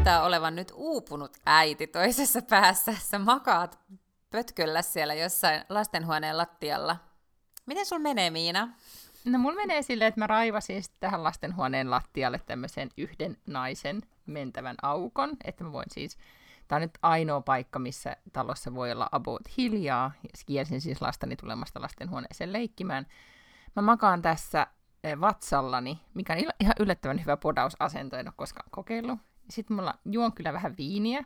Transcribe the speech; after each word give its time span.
Näyttää 0.00 0.22
olevan 0.22 0.56
nyt 0.56 0.72
uupunut 0.74 1.36
äiti 1.46 1.86
toisessa 1.86 2.42
päässä. 2.42 2.94
Sä 2.94 3.18
makaat 3.18 3.78
pötköllä 4.30 4.82
siellä 4.82 5.14
jossain 5.14 5.64
lastenhuoneen 5.68 6.38
lattialla. 6.38 6.96
Miten 7.66 7.86
sul 7.86 7.98
menee, 7.98 8.30
Miina? 8.30 8.68
No 9.24 9.38
mulla 9.38 9.56
menee 9.56 9.82
silleen, 9.82 10.08
että 10.08 10.20
mä 10.20 10.26
raivasin 10.26 10.82
tähän 11.00 11.24
lastenhuoneen 11.24 11.90
lattialle 11.90 12.40
tämmöisen 12.46 12.88
yhden 12.96 13.36
naisen 13.46 14.02
mentävän 14.26 14.76
aukon, 14.82 15.36
että 15.44 15.64
mä 15.64 15.72
voin 15.72 15.86
siis 15.92 16.18
Tämä 16.68 16.76
on 16.76 16.82
nyt 16.82 16.98
ainoa 17.02 17.40
paikka, 17.40 17.78
missä 17.78 18.16
talossa 18.32 18.74
voi 18.74 18.92
olla 18.92 19.08
about 19.12 19.42
hiljaa. 19.58 20.12
Kielsin 20.46 20.80
siis 20.80 21.02
lastani 21.02 21.36
tulemasta 21.36 21.80
lastenhuoneeseen 21.80 22.52
leikkimään. 22.52 23.06
Mä 23.76 23.82
makaan 23.82 24.22
tässä 24.22 24.66
eh, 25.04 25.20
vatsallani, 25.20 26.00
mikä 26.14 26.32
on 26.32 26.38
ihan 26.60 26.74
yllättävän 26.80 27.20
hyvä 27.20 27.36
podausasento, 27.36 28.16
en 28.16 28.28
ole 28.28 28.34
koskaan 28.36 28.70
kokeillut. 28.70 29.29
Sitten 29.50 29.76
mulla 29.76 29.98
juon 30.04 30.32
kyllä 30.32 30.52
vähän 30.52 30.76
viiniä. 30.76 31.24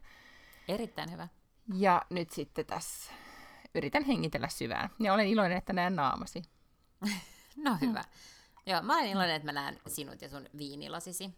Erittäin 0.68 1.12
hyvä. 1.12 1.28
Ja 1.74 2.02
nyt 2.10 2.30
sitten 2.30 2.66
tässä 2.66 3.12
yritän 3.74 4.04
hengitellä 4.04 4.48
syvään. 4.48 4.90
Ja 5.00 5.14
olen 5.14 5.26
iloinen, 5.26 5.58
että 5.58 5.72
näen 5.72 5.96
naamasi. 5.96 6.42
no 7.64 7.76
hyvä. 7.80 8.00
Mm. 8.00 8.62
Joo, 8.66 8.82
mä 8.82 8.94
olen 8.94 9.10
iloinen, 9.10 9.36
että 9.36 9.46
mä 9.46 9.52
näen 9.52 9.80
sinut 9.86 10.22
ja 10.22 10.28
sun 10.28 10.48
viinilasisi. 10.58 11.30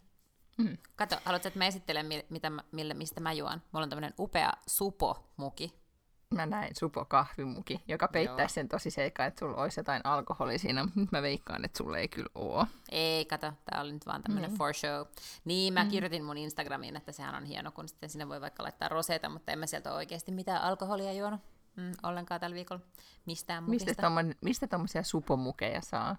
Mm. 0.57 0.77
Kato, 0.97 1.17
haluatko, 1.25 1.49
että 1.49 1.59
mä 1.59 1.67
esittelen, 1.67 2.07
mitä, 2.31 2.53
mille, 2.73 2.95
mistä 2.95 3.21
mä 3.21 3.33
juon? 3.33 3.63
Mulla 3.73 3.85
on 3.85 3.91
tämmöinen 3.91 4.15
upea 4.19 4.53
supo-muki. 4.67 5.86
Mä 6.35 6.47
näin 6.47 6.77
supo-kahvimuki, 6.77 7.83
joka 7.89 8.09
peittäisi 8.09 8.55
sen 8.55 8.69
tosi 8.69 8.91
seikkaan, 8.91 9.29
että 9.29 9.39
sulla 9.39 9.63
olisi 9.63 9.81
jotain 9.81 10.01
alkoholi 10.05 10.59
siinä. 10.59 10.89
Nyt 10.95 11.13
mä 11.13 11.23
veikkaan, 11.23 11.65
että 11.65 11.79
sulla 11.79 11.99
ei 11.99 12.09
kyllä 12.09 12.29
oo. 12.35 12.67
Ei, 12.91 13.25
kato, 13.25 13.53
tää 13.71 13.81
oli 13.81 13.93
nyt 13.93 14.07
vaan 14.07 14.23
tämmöinen 14.23 14.51
mm. 14.51 14.57
for 14.57 14.75
show. 14.75 15.07
Niin, 15.45 15.75
mä 15.75 15.85
mm. 15.85 15.91
kirjoitin 15.91 16.25
mun 16.25 16.39
Instagramiin, 16.39 16.97
että 16.97 17.13
sehän 17.13 17.35
on 17.35 17.45
hieno, 17.45 17.73
kun 17.73 17.89
sitten 17.89 18.11
sinne 18.11 18.29
voi 18.29 18.41
vaikka 18.41 18.63
laittaa 18.63 18.89
roseita, 18.89 19.29
mutta 19.29 19.53
en 19.53 19.59
mä 19.59 19.67
sieltä 19.67 19.93
oikeasti 19.95 20.33
mitään 20.33 20.63
alkoholia 20.63 21.13
juonut 21.13 21.41
mm, 21.77 21.93
ollenkaan 22.03 22.41
tällä 22.41 22.55
viikolla. 22.55 22.83
Mistään 23.27 23.65
mukista. 23.65 23.91
Mistä, 23.91 24.03
tommon, 24.03 24.35
mistä 24.41 24.67
tommosia 24.67 25.03
supomukeja 25.03 25.81
saa? 25.81 26.17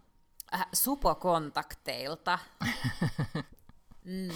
Äh, 0.54 0.68
supokontakteilta. 0.74 2.40
mm. 4.06 4.30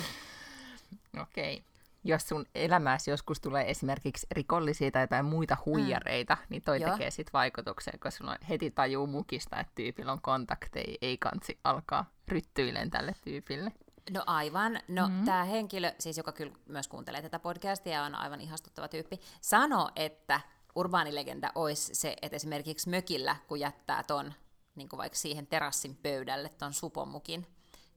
Okei. 1.22 1.56
Okay 1.58 1.71
jos 2.04 2.28
sun 2.28 2.46
elämässä 2.56 3.12
joskus 3.12 3.42
tulee 3.42 3.70
esimerkiksi 3.70 4.28
rikollisia 4.32 4.92
tai 4.92 5.04
jotain 5.04 5.26
muita 5.26 5.56
mm. 5.56 5.62
huijareita, 5.66 6.36
mm. 6.36 6.46
niin 6.50 6.62
toi 6.62 6.82
Joo. 6.82 6.92
tekee 6.92 7.12
sit 7.12 7.34
vaikutuksen, 7.34 7.94
koska 7.94 8.18
sulla 8.18 8.38
heti 8.50 8.72
tajuu 8.72 9.08
mukista, 9.08 9.60
että 9.60 9.72
tyypillä 9.76 10.12
on 10.12 10.22
kontakteja, 10.22 10.98
ei 11.02 11.18
kansi 11.18 11.60
alkaa 11.64 12.10
ryttyilen 12.28 12.90
tälle 12.90 13.16
tyypille. 13.24 13.72
No 14.12 14.24
aivan. 14.26 14.80
No 14.88 15.08
mm-hmm. 15.08 15.26
tämä 15.26 15.44
henkilö, 15.44 15.92
siis 16.00 16.18
joka 16.18 16.32
kyllä 16.32 16.54
myös 16.66 16.88
kuuntelee 16.88 17.22
tätä 17.22 17.40
podcastia, 17.40 18.04
on 18.04 18.16
aivan 18.16 18.42
ihastuttava 18.42 18.88
tyyppi, 18.88 19.20
sano, 19.42 19.90
että 19.96 20.42
urbaanilegenda 20.76 21.52
olisi 21.56 21.96
se, 21.96 22.16
että 22.22 22.36
esimerkiksi 22.36 22.90
mökillä, 22.90 23.36
kun 23.48 23.59
jättää 23.59 24.04
ton 24.04 24.34
niin 24.75 24.90
vaikka 24.98 25.18
siihen 25.18 25.48
terassin 25.48 25.96
pöydälle 25.96 26.50
ton 26.50 26.74
supomukin, 26.74 27.48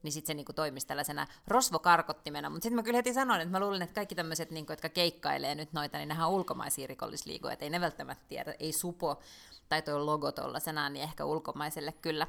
niin 0.05 0.13
sitten 0.13 0.27
se 0.27 0.33
niinku 0.33 0.53
toimisi 0.53 0.87
tällaisena 0.87 1.27
rosvokarkottimena. 1.47 2.49
Mutta 2.49 2.63
sitten 2.63 2.75
mä 2.75 2.83
kyllä 2.83 2.97
heti 2.97 3.13
sanoin, 3.13 3.41
että 3.41 3.51
mä 3.51 3.59
luulen, 3.59 3.81
että 3.81 3.95
kaikki 3.95 4.15
tämmöiset, 4.15 4.51
niinku, 4.51 4.71
jotka 4.71 4.89
keikkailee 4.89 5.55
nyt 5.55 5.73
noita, 5.73 5.97
niin 5.97 6.09
nehän 6.09 6.27
on 6.27 6.33
ulkomaisia 6.33 6.87
rikollisliigoja, 6.87 7.53
että 7.53 7.65
ei 7.65 7.69
ne 7.69 7.81
välttämättä 7.81 8.25
tiedä, 8.27 8.53
ei 8.59 8.73
supo 8.73 9.19
tai 9.69 9.81
tuo 9.81 10.05
logo 10.05 10.31
tuollaisena, 10.31 10.89
niin 10.89 11.03
ehkä 11.03 11.25
ulkomaiselle 11.25 11.91
kyllä 11.91 12.27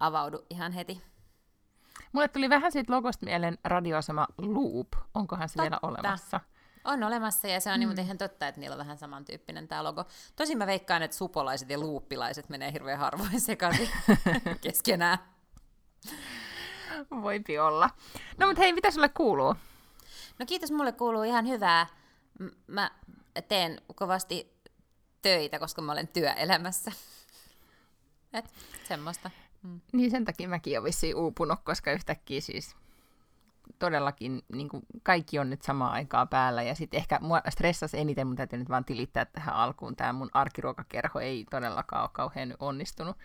avaudu 0.00 0.44
ihan 0.50 0.72
heti. 0.72 1.02
Mulle 2.12 2.28
tuli 2.28 2.50
vähän 2.50 2.72
siitä 2.72 2.92
logosta 2.92 3.26
mieleen 3.26 3.58
radioasema 3.64 4.26
Loop. 4.38 4.88
Onkohan 5.14 5.48
se 5.48 5.52
Totta. 5.52 5.62
vielä 5.62 5.78
olemassa? 5.82 6.40
On 6.84 7.02
olemassa, 7.02 7.48
ja 7.48 7.60
se 7.60 7.72
on 7.72 7.80
niin, 7.80 7.88
mm. 7.88 7.94
niin 7.94 8.04
ihan 8.04 8.18
totta, 8.18 8.48
että 8.48 8.60
niillä 8.60 8.74
on 8.74 8.78
vähän 8.78 8.98
samantyyppinen 8.98 9.68
tämä 9.68 9.84
logo. 9.84 10.04
Tosin 10.36 10.58
mä 10.58 10.66
veikkaan, 10.66 11.02
että 11.02 11.16
supolaiset 11.16 11.70
ja 11.70 11.78
luuppilaiset 11.78 12.48
menee 12.48 12.72
hirveän 12.72 12.98
harvoin 12.98 13.40
sekaisin 13.40 13.88
keskenään. 14.60 15.18
Voipi 17.22 17.58
olla. 17.58 17.90
No 18.38 18.46
mutta 18.46 18.62
hei, 18.62 18.72
mitä 18.72 18.90
sulle 18.90 19.08
kuuluu? 19.08 19.54
No 20.38 20.46
kiitos, 20.46 20.70
mulle 20.70 20.92
kuuluu 20.92 21.22
ihan 21.22 21.48
hyvää. 21.48 21.86
Mä 22.66 22.90
teen 23.48 23.80
kovasti 23.94 24.58
töitä, 25.22 25.58
koska 25.58 25.82
mä 25.82 25.92
olen 25.92 26.08
työelämässä. 26.08 26.92
Et, 28.32 28.44
semmoista. 28.88 29.30
Mm. 29.62 29.80
Niin 29.92 30.10
sen 30.10 30.24
takia 30.24 30.48
mäkin 30.48 30.72
olen 30.72 30.84
vissiin 30.84 31.16
uupunut, 31.16 31.58
koska 31.64 31.92
yhtäkkiä 31.92 32.40
siis 32.40 32.76
todellakin 33.78 34.42
niin 34.52 34.68
kuin 34.68 34.82
kaikki 35.02 35.38
on 35.38 35.50
nyt 35.50 35.62
samaan 35.62 35.92
aikaan 35.92 36.28
päällä. 36.28 36.62
Ja 36.62 36.74
sitten 36.74 36.98
ehkä 36.98 37.18
mua 37.22 37.42
stressasi 37.48 37.98
eniten, 37.98 38.26
mun 38.26 38.36
täytyy 38.36 38.58
nyt 38.58 38.68
vaan 38.68 38.84
tilittää 38.84 39.24
tähän 39.24 39.54
alkuun. 39.54 39.96
Tämä 39.96 40.12
mun 40.12 40.30
arkiruokakerho 40.32 41.20
ei 41.20 41.46
todellakaan 41.50 42.02
ole 42.02 42.10
kauhean 42.12 42.54
onnistunut 42.58 43.16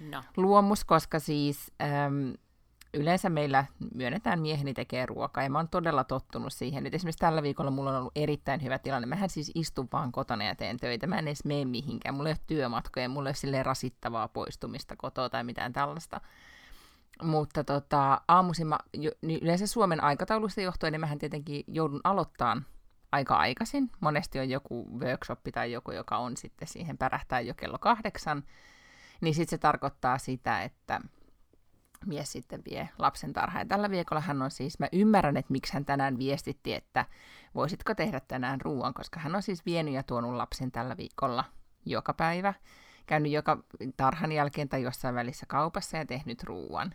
no. 0.00 0.24
luomus, 0.36 0.84
koska 0.84 1.18
siis 1.18 1.72
äm, 1.82 2.34
yleensä 2.94 3.30
meillä 3.30 3.64
myönnetään 3.94 4.40
mieheni 4.40 4.74
tekee 4.74 5.06
ruokaa, 5.06 5.44
ja 5.44 5.50
mä 5.50 5.58
oon 5.58 5.68
todella 5.68 6.04
tottunut 6.04 6.52
siihen. 6.52 6.84
Nyt 6.84 6.94
esimerkiksi 6.94 7.18
tällä 7.18 7.42
viikolla 7.42 7.70
mulla 7.70 7.90
on 7.90 7.96
ollut 7.96 8.12
erittäin 8.16 8.62
hyvä 8.62 8.78
tilanne. 8.78 9.06
Mähän 9.06 9.30
siis 9.30 9.52
istun 9.54 9.88
vaan 9.92 10.12
kotona 10.12 10.44
ja 10.44 10.54
teen 10.54 10.76
töitä. 10.76 11.06
Mä 11.06 11.18
en 11.18 11.28
edes 11.28 11.44
mene 11.44 11.64
mihinkään. 11.64 12.14
Mulla 12.14 12.28
ei 12.28 12.32
ole 12.32 12.44
työmatkoja, 12.46 13.08
mulla 13.08 13.28
ei 13.28 13.48
ole 13.48 13.62
rasittavaa 13.62 14.28
poistumista 14.28 14.96
kotoa 14.96 15.30
tai 15.30 15.44
mitään 15.44 15.72
tällaista. 15.72 16.20
Mutta 17.22 17.64
tota, 17.64 18.20
aamuisin 18.28 18.66
mä, 18.66 18.78
niin 19.22 19.42
yleensä 19.42 19.66
Suomen 19.66 20.04
aikataulusta 20.04 20.60
johtuen, 20.60 20.92
niin 20.92 21.00
mähän 21.00 21.18
tietenkin 21.18 21.64
joudun 21.68 22.00
aloittamaan 22.04 22.66
aika 23.12 23.36
aikaisin. 23.36 23.90
Monesti 24.00 24.38
on 24.38 24.50
joku 24.50 24.98
workshop 24.98 25.40
tai 25.52 25.72
joku, 25.72 25.90
joka 25.90 26.18
on 26.18 26.36
sitten 26.36 26.68
siihen 26.68 26.98
pärähtää 26.98 27.40
jo 27.40 27.54
kello 27.54 27.78
kahdeksan. 27.78 28.44
Niin 29.20 29.34
sitten 29.34 29.50
se 29.50 29.58
tarkoittaa 29.58 30.18
sitä, 30.18 30.62
että 30.62 31.00
mies 32.06 32.32
sitten 32.32 32.62
vie 32.70 32.88
lapsen 32.98 33.32
tarhaan. 33.32 33.68
Tällä 33.68 33.90
viikolla 33.90 34.20
hän 34.20 34.42
on 34.42 34.50
siis, 34.50 34.78
mä 34.78 34.88
ymmärrän, 34.92 35.36
että 35.36 35.52
miksi 35.52 35.72
hän 35.72 35.84
tänään 35.84 36.18
viestitti, 36.18 36.74
että 36.74 37.06
voisitko 37.54 37.94
tehdä 37.94 38.20
tänään 38.20 38.60
ruoan, 38.60 38.94
koska 38.94 39.20
hän 39.20 39.34
on 39.34 39.42
siis 39.42 39.66
vienyt 39.66 39.94
ja 39.94 40.02
tuonut 40.02 40.34
lapsen 40.34 40.72
tällä 40.72 40.96
viikolla 40.96 41.44
joka 41.86 42.12
päivä, 42.12 42.54
käynyt 43.06 43.32
joka 43.32 43.64
tarhan 43.96 44.32
jälkeen 44.32 44.68
tai 44.68 44.82
jossain 44.82 45.14
välissä 45.14 45.46
kaupassa 45.46 45.96
ja 45.96 46.06
tehnyt 46.06 46.42
ruoan. 46.42 46.94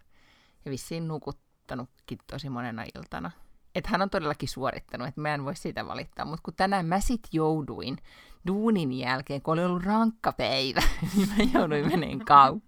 Ja 0.65 0.71
vissiin 0.71 1.07
nukuttanutkin 1.07 2.17
tosi 2.31 2.49
monena 2.49 2.83
iltana. 2.95 3.31
Että 3.75 3.89
hän 3.89 4.01
on 4.01 4.09
todellakin 4.09 4.49
suorittanut, 4.49 5.07
että 5.07 5.21
mä 5.21 5.33
en 5.33 5.45
voi 5.45 5.55
siitä 5.55 5.87
valittaa. 5.87 6.25
Mutta 6.25 6.43
kun 6.43 6.53
tänään 6.57 6.85
mä 6.85 6.99
sit 6.99 7.27
jouduin 7.31 7.97
duunin 8.47 8.93
jälkeen, 8.93 9.41
kun 9.41 9.53
oli 9.53 9.63
ollut 9.63 9.83
rankka 9.83 10.31
päivä, 10.31 10.81
niin 11.15 11.29
mä 11.29 11.59
jouduin 11.59 11.87
meneen 11.87 12.25
kauppaan. 12.25 12.66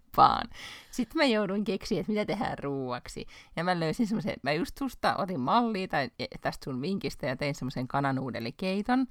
Sitten 0.92 1.18
mä 1.18 1.26
jouduin 1.26 1.64
keksiä, 1.64 2.00
että 2.00 2.12
mitä 2.12 2.26
tehdään 2.26 2.60
ruuaksi. 2.60 3.28
Ja 3.56 3.64
mä 3.64 3.80
löysin 3.80 4.08
semmoisen, 4.08 4.36
mä 4.44 4.52
just 4.52 4.78
susta 4.78 5.16
otin 5.16 5.40
mallia 5.40 5.88
tai 5.88 6.10
e, 6.20 6.26
tästä 6.42 6.64
sun 6.64 6.82
vinkistä 6.82 7.28
ja 7.28 7.36
tein 7.36 7.56
semmoisen 7.56 7.88
kananuudelikeiton, 7.88 9.08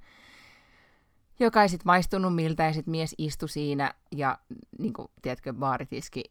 joka 1.40 1.62
ei 1.62 1.68
sitten 1.68 1.86
maistunut 1.86 2.34
miltä, 2.34 2.62
ja 2.62 2.72
sitten 2.72 2.90
mies 2.90 3.14
istui 3.18 3.48
siinä, 3.48 3.94
ja 4.12 4.38
niin 4.78 4.92
kuin, 4.92 5.08
tiedätkö, 5.22 5.52
baaritiski 5.52 6.24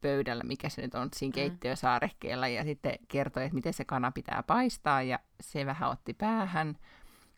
pöydällä, 0.00 0.44
mikä 0.44 0.68
se 0.68 0.82
nyt 0.82 0.94
on 0.94 1.08
siinä 1.16 1.30
mm. 1.30 1.34
keittiösaarekkeella, 1.34 2.48
ja 2.48 2.64
sitten 2.64 2.98
kertoi, 3.08 3.44
että 3.44 3.54
miten 3.54 3.72
se 3.72 3.84
kana 3.84 4.12
pitää 4.12 4.42
paistaa, 4.46 5.02
ja 5.02 5.18
se 5.40 5.66
vähän 5.66 5.90
otti 5.90 6.14
päähän. 6.14 6.78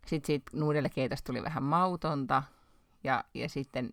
Sitten 0.07 0.27
siitä 0.27 0.51
nuudelikeitosta 0.57 1.27
tuli 1.27 1.43
vähän 1.43 1.63
mautonta, 1.63 2.43
ja, 3.05 3.25
ja 3.35 3.49
sitten 3.49 3.91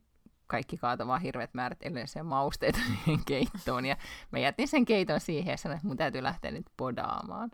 kaikki 0.49 0.77
kaatoi 0.77 1.07
vaan 1.07 1.21
hirveät 1.21 1.53
määrät 1.53 1.81
edellisiä 1.81 2.23
mausteita 2.23 2.79
siihen 3.05 3.25
keittoon. 3.25 3.85
Ja 3.85 3.97
mä 4.31 4.39
jätin 4.39 4.67
sen 4.67 4.85
keiton 4.85 5.19
siihen 5.19 5.51
ja 5.51 5.57
sanoin, 5.57 5.77
että 5.77 5.87
mun 5.87 5.97
täytyy 5.97 6.23
lähteä 6.23 6.51
nyt 6.51 6.65
podaamaan. 6.77 7.51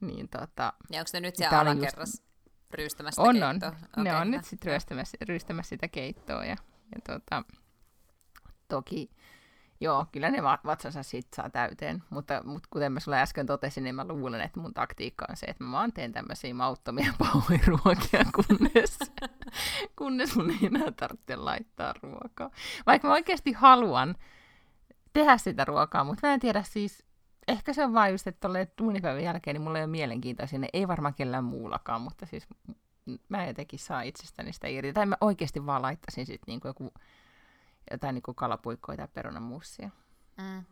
Niin, 0.00 0.28
tota, 0.28 0.72
ja 0.90 1.00
onko 1.00 1.08
se 1.08 1.20
nyt 1.20 1.36
siellä 1.36 1.60
alakerras 1.60 2.10
just... 2.10 2.24
ryystämässä 2.70 3.22
on, 3.22 3.42
On, 3.42 3.56
okay. 3.56 3.72
ne 3.96 4.16
on 4.16 4.30
nyt 4.30 4.44
sitten 4.44 4.72
ryystämässä, 4.72 5.16
ryystämässä 5.28 5.68
sitä 5.68 5.88
keittoa. 5.88 6.44
Ja, 6.44 6.56
ja 6.94 7.00
tota, 7.06 7.42
toki 8.68 9.10
Joo, 9.82 10.06
kyllä 10.12 10.30
ne 10.30 10.42
vatsansa 10.42 11.02
sit 11.02 11.26
saa 11.34 11.50
täyteen, 11.50 12.02
mutta, 12.10 12.42
mutta 12.44 12.68
kuten 12.72 12.92
mä 12.92 13.00
sulle 13.00 13.20
äsken 13.20 13.46
totesin, 13.46 13.84
niin 13.84 13.94
mä 13.94 14.08
luulen, 14.08 14.40
että 14.40 14.60
mun 14.60 14.74
taktiikka 14.74 15.26
on 15.28 15.36
se, 15.36 15.46
että 15.46 15.64
mä 15.64 15.72
vaan 15.72 15.92
teen 15.92 16.12
tämmöisiä 16.12 16.54
mauttomia 16.54 17.12
pauhiruokia, 17.18 18.24
kunnes, 18.34 18.98
kunnes 19.98 20.36
mun 20.36 20.50
ei 20.50 20.66
enää 20.66 20.92
tarvitse 20.92 21.36
laittaa 21.36 21.94
ruokaa. 22.02 22.50
Vaikka 22.86 23.08
mä 23.08 23.14
oikeasti 23.14 23.52
haluan 23.52 24.16
tehdä 25.12 25.38
sitä 25.38 25.64
ruokaa, 25.64 26.04
mutta 26.04 26.26
mä 26.26 26.34
en 26.34 26.40
tiedä 26.40 26.62
siis, 26.62 27.04
ehkä 27.48 27.72
se 27.72 27.84
on 27.84 27.94
vain 27.94 28.12
just, 28.12 28.26
että 28.26 28.40
tolleen 28.40 28.72
duunipäivän 28.78 29.24
jälkeen 29.24 29.54
niin 29.54 29.62
mulla 29.62 29.78
ei 29.78 29.84
ole 29.84 29.90
mielenkiintoisia, 29.90 30.58
ne 30.58 30.68
ei 30.72 30.88
varmaan 30.88 31.14
kellään 31.14 31.44
muullakaan, 31.44 32.00
mutta 32.00 32.26
siis 32.26 32.46
mä 33.28 33.46
jotenkin 33.46 33.78
saa 33.78 34.02
itsestäni 34.02 34.52
sitä 34.52 34.68
irti. 34.68 34.92
Tai 34.92 35.06
mä 35.06 35.16
oikeasti 35.20 35.66
vaan 35.66 35.82
laittaisin 35.82 36.26
sitten 36.26 36.52
niinku 36.52 36.68
joku 36.68 36.92
jotain 37.90 38.14
niin 38.14 38.22
kuin 38.22 38.34
kalapuikkoja 38.34 38.96
tai 38.96 39.08
perunamuussia. 39.14 39.90
Mm. 40.38 40.64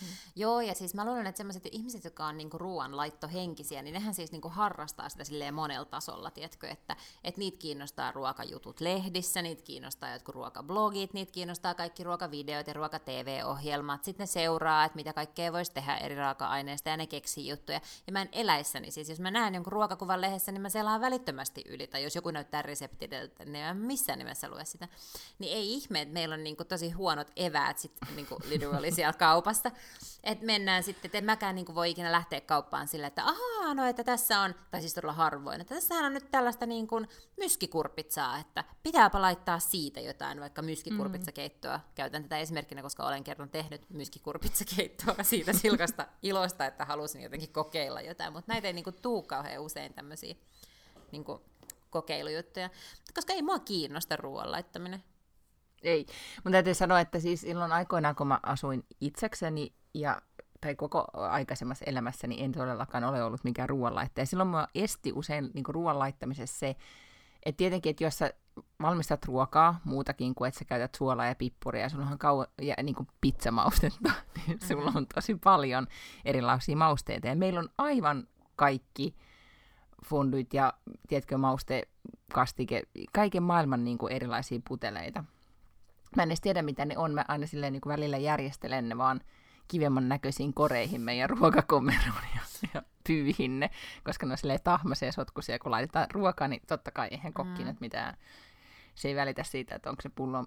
Mm. 0.00 0.06
Joo, 0.36 0.60
ja 0.60 0.74
siis 0.74 0.94
mä 0.94 1.04
luulen, 1.04 1.26
että 1.26 1.36
sellaiset 1.36 1.68
ihmiset, 1.72 2.04
jotka 2.04 2.26
on 2.26 2.36
niinku 2.36 2.58
ruoanlaittohenkisiä, 2.58 3.82
niin 3.82 3.92
nehän 3.92 4.14
siis 4.14 4.32
niinku 4.32 4.48
harrastaa 4.48 5.08
sitä 5.08 5.24
silleen 5.24 5.54
monella 5.54 5.84
tasolla, 5.84 6.30
tiedätkö, 6.30 6.68
että 6.68 6.96
et 7.24 7.36
niitä 7.36 7.58
kiinnostaa 7.58 8.12
ruokajutut 8.12 8.80
lehdissä, 8.80 9.42
niitä 9.42 9.62
kiinnostaa 9.62 10.12
jotkut 10.12 10.34
ruokablogit, 10.34 11.12
niitä 11.12 11.32
kiinnostaa 11.32 11.74
kaikki 11.74 12.04
ruokavideot 12.04 12.66
ja 12.66 12.72
ruoka-tv-ohjelmat, 12.72 14.04
sitten 14.04 14.22
ne 14.22 14.26
seuraa, 14.26 14.84
että 14.84 14.96
mitä 14.96 15.12
kaikkea 15.12 15.52
voisi 15.52 15.72
tehdä 15.72 15.96
eri 15.96 16.14
raaka-aineista, 16.14 16.88
ja 16.88 16.96
ne 16.96 17.06
keksii 17.06 17.48
juttuja. 17.48 17.80
Ja 18.06 18.12
mä 18.12 18.22
en 18.22 18.28
eläissäni, 18.32 18.90
siis 18.90 19.08
jos 19.08 19.20
mä 19.20 19.30
näen 19.30 19.54
jonkun 19.54 19.72
ruokakuvan 19.72 20.20
lehdessä, 20.20 20.52
niin 20.52 20.62
mä 20.62 20.68
selaan 20.68 21.00
välittömästi 21.00 21.62
yli, 21.68 21.86
tai 21.86 22.02
jos 22.02 22.14
joku 22.14 22.30
näyttää 22.30 22.62
reseptit, 22.62 23.10
niin 23.44 23.64
mä 23.66 23.74
missään 23.74 24.18
nimessä 24.18 24.48
lue 24.48 24.64
sitä. 24.64 24.88
Niin 25.38 25.56
ei 25.56 25.74
ihme, 25.74 26.00
että 26.00 26.14
meillä 26.14 26.34
on 26.34 26.44
niinku 26.44 26.64
tosi 26.64 26.90
huonot 26.90 27.30
eväät 27.36 27.78
sitten 27.78 28.08
niinku 28.16 28.36
literally 28.48 28.92
siellä 28.92 29.12
kaupassa, 29.12 29.70
että 30.26 30.46
mennään 30.46 30.82
sitten, 30.82 31.08
että 31.08 31.18
en 31.18 31.24
mäkään 31.24 31.54
niin 31.54 31.74
voi 31.74 31.90
ikinä 31.90 32.12
lähteä 32.12 32.40
kauppaan 32.40 32.88
sille, 32.88 33.06
että 33.06 33.24
ahaa, 33.24 33.74
no 33.74 33.84
että 33.84 34.04
tässä 34.04 34.40
on, 34.40 34.54
tai 34.70 34.80
siis 34.80 34.94
todella 34.94 35.12
harvoin, 35.12 35.60
että 35.60 35.74
tässä 35.74 35.94
on 35.94 36.14
nyt 36.14 36.30
tällaista 36.30 36.66
niin 36.66 36.86
kuin 36.86 37.08
myskikurpitsaa, 37.36 38.38
että 38.38 38.64
pitääpä 38.82 39.22
laittaa 39.22 39.58
siitä 39.58 40.00
jotain, 40.00 40.40
vaikka 40.40 40.62
myskikurpitsakeittoa. 40.62 41.80
Käytän 41.94 42.22
tätä 42.22 42.38
esimerkkinä, 42.38 42.82
koska 42.82 43.06
olen 43.06 43.24
kerran 43.24 43.50
tehnyt 43.50 43.90
myskikurpitsakeittoa 43.90 45.14
siitä 45.22 45.52
silkasta 45.52 46.06
ilosta, 46.22 46.66
että 46.66 46.84
halusin 46.84 47.22
jotenkin 47.22 47.52
kokeilla 47.52 48.00
jotain, 48.00 48.32
mutta 48.32 48.52
näitä 48.52 48.66
ei 48.66 48.72
niin 48.72 48.84
kuin 48.84 48.96
tuu 49.02 49.22
kauhean 49.22 49.62
usein 49.62 49.94
tämmöisiä 49.94 50.34
niin 51.12 51.24
kuin 51.24 51.40
kokeilujuttuja, 51.90 52.70
koska 53.14 53.32
ei 53.32 53.42
mua 53.42 53.58
kiinnosta 53.58 54.16
ruoan 54.16 54.52
laittaminen. 54.52 55.04
Ei. 55.82 56.06
Mun 56.44 56.52
täytyy 56.52 56.74
sanoa, 56.74 57.00
että 57.00 57.20
siis 57.20 57.40
silloin 57.40 57.72
aikoinaan, 57.72 58.16
kun 58.16 58.26
mä 58.26 58.40
asuin 58.42 58.84
itsekseni 59.00 59.72
ja 59.94 60.22
tai 60.60 60.74
koko 60.74 61.06
aikaisemmassa 61.14 61.84
elämässäni 61.84 62.42
en 62.42 62.52
todellakaan 62.52 63.04
ole 63.04 63.22
ollut 63.22 63.44
mikään 63.44 63.68
ruoanlaittaja. 63.68 64.26
Silloin 64.26 64.48
mua 64.48 64.68
esti 64.74 65.12
usein 65.14 65.50
niin 65.54 65.64
ruoan 65.68 65.98
laittamisessa 65.98 66.58
se, 66.58 66.76
että 67.46 67.56
tietenkin, 67.56 67.90
että 67.90 68.04
jos 68.04 68.18
sä 68.18 68.30
valmistat 68.82 69.24
ruokaa 69.24 69.80
muutakin 69.84 70.34
kuin, 70.34 70.48
että 70.48 70.58
sä 70.58 70.64
käytät 70.64 70.94
suolaa 70.94 71.26
ja 71.26 71.34
pippuria 71.34 71.82
ja 71.82 71.88
sulla 71.88 72.06
on 72.06 72.18
kauan, 72.18 72.46
ja 72.62 72.74
niin 72.82 72.94
kuin 72.94 73.08
pizzamaustetta, 73.20 74.12
niin 74.46 74.58
sulla 74.68 74.92
on 74.94 75.06
tosi 75.14 75.34
paljon 75.34 75.86
erilaisia 76.24 76.76
mausteita. 76.76 77.26
Ja 77.28 77.36
meillä 77.36 77.60
on 77.60 77.68
aivan 77.78 78.28
kaikki 78.56 79.14
fonduit 80.04 80.54
ja, 80.54 80.72
tiedätkö, 81.08 81.38
mauste, 81.38 81.88
kastike, 82.32 82.82
kaiken 83.12 83.42
maailman 83.42 83.84
niin 83.84 83.98
kuin 83.98 84.12
erilaisia 84.12 84.60
puteleita. 84.68 85.24
Mä 86.16 86.22
en 86.22 86.28
edes 86.28 86.40
tiedä, 86.40 86.62
mitä 86.62 86.84
ne 86.84 86.98
on. 86.98 87.14
Mä 87.14 87.24
aina 87.28 87.46
silleen 87.46 87.72
niin 87.72 87.80
kuin 87.80 87.92
välillä 87.92 88.18
järjestelen 88.18 88.88
ne 88.88 88.98
vaan 88.98 89.20
kivemman 89.68 90.08
näköisiin 90.08 90.54
koreihin 90.54 91.00
meidän 91.00 91.30
ruokakomeroon 91.30 92.22
ja, 92.34 92.68
ja 92.74 92.82
pyyhin 93.06 93.60
ne, 93.60 93.70
koska 94.04 94.26
ne 94.26 94.32
on 94.32 94.38
silleen 94.38 94.60
tahmaisia 94.64 95.12
sotkuisia. 95.12 95.58
Kun 95.58 95.70
laitetaan 95.70 96.06
ruokaa, 96.12 96.48
niin 96.48 96.62
totta 96.66 96.90
kai 96.90 97.08
eihän 97.10 97.32
kokki 97.32 97.64
mm. 97.64 97.76
mitään, 97.80 98.16
se 98.94 99.08
ei 99.08 99.16
välitä 99.16 99.42
siitä, 99.44 99.74
että 99.74 99.90
onko 99.90 100.02
se 100.02 100.08
pullon 100.08 100.46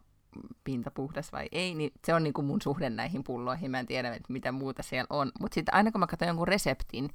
pinta 0.63 0.91
puhdas 0.91 1.31
vai 1.31 1.47
ei, 1.51 1.75
niin 1.75 1.91
se 2.05 2.13
on 2.13 2.23
niin 2.23 2.33
kuin 2.33 2.45
mun 2.45 2.61
suhde 2.61 2.89
näihin 2.89 3.23
pulloihin. 3.23 3.71
Mä 3.71 3.79
en 3.79 3.85
tiedä, 3.85 4.19
mitä 4.29 4.51
muuta 4.51 4.83
siellä 4.83 5.07
on. 5.09 5.31
Mutta 5.39 5.55
sitten 5.55 5.75
aina 5.75 5.91
kun 5.91 5.99
mä 5.99 6.07
katson 6.07 6.27
jonkun 6.27 6.47
reseptin, 6.47 7.09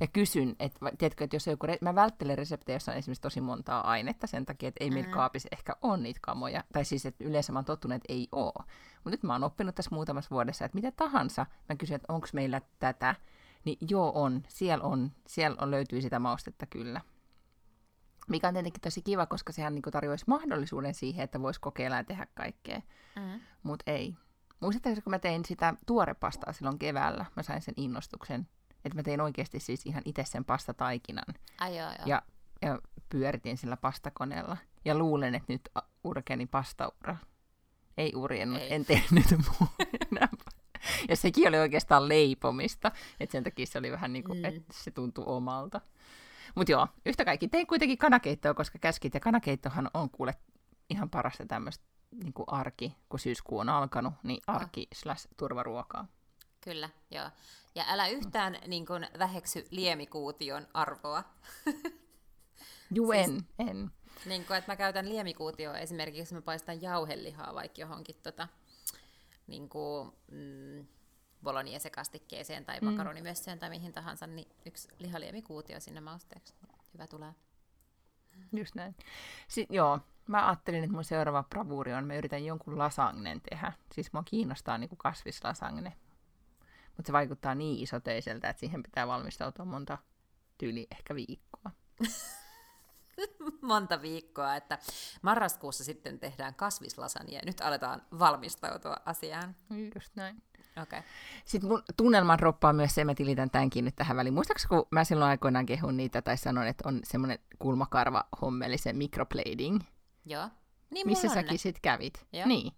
ja 0.00 0.06
kysyn, 0.06 0.56
että 0.58 0.78
tiedätkö, 0.98 1.24
että 1.24 1.36
jos 1.36 1.46
joku, 1.46 1.66
re- 1.66 1.78
mä 1.80 1.94
välttelen 1.94 2.38
reseptejä, 2.38 2.76
jossa 2.76 2.92
on 2.92 2.98
esimerkiksi 2.98 3.22
tosi 3.22 3.40
montaa 3.40 3.90
ainetta 3.90 4.26
sen 4.26 4.46
takia, 4.46 4.68
että 4.68 4.84
ei 4.84 4.90
mm. 4.90 4.94
meillä 4.94 5.10
kaapissa 5.10 5.48
ehkä 5.52 5.76
ole 5.82 5.96
niitä 5.96 6.20
kamoja, 6.22 6.64
tai 6.72 6.84
siis, 6.84 7.06
että 7.06 7.24
yleensä 7.24 7.52
mä 7.52 7.58
oon 7.58 7.64
tottunut, 7.64 7.96
että 7.96 8.12
ei 8.12 8.28
ole. 8.32 8.64
Mutta 8.94 9.10
nyt 9.10 9.22
mä 9.22 9.32
oon 9.32 9.44
oppinut 9.44 9.74
tässä 9.74 9.94
muutamassa 9.94 10.30
vuodessa, 10.30 10.64
että 10.64 10.76
mitä 10.76 10.92
tahansa, 10.92 11.46
mä 11.68 11.76
kysyn, 11.76 11.96
että 11.96 12.12
onko 12.12 12.26
meillä 12.32 12.60
tätä, 12.78 13.14
niin 13.64 13.78
joo 13.90 14.12
on, 14.14 14.42
siellä 14.48 14.84
on, 14.84 15.10
siellä 15.26 15.56
on, 15.60 15.70
löytyy 15.70 16.00
sitä 16.00 16.18
maustetta 16.18 16.66
kyllä. 16.66 17.00
Mikä 18.28 18.48
on 18.48 18.54
tietenkin 18.54 18.80
tosi 18.80 19.02
kiva, 19.02 19.26
koska 19.26 19.52
sehän 19.52 19.74
niin 19.74 19.82
tarjoaisi 19.82 20.24
mahdollisuuden 20.26 20.94
siihen, 20.94 21.24
että 21.24 21.42
voisi 21.42 21.60
kokeilla 21.60 21.96
ja 21.96 22.04
tehdä 22.04 22.26
kaikkea, 22.34 22.80
mm. 23.16 23.40
mutta 23.62 23.90
ei. 23.90 24.14
Muistatteko, 24.60 25.00
kun 25.04 25.10
mä 25.10 25.18
tein 25.18 25.44
sitä 25.44 25.74
tuorepastaa 25.86 26.52
silloin 26.52 26.78
keväällä, 26.78 27.26
mä 27.36 27.42
sain 27.42 27.62
sen 27.62 27.74
innostuksen 27.76 28.48
että 28.84 28.98
mä 28.98 29.02
tein 29.02 29.20
oikeasti 29.20 29.60
siis 29.60 29.86
ihan 29.86 30.02
itse 30.04 30.24
sen 30.24 30.44
pastataikinan. 30.44 31.34
Ai 31.60 31.78
joo, 31.78 31.88
joo. 31.88 32.06
Ja, 32.06 32.22
ja 32.62 32.78
pyöritin 33.08 33.56
sillä 33.56 33.76
pastakoneella. 33.76 34.56
Ja 34.84 34.94
luulen, 34.94 35.34
että 35.34 35.52
nyt 35.52 35.68
urkeni 36.04 36.46
pastaura. 36.46 37.16
Ei 37.96 38.12
urjennut, 38.14 38.62
en 38.68 38.84
tehnyt 38.84 39.24
enää. 40.12 40.28
Ja 41.08 41.16
sekin 41.16 41.48
oli 41.48 41.58
oikeastaan 41.58 42.08
leipomista, 42.08 42.92
että 43.20 43.32
sen 43.32 43.44
takia 43.44 43.66
se 43.66 43.78
oli 43.78 43.92
vähän 43.92 44.12
niin 44.12 44.24
kuin, 44.24 44.38
mm. 44.38 44.44
että 44.44 44.74
se 44.74 44.90
tuntui 44.90 45.24
omalta. 45.26 45.80
Mutta 46.54 46.72
joo, 46.72 46.88
yhtä 47.06 47.24
kaikki. 47.24 47.48
Tein 47.48 47.66
kuitenkin 47.66 47.98
kanakeittoa, 47.98 48.54
koska 48.54 48.78
käskit, 48.78 49.14
ja 49.14 49.20
kanakeittohan 49.20 49.90
on 49.94 50.10
kuule 50.10 50.34
ihan 50.90 51.10
parasta 51.10 51.46
tämmöistä 51.46 51.84
niin 52.10 52.32
arki, 52.46 52.96
kun 53.08 53.20
syyskuu 53.20 53.58
on 53.58 53.68
alkanut, 53.68 54.14
niin 54.22 54.42
arki 54.46 54.80
oh. 54.80 54.98
slash 54.98 55.28
turvaruokaa. 55.36 56.06
Kyllä, 56.60 56.90
joo. 57.10 57.30
Ja 57.74 57.84
älä 57.88 58.08
yhtään 58.08 58.58
niin 58.66 58.86
kuin, 58.86 59.06
väheksy 59.18 59.66
liemikuution 59.70 60.66
arvoa. 60.74 61.24
Juu, 62.94 63.12
siis, 63.12 63.28
en, 63.28 63.68
en. 63.68 63.90
Niin 64.26 64.44
kuin, 64.44 64.56
että 64.56 64.72
mä 64.72 64.76
käytän 64.76 65.08
liemikuutioa 65.08 65.78
esimerkiksi, 65.78 66.34
mä 66.34 66.42
paistan 66.42 66.82
jauhelihaa 66.82 67.54
vaikka 67.54 67.80
johonkin 67.80 68.16
tota, 68.22 68.48
niin 69.46 69.68
kuin, 69.68 70.12
mm, 70.30 70.86
bolognese-kastikkeeseen 71.42 72.64
tai 72.64 72.80
mm. 72.80 72.86
makaronimössöön 72.86 73.58
tai 73.58 73.70
mihin 73.70 73.92
tahansa, 73.92 74.26
niin 74.26 74.48
yksi 74.66 74.88
lihaliemikuutio 74.98 75.80
sinne 75.80 76.00
mausteeksi. 76.00 76.54
Hyvä 76.94 77.06
tulee. 77.06 77.34
Just 78.52 78.74
näin. 78.74 78.96
Sitten, 79.48 79.74
joo, 79.76 80.00
mä 80.26 80.48
ajattelin, 80.48 80.84
että 80.84 80.94
mun 80.94 81.04
seuraava 81.04 81.42
bravuuri 81.42 81.94
on, 81.94 82.06
mä 82.06 82.14
yritän 82.14 82.44
jonkun 82.44 82.78
lasagnen 82.78 83.40
tehdä. 83.40 83.72
Siis 83.92 84.12
mua 84.12 84.22
kiinnostaa 84.22 84.78
niin 84.78 84.88
kuin 84.88 84.98
kasvislasagne. 84.98 85.92
Mutta 86.98 87.08
se 87.08 87.12
vaikuttaa 87.12 87.54
niin 87.54 87.82
isoteiseltä, 87.82 88.48
että 88.48 88.60
siihen 88.60 88.82
pitää 88.82 89.06
valmistautua 89.06 89.64
monta 89.64 89.98
tyyli 90.58 90.86
ehkä 90.90 91.14
viikkoa. 91.14 91.70
monta 93.62 94.02
viikkoa, 94.02 94.56
että 94.56 94.78
marraskuussa 95.22 95.84
sitten 95.84 96.18
tehdään 96.18 96.54
kasvislasania 96.54 97.38
ja 97.38 97.46
nyt 97.46 97.60
aletaan 97.60 98.02
valmistautua 98.18 98.96
asiaan. 99.04 99.56
Just 99.94 100.16
näin. 100.16 100.42
Okay. 100.82 101.02
Sitten 101.44 101.70
mun 101.70 101.82
tunnelman 101.96 102.40
roppaa 102.40 102.72
myös 102.72 102.94
se, 102.94 103.04
mä 103.04 103.14
tilitän 103.14 103.50
tämänkin 103.50 103.84
nyt 103.84 103.96
tähän 103.96 104.16
väliin. 104.16 104.34
Muistaakseni, 104.34 104.68
kun 104.68 104.86
mä 104.90 105.04
silloin 105.04 105.30
aikoinaan 105.30 105.66
kehun 105.66 105.96
niitä 105.96 106.22
tai 106.22 106.36
sanon, 106.36 106.66
että 106.66 106.88
on 106.88 107.00
semmoinen 107.04 107.38
kulmakarva 107.58 108.24
hommeli, 108.42 108.78
se 108.78 108.92
microblading. 108.92 109.80
Joo. 110.24 110.48
Niin 110.90 111.06
Missä 111.06 111.28
säkin 111.28 111.58
sitten 111.58 111.82
kävit. 111.82 112.26
Joo. 112.32 112.46
Niin. 112.46 112.72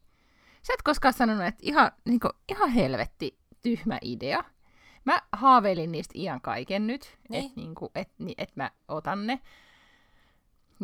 Sä 0.63 0.75
et 0.75 0.83
koskaan 0.83 1.15
sanonut, 1.15 1.47
että 1.47 1.61
ihan, 1.63 1.93
niin 2.05 2.21
kuin, 2.21 2.33
ihan 2.49 2.71
helvetti, 2.71 3.40
tyhmä 3.63 3.99
idea. 4.03 4.45
Mä 5.05 5.23
haaveilin 5.33 5.93
niistä 5.93 6.13
iän 6.17 6.41
kaiken 6.41 6.87
nyt, 6.87 7.19
niin. 7.29 7.45
että 7.45 7.61
niinku, 7.61 7.91
et, 7.95 8.09
et 8.39 8.57
mä 8.57 8.71
otan 8.89 9.27
ne. 9.27 9.41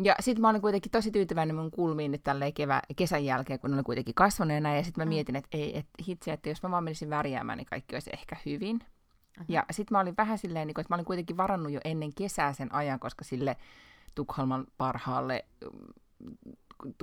Ja 0.03 0.15
sitten 0.19 0.41
mä 0.41 0.49
olin 0.49 0.61
kuitenkin 0.61 0.91
tosi 0.91 1.11
tyytyväinen 1.11 1.55
mun 1.55 1.71
kulmiin 1.71 2.11
nyt 2.11 2.23
tälleen 2.23 2.53
kevä, 2.53 2.81
kesän 2.95 3.25
jälkeen, 3.25 3.59
kun 3.59 3.71
ne 3.71 3.75
oli 3.75 3.83
kuitenkin 3.83 4.15
kasvanut 4.15 4.53
ja 4.53 4.61
näin. 4.61 4.77
Ja 4.77 4.83
sitten 4.83 5.01
mä 5.01 5.05
mm. 5.05 5.09
mietin, 5.09 5.35
että 5.35 5.57
ei, 5.57 5.77
et 5.77 5.87
hitse, 6.07 6.33
että 6.33 6.49
jos 6.49 6.63
mä 6.63 6.71
vaan 6.71 6.83
menisin 6.83 7.09
värjäämään, 7.09 7.57
niin 7.57 7.65
kaikki 7.65 7.95
olisi 7.95 8.09
ehkä 8.13 8.35
hyvin. 8.45 8.75
Mm-hmm. 8.75 9.45
Ja 9.47 9.65
sitten 9.71 9.95
mä 9.95 9.99
olin 9.99 10.17
vähän 10.17 10.37
silleen, 10.37 10.67
niin 10.67 10.79
että 10.79 10.93
mä 10.93 10.95
olin 10.95 11.05
kuitenkin 11.05 11.37
varannut 11.37 11.71
jo 11.71 11.79
ennen 11.85 12.13
kesää 12.13 12.53
sen 12.53 12.73
ajan, 12.73 12.99
koska 12.99 13.23
sille 13.23 13.57
Tukholman 14.15 14.67
parhaalle 14.77 15.45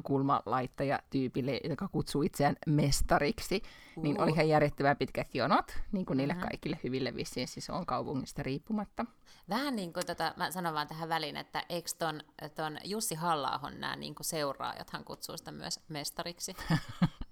kulmalaittaja 0.02 0.98
tyypille, 1.10 1.60
joka 1.64 1.88
kutsuu 1.88 2.22
itseään 2.22 2.56
mestariksi, 2.66 3.62
uh. 3.96 4.02
niin 4.02 4.20
oli 4.20 4.30
ihan 4.30 4.48
järjettävää 4.48 4.94
pitkät 4.94 5.34
jonot, 5.34 5.72
niin 5.92 6.06
kuin 6.06 6.16
niille 6.16 6.32
uh-huh. 6.32 6.48
kaikille 6.48 6.78
hyville 6.84 7.14
vissiin 7.14 7.48
siis 7.48 7.70
on 7.70 7.86
kaupungista 7.86 8.42
riippumatta. 8.42 9.06
Vähän 9.48 9.76
niin 9.76 9.92
kuin, 9.92 10.06
tota, 10.06 10.34
mä 10.36 10.50
sanon 10.50 10.74
vaan 10.74 10.88
tähän 10.88 11.08
väliin, 11.08 11.36
että 11.36 11.62
eikö 11.68 11.88
ton, 11.98 12.20
ton 12.54 12.78
Jussi 12.84 13.14
halla 13.14 13.60
nämä 13.78 13.96
niin 13.96 14.14
kuin 14.14 14.26
seuraajat, 14.26 14.90
hän 14.90 15.04
kutsuu 15.04 15.36
sitä 15.36 15.52
myös 15.52 15.80
mestariksi? 15.88 16.56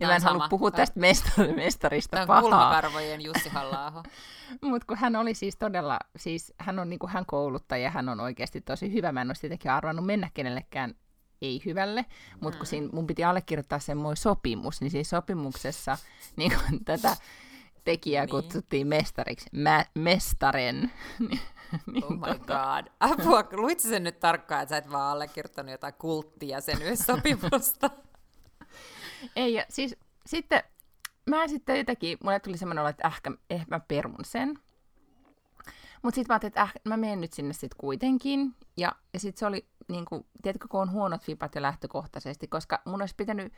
Ja 0.00 0.08
mä 0.08 0.16
en 0.16 0.22
halua 0.22 0.48
puhua 0.48 0.70
tästä 0.70 1.00
mestar- 1.00 1.54
mestarista 1.56 2.10
Tämä 2.10 2.22
on 2.22 2.26
pahaa. 2.26 2.42
kulmakarvojen 2.42 3.20
Jussi 3.20 3.48
halla 3.48 4.02
Mutta 4.70 4.86
kun 4.86 4.96
hän 4.96 5.16
oli 5.16 5.34
siis 5.34 5.56
todella, 5.56 5.98
siis 6.16 6.52
hän 6.58 6.78
on 6.78 6.90
niinku 6.90 7.06
hän 7.06 7.26
kouluttaja, 7.26 7.90
hän 7.90 8.08
on 8.08 8.20
oikeasti 8.20 8.60
tosi 8.60 8.92
hyvä. 8.92 9.12
Mä 9.12 9.20
en 9.20 9.30
olisi 9.30 9.40
tietenkin 9.40 9.70
arvannut 9.70 10.06
mennä 10.06 10.30
kenellekään 10.34 10.94
ei 11.42 11.62
hyvälle, 11.64 12.06
mutta 12.40 12.58
kun 12.58 12.66
siinä 12.66 12.88
mun 12.92 13.06
piti 13.06 13.24
allekirjoittaa 13.24 13.78
semmoinen 13.78 14.16
sopimus, 14.16 14.80
niin 14.80 14.90
siinä 14.90 15.04
sopimuksessa 15.04 15.98
niin 16.36 16.52
kun 16.52 16.84
tätä 16.84 17.16
tekijää 17.84 18.24
niin. 18.24 18.30
kutsuttiin 18.30 18.86
mestariksi, 18.86 19.46
mä, 19.52 19.84
mestaren. 19.94 20.92
niin 21.92 22.04
oh 22.04 22.10
my 22.10 22.38
god. 22.46 22.86
Apua, 23.00 23.44
luitko 23.52 23.88
sen 23.88 24.04
nyt 24.04 24.20
tarkkaan, 24.20 24.62
että 24.62 24.72
sä 24.72 24.76
et 24.76 24.90
vaan 24.90 25.12
allekirjoittanut 25.12 25.72
jotain 25.72 25.94
kulttia 25.94 26.60
sen 26.60 26.96
sopimusta? 26.96 27.90
ei, 29.36 29.54
ja 29.54 29.64
siis 29.68 29.96
sitten 30.26 30.62
mä 31.30 31.48
sitten 31.48 31.78
jotenkin, 31.78 32.18
mulle 32.22 32.40
tuli 32.40 32.58
semmoinen 32.58 32.82
olo, 32.82 32.88
että 32.88 33.08
ehkä, 33.08 33.30
ehkä 33.50 33.66
mä 33.70 33.80
perun 33.80 34.24
sen. 34.24 34.58
Mutta 36.02 36.14
sitten 36.14 36.26
mä 36.28 36.34
ajattelin, 36.34 36.50
että 36.50 36.62
äh, 36.62 36.72
mä 36.84 36.96
menen 36.96 37.20
nyt 37.20 37.32
sinne 37.32 37.52
sitten 37.52 37.78
kuitenkin. 37.78 38.54
Ja, 38.76 38.92
ja 39.12 39.20
sitten 39.20 39.38
se 39.38 39.46
oli, 39.46 39.66
niin 39.90 40.04
kuin, 40.04 40.26
tiedätkö, 40.42 40.68
kun 40.68 40.80
on 40.80 40.90
huonot 40.90 41.22
fipat 41.22 41.54
jo 41.54 41.62
lähtökohtaisesti, 41.62 42.48
koska 42.48 42.82
mun 42.84 43.02
olisi 43.02 43.14
pitänyt 43.16 43.52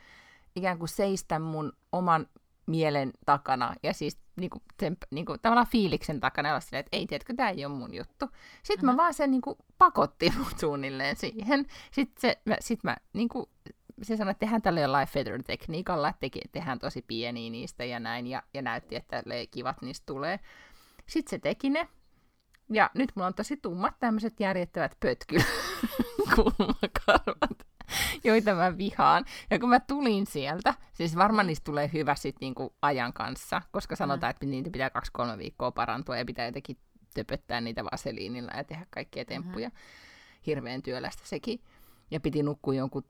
ikään 0.55 0.79
kuin 0.79 0.89
seistä 0.89 1.39
mun 1.39 1.73
oman 1.91 2.27
mielen 2.65 3.11
takana 3.25 3.73
ja 3.83 3.93
siis 3.93 4.19
niin 4.35 4.49
kuin, 4.49 4.63
sen, 4.79 4.97
niin 5.11 5.25
kuin, 5.25 5.39
tavallaan 5.41 5.67
fiiliksen 5.67 6.19
takana 6.19 6.49
ja 6.49 6.59
silleen, 6.59 6.79
että 6.79 6.97
ei, 6.97 7.07
tiedätkö, 7.07 7.33
tämä 7.35 7.49
ei 7.49 7.65
ole 7.65 7.73
mun 7.75 7.93
juttu. 7.93 8.25
Sitten 8.63 8.89
uh-huh. 8.89 8.95
mä 8.95 9.03
vaan 9.03 9.13
sen 9.13 9.31
niin 9.31 9.41
kuin, 9.41 9.57
pakotti 9.77 10.33
mut 10.37 10.59
suunnilleen 10.59 11.15
siihen. 11.15 11.65
Sitten 11.91 12.21
se, 12.21 12.41
mä, 12.45 12.55
sit 12.59 12.83
mä 12.83 12.97
niin 13.13 13.29
kuin, 13.29 13.45
se 14.01 14.17
sanoi, 14.17 14.31
että 14.31 14.39
tehdään 14.39 14.61
tällä 14.61 14.79
jollain 14.79 15.07
feather-tekniikalla, 15.07 16.09
että 16.09 16.29
te, 16.29 16.39
tehdään 16.51 16.79
tosi 16.79 17.01
pieniä 17.01 17.49
niistä 17.49 17.85
ja 17.85 17.99
näin, 17.99 18.27
ja, 18.27 18.43
ja 18.53 18.61
näytti, 18.61 18.95
että 18.95 19.23
kivat 19.51 19.81
niistä 19.81 20.05
tulee. 20.05 20.39
Sitten 21.07 21.29
se 21.29 21.39
teki 21.39 21.69
ne, 21.69 21.87
ja 22.73 22.89
nyt 22.93 23.11
mulla 23.15 23.27
on 23.27 23.33
tosi 23.33 23.57
tummat 23.57 23.95
tämmöiset 23.99 24.39
järjettävät 24.39 24.97
pötkykulmakarvat, 24.99 27.67
joita 28.23 28.55
mä 28.55 28.77
vihaan. 28.77 29.25
Ja 29.49 29.59
kun 29.59 29.69
mä 29.69 29.79
tulin 29.79 30.25
sieltä, 30.25 30.73
siis 30.93 31.15
varmaan 31.15 31.47
niistä 31.47 31.63
tulee 31.63 31.89
hyvä 31.93 32.15
sit 32.15 32.35
niinku 32.41 32.75
ajan 32.81 33.13
kanssa, 33.13 33.61
koska 33.71 33.95
sanotaan, 33.95 34.29
mm. 34.29 34.31
että 34.31 34.45
niitä 34.45 34.69
pitää 34.69 34.89
kaksi-kolme 34.89 35.37
viikkoa 35.37 35.71
parantua 35.71 36.17
ja 36.17 36.25
pitää 36.25 36.45
jotenkin 36.45 36.77
töpöttää 37.13 37.61
niitä 37.61 37.83
vaseliinilla 37.83 38.51
ja 38.57 38.63
tehdä 38.63 38.85
kaikkia 38.89 39.25
temppuja. 39.25 39.69
Mm-hmm. 39.69 40.43
Hirveän 40.45 40.81
työlästä 40.81 41.23
sekin. 41.25 41.59
Ja 42.11 42.19
piti 42.19 42.43
nukkua 42.43 42.73
jonkun 42.73 43.03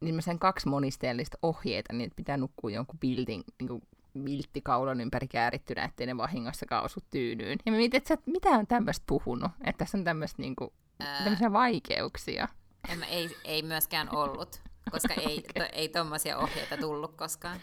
niin 0.00 0.22
sen 0.22 0.38
kaksi 0.38 0.68
monisteellista 0.68 1.38
ohjeita, 1.42 1.92
niin 1.92 2.10
pitää 2.16 2.36
nukkua 2.36 2.70
jonkun 2.70 2.98
building, 2.98 3.42
niin 3.60 3.68
kuin 3.68 3.82
vilttikaulon 4.24 5.00
ympäri 5.00 5.28
käärittynä, 5.28 5.84
ettei 5.84 6.06
ne 6.06 6.16
vahingossakaan 6.16 6.84
osu 6.84 7.00
tyynyyn. 7.10 7.58
Ja 7.66 7.72
mä 7.72 7.78
mietin, 7.78 7.98
että 7.98 8.08
sä 8.08 8.14
et 8.14 8.26
mitään 8.26 8.66
tämmöistä 8.66 9.04
puhunut, 9.06 9.50
että 9.64 9.78
tässä 9.78 9.98
on 9.98 10.04
tämmöistä 10.04 10.42
niinku, 10.42 10.72
tämmöisiä 10.98 11.52
vaikeuksia. 11.52 12.48
En, 12.88 13.02
ei, 13.02 13.36
ei 13.44 13.62
myöskään 13.62 14.16
ollut, 14.16 14.62
koska 14.90 15.14
ei, 15.14 15.38
okay. 15.50 15.68
to, 15.68 15.72
ei 15.72 15.88
tommosia 15.88 16.38
ohjeita 16.38 16.76
tullut 16.76 17.16
koskaan. 17.16 17.58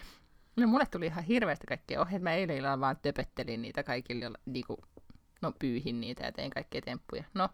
No 0.56 0.66
mulle 0.66 0.86
tuli 0.86 1.06
ihan 1.06 1.24
hirveästi 1.24 1.66
kaikkia 1.66 2.00
ohjeita. 2.00 2.24
Mä 2.24 2.34
eilen 2.34 2.56
illalla 2.56 2.80
vaan 2.80 2.96
töpöttelin 3.02 3.62
niitä 3.62 3.82
kaikille, 3.82 4.30
niinku, 4.46 4.78
no 5.42 5.52
pyyhin 5.58 6.00
niitä 6.00 6.24
ja 6.24 6.32
tein 6.32 6.50
kaikkia 6.50 6.80
temppuja. 6.82 7.24
No, 7.34 7.48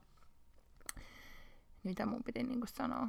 mitä 1.82 2.06
mun 2.06 2.24
piti 2.24 2.42
niinku 2.42 2.66
sanoa? 2.66 3.08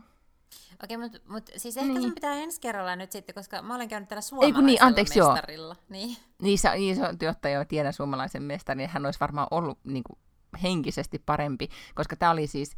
Okei, 0.83 0.97
mutta 0.97 1.19
mut, 1.27 1.49
siis 1.57 1.77
ehkä 1.77 1.93
niin. 1.93 2.01
sun 2.01 2.13
pitää 2.13 2.33
ensi 2.33 2.61
kerralla 2.61 2.95
nyt 2.95 3.11
sitten, 3.11 3.35
koska 3.35 3.61
mä 3.61 3.75
olen 3.75 3.87
käynyt 3.87 4.09
täällä 4.09 4.21
suomalaisella 4.21 4.59
Ei, 4.59 4.65
niin, 4.65 4.83
anteeksi, 4.83 5.19
mestarilla. 5.19 5.75
Joo. 5.75 5.85
Niin. 5.89 6.17
Niin, 6.41 6.59
se, 6.59 6.69
niin, 6.75 6.95
se, 6.95 7.01
jotta 7.21 7.49
jo 7.49 7.65
tiedän 7.65 7.93
suomalaisen 7.93 8.43
mestarin, 8.43 8.77
niin 8.77 8.89
hän 8.89 9.05
olisi 9.05 9.19
varmaan 9.19 9.47
ollut 9.51 9.79
niin 9.83 10.03
kuin, 10.03 10.19
henkisesti 10.63 11.19
parempi, 11.19 11.69
koska 11.95 12.15
tämä 12.15 12.31
oli 12.31 12.47
siis, 12.47 12.75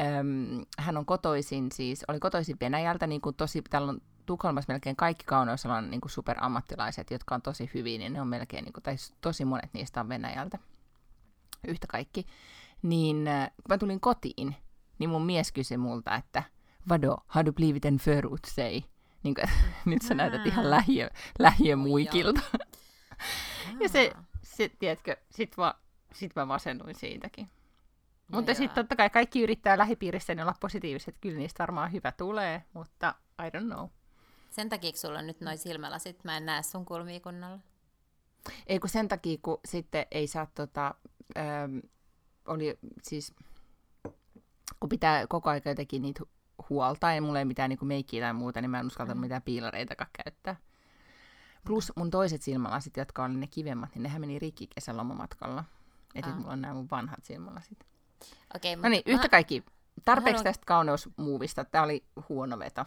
äm, 0.00 0.64
hän 0.78 0.96
on 0.96 1.06
kotoisin 1.06 1.72
siis, 1.72 2.04
oli 2.08 2.20
kotoisin 2.20 2.56
Venäjältä, 2.60 3.06
niin 3.06 3.20
kuin 3.20 3.36
tosi, 3.36 3.62
täällä 3.70 3.90
on 3.90 4.00
Tukholmassa 4.26 4.72
melkein 4.72 4.96
kaikki 4.96 5.24
kauneusalan 5.24 5.90
niin 5.90 6.00
kuin 6.00 6.10
superammattilaiset, 6.10 7.10
jotka 7.10 7.34
on 7.34 7.42
tosi 7.42 7.70
hyviä, 7.74 7.98
niin 7.98 8.12
ne 8.12 8.20
on 8.20 8.28
melkein, 8.28 8.64
niin 8.64 8.72
kuin, 8.72 8.82
tai 8.82 8.96
tosi 9.20 9.44
monet 9.44 9.74
niistä 9.74 10.00
on 10.00 10.08
Venäjältä, 10.08 10.58
yhtä 11.68 11.86
kaikki. 11.86 12.26
Niin 12.82 13.28
äh, 13.28 13.46
kun 13.46 13.64
mä 13.68 13.78
tulin 13.78 14.00
kotiin, 14.00 14.56
niin 14.98 15.10
mun 15.10 15.26
mies 15.26 15.52
kysyi 15.52 15.76
multa, 15.76 16.14
että 16.14 16.42
vadå, 16.88 17.22
har 17.26 17.42
du 17.42 17.52
blivit 17.52 17.84
en 17.84 17.98
förutsej? 17.98 18.82
Niin 19.22 19.34
kuin, 19.34 19.48
nyt 19.84 20.02
sä 20.02 20.14
näytät 20.14 20.46
ihan 20.46 20.70
lähiö, 20.70 21.10
lähiömuikilta. 21.38 22.40
ja 23.80 23.88
se, 23.88 24.12
se, 24.42 24.68
tiedätkö, 24.78 25.16
sit, 25.30 25.56
va, 25.56 25.74
sit 26.14 26.36
mä 26.36 26.44
masennuin 26.44 26.94
siitäkin. 26.94 27.50
No 28.28 28.36
mutta 28.38 28.54
sitten 28.54 28.74
totta 28.74 28.96
kai 28.96 29.10
kaikki 29.10 29.42
yrittää 29.42 29.78
lähipiirissä 29.78 30.32
olla 30.42 30.54
positiiviset, 30.60 31.16
kyllä 31.20 31.38
niistä 31.38 31.62
varmaan 31.62 31.92
hyvä 31.92 32.12
tulee, 32.12 32.64
mutta 32.72 33.14
I 33.46 33.58
don't 33.58 33.74
know. 33.74 33.88
Sen 34.50 34.68
takia 34.68 34.92
sulla 34.92 35.18
on 35.18 35.26
nyt 35.26 35.40
noin 35.40 35.58
silmälasit, 35.58 36.24
mä 36.24 36.36
en 36.36 36.46
näe 36.46 36.62
sun 36.62 36.84
kulmia 36.84 37.20
kunnolla. 37.20 37.58
Ei 38.66 38.78
kun 38.78 38.90
sen 38.90 39.08
takia, 39.08 39.38
kun 39.42 39.60
sitten 39.64 40.06
ei 40.10 40.26
saa 40.26 40.46
tota, 40.54 40.94
ähm, 41.36 41.78
oli 42.46 42.78
siis, 43.02 43.34
kun 44.80 44.88
pitää 44.88 45.26
koko 45.26 45.50
ajan 45.50 45.62
jotenkin 45.64 46.02
niitä 46.02 46.22
huolta, 46.68 47.12
ja 47.12 47.22
mulla 47.22 47.38
ei 47.38 47.44
mitään 47.44 47.68
niin 47.68 47.78
meikkiä 47.82 48.24
tai 48.24 48.32
muuta, 48.32 48.60
niin 48.60 48.70
mä 48.70 48.80
en 48.80 48.86
uskalta 48.86 49.14
mm. 49.14 49.20
mitään 49.20 49.42
piilareitakaan 49.42 50.10
käyttää. 50.24 50.56
Plus 51.66 51.92
mun 51.96 52.10
toiset 52.10 52.42
silmälasit, 52.42 52.96
jotka 52.96 53.24
oli 53.24 53.34
ne 53.34 53.46
kivemmat, 53.46 53.94
niin 53.94 54.02
nehän 54.02 54.20
meni 54.20 54.38
rikki 54.38 54.66
kesälomamatkalla. 54.74 55.64
Ja 56.14 56.22
ah. 56.24 56.36
mulla 56.36 56.52
on 56.52 56.60
nämä 56.60 56.74
mun 56.74 56.88
vanhat 56.90 57.24
silmälasit. 57.24 57.78
Okay, 58.56 58.76
no 58.76 58.88
niin, 58.88 59.02
yhtä 59.06 59.24
mä... 59.24 59.28
kaikki. 59.28 59.64
Tarpeeksi 60.04 60.38
haluan... 60.38 60.44
tästä 60.44 60.66
kauneusmuuvista. 60.66 61.64
Tämä 61.64 61.84
oli 61.84 62.04
huono 62.28 62.58
veto. 62.58 62.84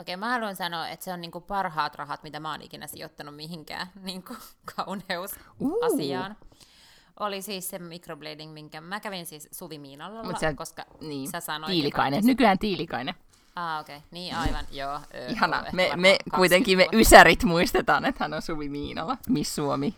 Okei, 0.00 0.16
mä 0.16 0.30
haluan 0.30 0.56
sanoa, 0.56 0.88
että 0.88 1.04
se 1.04 1.12
on 1.12 1.20
niinku 1.20 1.40
parhaat 1.40 1.94
rahat, 1.94 2.22
mitä 2.22 2.40
mä 2.40 2.50
oon 2.50 2.62
ikinä 2.62 2.86
sijoittanut 2.86 3.36
mihinkään 3.36 3.86
niinku 4.02 4.36
kauneusasiaan. 4.76 6.36
Uh 6.40 6.73
oli 7.20 7.42
siis 7.42 7.70
se 7.70 7.78
microblading, 7.78 8.52
minkä 8.52 8.80
mä 8.80 9.00
kävin 9.00 9.26
siis 9.26 9.48
Suvi 9.52 9.78
Miinalla, 9.78 10.38
sä, 10.38 10.54
koska 10.54 10.84
niin, 11.00 11.30
sä 11.30 11.40
sanoit... 11.40 11.70
Tiilikainen, 11.70 12.16
kaikki... 12.16 12.26
nykyään 12.26 12.58
Tiilikainen. 12.58 13.14
Ah, 13.56 13.80
okei. 13.80 13.96
Okay. 13.96 14.08
Niin, 14.10 14.36
aivan, 14.36 14.64
joo. 14.70 15.00
Ö, 15.14 15.26
Ihana. 15.28 15.64
Me, 15.72 15.90
me 15.96 16.16
kuitenkin 16.34 16.78
me 16.78 16.88
ysärit 16.92 17.44
muistetaan, 17.44 18.04
että 18.04 18.24
hän 18.24 18.34
on 18.34 18.42
Suvi 18.42 18.68
Miinalla, 18.68 19.18
Miss 19.28 19.54
Suomi 19.54 19.94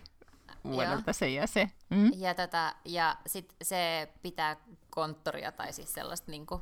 vuodelta 0.63 1.13
se 1.13 1.29
ja 1.29 1.47
se. 1.47 1.69
Mm? 1.89 2.11
Ja, 2.15 2.33
tota, 2.33 2.75
ja 2.85 3.17
sit 3.27 3.55
se 3.61 4.11
pitää 4.21 4.55
konttoria 4.89 5.51
tai 5.51 5.73
siis 5.73 5.93
sellaista 5.93 6.31
niinku 6.31 6.61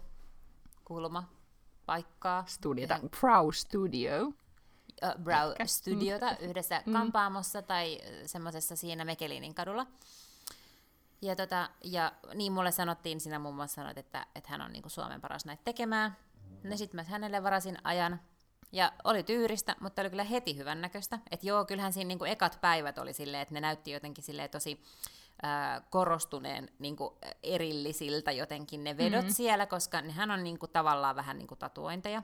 kulmapaikkaa. 0.86 2.44
Studiota. 2.48 3.00
Brow 3.20 3.50
Studio. 3.54 4.26
Uh, 4.26 5.24
Brow 5.24 5.52
Ehkä. 5.52 5.66
Studiota 5.66 6.38
yhdessä 6.38 6.84
mm. 6.86 6.94
kampaamossa 6.94 7.62
tai 7.62 8.00
semmoisessa 8.26 8.76
siinä 8.76 9.06
Mekelinin 9.06 9.56
kadulla. 9.56 9.88
Ja, 11.26 11.36
tota, 11.36 11.70
ja 11.84 12.12
niin 12.34 12.52
mulle 12.52 12.72
sanottiin, 12.72 13.20
sinä 13.20 13.40
muun 13.40 13.56
muassa 13.56 13.76
sanoit, 13.76 13.98
että, 13.98 14.28
että 14.36 14.50
hän 14.50 14.62
on 14.62 14.72
niin 14.72 14.82
kuin 14.82 14.92
Suomen 14.92 15.22
paras 15.22 15.46
näitä 15.46 15.64
tekemään. 15.66 16.18
No 16.64 16.78
sitten 16.78 16.98
mä 16.98 17.04
hänelle 17.04 17.44
varasin 17.44 17.78
ajan. 17.84 18.20
Ja 18.72 18.92
oli 19.04 19.24
tyyristä, 19.24 19.76
mutta 19.80 20.02
oli 20.02 20.10
kyllä 20.10 20.24
heti 20.24 20.58
hyvännäköistä. 20.58 21.20
Että 21.32 21.48
joo, 21.48 21.66
kyllähän 21.66 21.94
siinä 21.94 22.08
niin 22.08 22.20
kuin 22.20 22.32
ekat 22.32 22.58
päivät 22.62 22.98
oli 22.98 23.14
silleen, 23.14 23.42
että 23.42 23.54
ne 23.54 23.62
näytti 23.62 23.92
jotenkin 23.92 24.24
silleen 24.24 24.50
tosi 24.50 24.84
äh, 25.46 25.84
korostuneen 25.90 26.70
niin 26.80 26.96
kuin 26.96 27.14
erillisiltä 27.44 28.32
jotenkin 28.32 28.84
ne 28.84 28.98
vedot 28.98 29.22
mm-hmm. 29.22 29.34
siellä, 29.34 29.66
koska 29.66 30.02
nehän 30.02 30.32
on 30.32 30.44
niin 30.44 30.60
kuin, 30.60 30.72
tavallaan 30.72 31.16
vähän 31.16 31.38
niin 31.38 31.48
kuin 31.48 31.60
tatuointeja. 31.60 32.24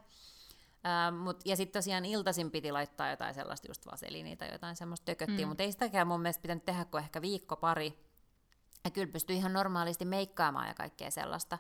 Uh, 0.81 1.17
mut, 1.17 1.41
ja 1.46 1.55
sitten 1.55 1.79
tosiaan 1.79 2.05
iltaisin 2.05 2.51
piti 2.51 2.72
laittaa 2.72 3.10
jotain 3.10 3.34
sellaista 3.34 3.67
just 3.67 3.86
vaselinia 3.86 4.36
tai 4.36 4.51
jotain 4.51 4.75
semmoista 4.75 5.05
tököttiä, 5.05 5.46
mm. 5.46 5.48
mutta 5.48 5.63
ei 5.63 5.72
sitäkään 5.72 6.08
mun 6.08 6.22
mielestä 6.22 6.41
pitänyt 6.41 6.65
tehdä 6.65 6.86
kuin 6.86 7.03
ehkä 7.03 7.22
viikko 7.22 7.55
pari, 7.55 8.11
ja 8.83 8.91
kyllä 8.91 9.11
pystyi 9.11 9.38
ihan 9.38 9.53
normaalisti 9.53 10.05
meikkaamaan 10.05 10.67
ja 10.67 10.73
kaikkea 10.73 11.11
sellaista 11.11 11.57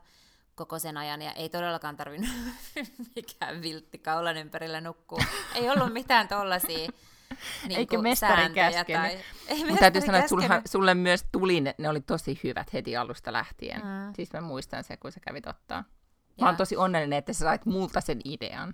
koko 0.55 0.79
sen 0.79 0.97
ajan, 0.97 1.21
ja 1.21 1.31
ei 1.31 1.49
todellakaan 1.49 1.97
tarvinnut 1.97 2.29
mikään 3.15 3.61
viltti 3.61 3.97
kaulan 3.97 4.37
ympärillä 4.37 4.81
nukkua. 4.81 5.23
Ei 5.55 5.69
ollut 5.69 5.93
mitään 5.93 6.27
tollasia 6.27 6.89
niin 7.67 7.79
Eikä 7.79 7.97
mestari 7.97 8.53
käskenyt. 8.53 9.01
Tai... 9.01 9.19
Ei 9.47 9.57
mestari 9.59 9.77
täytyy 9.79 10.01
sanoa, 10.01 10.19
että 10.19 10.29
sulha, 10.29 10.61
sulle 10.65 10.93
myös 10.93 11.25
tuli, 11.31 11.61
ne, 11.61 11.75
ne 11.77 11.89
oli 11.89 12.01
tosi 12.01 12.39
hyvät 12.43 12.73
heti 12.73 12.97
alusta 12.97 13.33
lähtien. 13.33 13.81
Mm. 13.81 14.13
Siis 14.15 14.33
mä 14.33 14.41
muistan 14.41 14.83
se, 14.83 14.97
kun 14.97 15.11
sä 15.11 15.19
kävit 15.19 15.47
ottaa. 15.47 15.83
Mä 16.41 16.47
oon 16.47 16.55
tosi 16.55 16.77
onnellinen, 16.77 17.19
että 17.19 17.33
sä 17.33 17.39
sait 17.39 17.65
multa 17.65 18.01
sen 18.01 18.21
idean. 18.25 18.73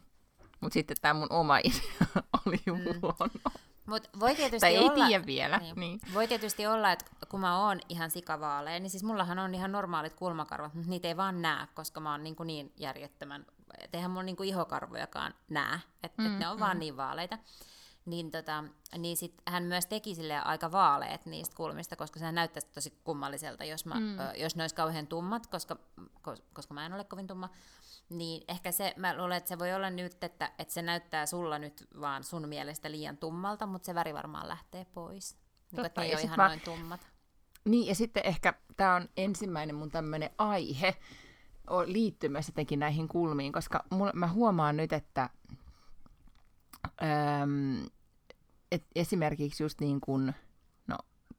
Mutta 0.61 0.73
sitten 0.73 0.97
tämä 1.01 1.13
mun 1.13 1.27
oma 1.29 1.57
idea 1.63 2.23
oli 2.45 2.61
mm. 2.65 3.01
huono. 3.01 3.51
Mut 3.87 4.09
voi 4.19 4.35
tietysti 4.35 4.59
tai 4.59 4.77
olla, 4.77 5.03
ei 5.03 5.07
tiedä 5.09 5.25
vielä. 5.25 5.57
Niin. 5.57 5.75
Niin. 5.79 5.99
Voi 6.13 6.27
tietysti 6.27 6.67
olla, 6.67 6.91
että 6.91 7.05
kun 7.29 7.39
mä 7.39 7.65
oon 7.67 7.79
ihan 7.89 8.11
sikavaaleja, 8.11 8.79
niin 8.79 8.89
siis 8.89 9.03
mullahan 9.03 9.39
on 9.39 9.55
ihan 9.55 9.71
normaalit 9.71 10.13
kulmakarvat, 10.13 10.73
mutta 10.73 10.89
niitä 10.89 11.07
ei 11.07 11.17
vaan 11.17 11.41
näe, 11.41 11.67
koska 11.73 11.99
mä 11.99 12.11
oon 12.11 12.23
niin, 12.23 12.35
kuin 12.35 12.47
niin 12.47 12.73
järjettömän, 12.77 13.45
et 13.77 13.95
eihän 13.95 14.11
mun 14.11 14.25
niin 14.25 14.35
kuin 14.35 14.49
ihokarvojakaan 14.49 15.33
näe, 15.49 15.79
että 16.03 16.21
mm, 16.21 16.33
et 16.33 16.39
ne 16.39 16.47
on 16.47 16.57
mm. 16.57 16.59
vaan 16.59 16.79
niin 16.79 16.97
vaaleita. 16.97 17.37
niin, 18.05 18.31
tota, 18.31 18.63
niin 18.97 19.17
sit 19.17 19.33
hän 19.47 19.63
myös 19.63 19.85
teki 19.85 20.15
sille 20.15 20.39
aika 20.39 20.71
vaaleet 20.71 21.25
niistä 21.25 21.55
kulmista, 21.55 21.95
koska 21.95 22.19
sehän 22.19 22.35
näyttäisi 22.35 22.67
tosi 22.73 22.93
kummalliselta, 23.03 23.65
jos, 23.65 23.85
mä, 23.85 23.95
mm. 23.95 24.19
ö, 24.19 24.33
jos 24.35 24.55
ne 24.55 24.63
olisi 24.63 24.75
kauhean 24.75 25.07
tummat, 25.07 25.47
koska, 25.47 25.77
koska 26.53 26.73
mä 26.73 26.85
en 26.85 26.93
ole 26.93 27.03
kovin 27.03 27.27
tumma. 27.27 27.49
Niin 28.09 28.43
ehkä 28.47 28.71
se, 28.71 28.93
mä 28.97 29.17
luulen, 29.17 29.37
että 29.37 29.47
se 29.47 29.59
voi 29.59 29.73
olla 29.73 29.89
nyt, 29.89 30.23
että, 30.23 30.51
että 30.59 30.73
se 30.73 30.81
näyttää 30.81 31.25
sulla 31.25 31.59
nyt 31.59 31.87
vaan 32.01 32.23
sun 32.23 32.49
mielestä 32.49 32.91
liian 32.91 33.17
tummalta, 33.17 33.65
mutta 33.65 33.85
se 33.85 33.95
väri 33.95 34.13
varmaan 34.13 34.47
lähtee 34.47 34.85
pois. 34.85 35.37
Niin, 35.71 35.83
Totta, 35.83 36.03
ei 36.03 36.13
ole 36.13 36.21
ihan 36.21 36.37
mä... 36.37 36.47
noin 36.47 36.61
tummat. 36.61 37.07
Niin, 37.65 37.87
ja 37.87 37.95
sitten 37.95 38.25
ehkä 38.25 38.53
tämä 38.77 38.95
on 38.95 39.09
ensimmäinen 39.17 39.75
mun 39.75 39.91
tämmöinen 39.91 40.29
aihe, 40.37 40.95
liittyy 41.85 42.29
myös 42.29 42.47
jotenkin 42.47 42.79
näihin 42.79 43.07
kulmiin, 43.07 43.51
koska 43.51 43.83
mulla, 43.89 44.11
mä 44.15 44.27
huomaan 44.27 44.77
nyt, 44.77 44.93
että 44.93 45.29
äm, 47.03 47.85
et 48.71 48.83
esimerkiksi 48.95 49.63
just 49.63 49.81
niin 49.81 50.01
kuin, 50.01 50.33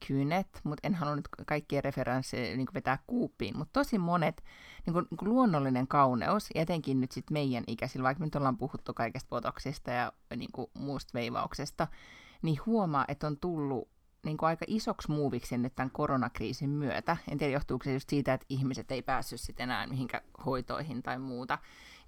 kynet, 0.06 0.60
mutta 0.64 0.86
en 0.86 0.94
halua 0.94 1.16
nyt 1.16 1.28
kaikkia 1.46 1.80
referensseja 1.80 2.56
niin 2.56 2.66
vetää 2.74 2.98
kuuppiin, 3.06 3.58
mutta 3.58 3.80
tosi 3.80 3.98
monet 3.98 4.44
niin 4.86 4.92
kuin, 4.92 5.06
niin 5.10 5.18
kuin 5.18 5.28
luonnollinen 5.28 5.88
kauneus, 5.88 6.48
etenkin 6.54 7.00
nyt 7.00 7.12
sitten 7.12 7.32
meidän 7.32 7.64
ikäisillä, 7.66 8.04
vaikka 8.04 8.24
nyt 8.24 8.34
ollaan 8.34 8.58
puhuttu 8.58 8.94
kaikesta 8.94 9.28
potoksista 9.28 9.90
ja 9.90 10.12
niin 10.36 10.52
kuin 10.52 10.70
muusta 10.74 11.10
veivauksesta, 11.14 11.86
niin 12.42 12.58
huomaa, 12.66 13.04
että 13.08 13.26
on 13.26 13.36
tullut 13.40 13.88
niin 14.24 14.36
kuin 14.36 14.46
aika 14.46 14.64
isoksi 14.68 15.10
muuviksi 15.10 15.58
nyt 15.58 15.74
tämän 15.74 15.90
koronakriisin 15.90 16.70
myötä. 16.70 17.16
En 17.30 17.38
tiedä, 17.38 17.52
johtuuko 17.52 17.84
se 17.84 17.92
just 17.92 18.08
siitä, 18.08 18.34
että 18.34 18.46
ihmiset 18.48 18.90
ei 18.90 19.02
päässyt 19.02 19.40
sitten 19.40 19.64
enää 19.64 19.86
mihinkä 19.86 20.22
hoitoihin 20.46 21.02
tai 21.02 21.18
muuta. 21.18 21.58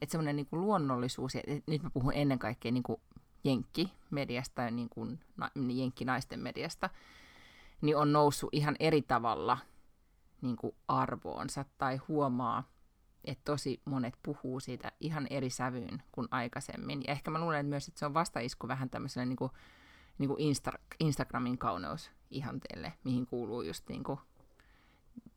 Että 0.00 0.12
semmoinen 0.12 0.36
niin 0.36 0.48
luonnollisuus, 0.52 1.34
ja 1.34 1.40
nyt 1.66 1.82
mä 1.82 1.90
puhun 1.90 2.12
ennen 2.14 2.38
kaikkea 2.38 2.72
niin 2.72 2.82
kuin 2.82 3.00
jenkkimediasta 3.44 4.62
ja 4.62 4.70
niin 4.70 4.88
kuin 4.88 5.20
na, 5.36 5.50
jenkkinaisten 5.68 6.40
mediasta, 6.40 6.90
niin 7.80 7.96
on 7.96 8.12
noussut 8.12 8.48
ihan 8.52 8.76
eri 8.80 9.02
tavalla 9.02 9.58
niin 10.40 10.56
kuin 10.56 10.74
arvoonsa 10.88 11.64
tai 11.78 11.96
huomaa, 11.96 12.68
että 13.24 13.44
tosi 13.44 13.80
monet 13.84 14.14
puhuu 14.22 14.60
siitä 14.60 14.92
ihan 15.00 15.26
eri 15.30 15.50
sävyyn 15.50 16.02
kuin 16.12 16.28
aikaisemmin. 16.30 17.02
Ja 17.06 17.12
ehkä 17.12 17.30
mä 17.30 17.40
luulen 17.40 17.60
että 17.60 17.70
myös, 17.70 17.88
että 17.88 17.98
se 17.98 18.06
on 18.06 18.14
vastaisku 18.14 18.68
vähän 18.68 18.90
tämmöiselle 18.90 19.26
niin 19.26 19.36
kuin 19.36 19.52
niin 20.18 20.28
kuin 20.28 20.38
Insta- 20.40 20.80
Instagramin 21.00 21.58
kauneus 21.58 22.10
ihanteelle, 22.30 22.92
mihin 23.04 23.26
kuuluu 23.26 23.62
just 23.62 23.88
niin 23.88 24.04
kuin, 24.04 24.18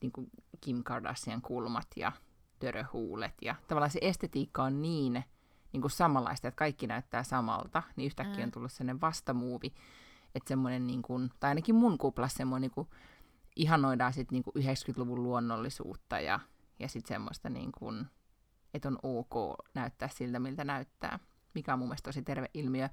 niin 0.01 0.11
kuin 0.11 0.29
Kim 0.61 0.83
Kardashian 0.83 1.41
kulmat 1.41 1.87
ja 1.95 2.11
töröhuulet. 2.59 3.33
Ja 3.41 3.55
tavallaan 3.67 3.91
se 3.91 3.99
estetiikka 4.01 4.63
on 4.63 4.81
niin, 4.81 5.23
niin 5.73 5.81
kuin 5.81 5.91
samanlaista, 5.91 6.47
että 6.47 6.57
kaikki 6.57 6.87
näyttää 6.87 7.23
samalta, 7.23 7.83
niin 7.95 8.05
yhtäkkiä 8.05 8.37
mm. 8.37 8.43
on 8.43 8.51
tullut 8.51 8.71
sellainen 8.71 9.01
vastamuuvi, 9.01 9.73
että 10.35 10.47
semmoinen, 10.47 10.87
niin 10.87 11.01
kuin, 11.01 11.29
tai 11.39 11.49
ainakin 11.49 11.75
mun 11.75 11.97
kuplassa 11.97 12.37
semmoinen, 12.37 12.61
niin 12.61 12.75
kuin, 12.75 12.87
ihanoidaan 13.55 14.13
sitten 14.13 14.35
niin 14.35 14.43
kuin 14.43 14.65
90-luvun 14.65 15.23
luonnollisuutta 15.23 16.19
ja, 16.19 16.39
ja 16.79 16.87
sitten 16.87 17.15
semmoista, 17.15 17.49
niin 17.49 17.71
kuin, 17.71 18.05
että 18.73 18.87
on 18.87 18.99
ok 19.03 19.55
näyttää 19.73 20.09
siltä, 20.09 20.39
miltä 20.39 20.63
näyttää, 20.63 21.19
mikä 21.53 21.73
on 21.73 21.79
mun 21.79 21.87
mielestä 21.87 22.07
tosi 22.07 22.21
terve 22.21 22.49
ilmiö. 22.53 22.89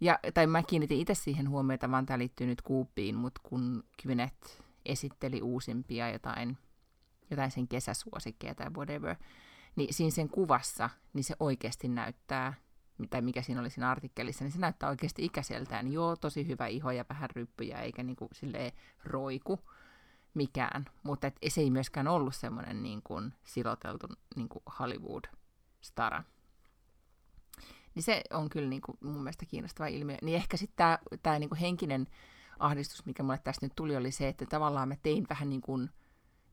Ja, 0.00 0.18
tai 0.34 0.46
mä 0.46 0.62
kiinnitin 0.62 0.98
itse 0.98 1.14
siihen 1.14 1.48
huomiota, 1.48 1.90
vaan 1.90 2.06
tämä 2.06 2.18
liittyy 2.18 2.46
nyt 2.46 2.62
kuuppiin, 2.62 3.14
mutta 3.14 3.40
kun 3.44 3.84
Kynet 4.02 4.62
esitteli 4.84 5.42
uusimpia 5.42 6.10
jotain, 6.10 6.58
jotain 7.30 7.50
sen 7.50 7.68
kesäsuosikkeja 7.68 8.54
tai 8.54 8.70
whatever, 8.70 9.16
niin 9.76 9.94
siinä 9.94 10.10
sen 10.10 10.28
kuvassa, 10.28 10.90
niin 11.12 11.24
se 11.24 11.36
oikeasti 11.40 11.88
näyttää, 11.88 12.54
tai 13.10 13.22
mikä 13.22 13.42
siinä 13.42 13.60
oli 13.60 13.70
siinä 13.70 13.90
artikkelissa, 13.90 14.44
niin 14.44 14.52
se 14.52 14.58
näyttää 14.58 14.88
oikeasti 14.88 15.24
ikäiseltään. 15.24 15.92
Joo, 15.92 16.16
tosi 16.16 16.46
hyvä 16.46 16.66
iho 16.66 16.90
ja 16.90 17.04
vähän 17.08 17.30
ryppyjä, 17.30 17.80
eikä 17.80 18.02
niinku 18.02 18.28
silleen 18.32 18.72
roiku 19.04 19.60
mikään. 20.34 20.84
Mutta 21.02 21.26
et 21.26 21.36
se 21.48 21.60
ei 21.60 21.70
myöskään 21.70 22.08
ollut 22.08 22.34
semmoinen 22.34 22.82
niin 22.82 23.02
kuin 23.04 23.34
siloteltu 23.44 24.06
niin 24.36 24.48
kuin 24.48 24.62
Hollywood-stara. 24.78 26.22
Niin 27.94 28.02
se 28.02 28.22
on 28.30 28.48
kyllä 28.48 28.68
niin 28.68 28.82
kuin 28.82 28.98
mun 29.00 29.22
mielestä 29.22 29.46
kiinnostava 29.46 29.86
ilmiö. 29.86 30.16
Niin 30.22 30.36
ehkä 30.36 30.56
sitten 30.56 30.76
tämä 30.76 30.98
tää 31.22 31.38
niin 31.38 31.56
henkinen 31.60 32.06
ahdistus, 32.58 33.06
mikä 33.06 33.22
mulle 33.22 33.38
tästä 33.38 33.66
nyt 33.66 33.72
tuli, 33.76 33.96
oli 33.96 34.10
se, 34.10 34.28
että 34.28 34.46
tavallaan 34.46 34.88
mä 34.88 34.96
tein 35.02 35.26
vähän 35.28 35.50
niin 35.50 35.60
kuin, 35.60 35.90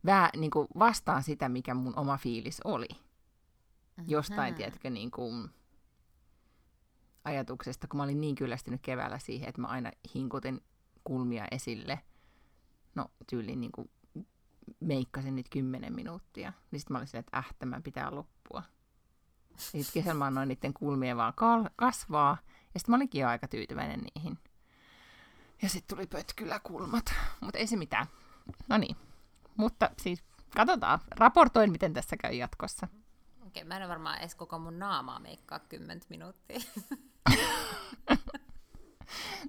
vää, 0.05 0.29
niin 0.37 0.51
kuin 0.51 0.67
vastaan 0.79 1.23
sitä, 1.23 1.49
mikä 1.49 1.73
mun 1.73 1.99
oma 1.99 2.17
fiilis 2.17 2.61
oli. 2.63 2.87
Jostain, 4.07 4.55
tiedätkö, 4.55 4.89
niin 4.89 5.11
kuin 5.11 5.49
ajatuksesta, 7.29 7.87
kun 7.87 7.97
mä 7.97 8.03
olin 8.03 8.21
niin 8.21 8.35
kyllästynyt 8.35 8.81
keväällä 8.81 9.19
siihen, 9.19 9.49
että 9.49 9.61
mä 9.61 9.67
aina 9.67 9.91
hinkutin 10.15 10.61
kulmia 11.03 11.45
esille. 11.51 11.99
No, 12.95 13.05
tyyliin 13.29 13.61
niin 13.61 13.71
kuin 13.71 13.89
meikkasin 14.79 15.35
niitä 15.35 15.49
kymmenen 15.49 15.93
minuuttia. 15.93 16.53
Niin 16.71 16.79
sitten 16.79 16.93
mä 16.93 16.97
olin 16.97 17.07
silleen, 17.07 17.19
että 17.19 17.37
äh, 17.37 17.49
tämä 17.59 17.81
pitää 17.81 18.15
loppua. 18.15 18.63
Sitten 19.57 19.93
kesällä 19.93 20.19
mä 20.19 20.25
annoin 20.25 20.47
niiden 20.47 20.73
kulmien 20.73 21.17
vaan 21.17 21.33
kasvaa. 21.75 22.37
Ja 22.73 22.79
sitten 22.79 22.91
mä 22.91 22.95
olinkin 22.95 23.27
aika 23.27 23.47
tyytyväinen 23.47 23.99
niihin. 23.99 24.39
Ja 25.61 25.69
sitten 25.69 25.97
tuli 25.97 26.07
pötkyllä 26.07 26.59
kulmat. 26.59 27.13
Mutta 27.41 27.59
ei 27.59 27.67
se 27.67 27.75
mitään. 27.75 28.07
No 28.67 28.77
niin. 28.77 28.95
Mutta 29.57 29.89
siis 30.01 30.23
katsotaan. 30.55 30.99
Raportoin, 31.11 31.71
miten 31.71 31.93
tässä 31.93 32.17
käy 32.17 32.33
jatkossa. 32.33 32.87
Okei, 33.47 33.63
mä 33.63 33.77
en 33.77 33.89
varmaan 33.89 34.19
edes 34.19 34.35
koko 34.35 34.59
mun 34.59 34.79
naamaa 34.79 35.19
meikkaa 35.19 35.59
10 35.59 36.01
minuuttia. 36.09 36.59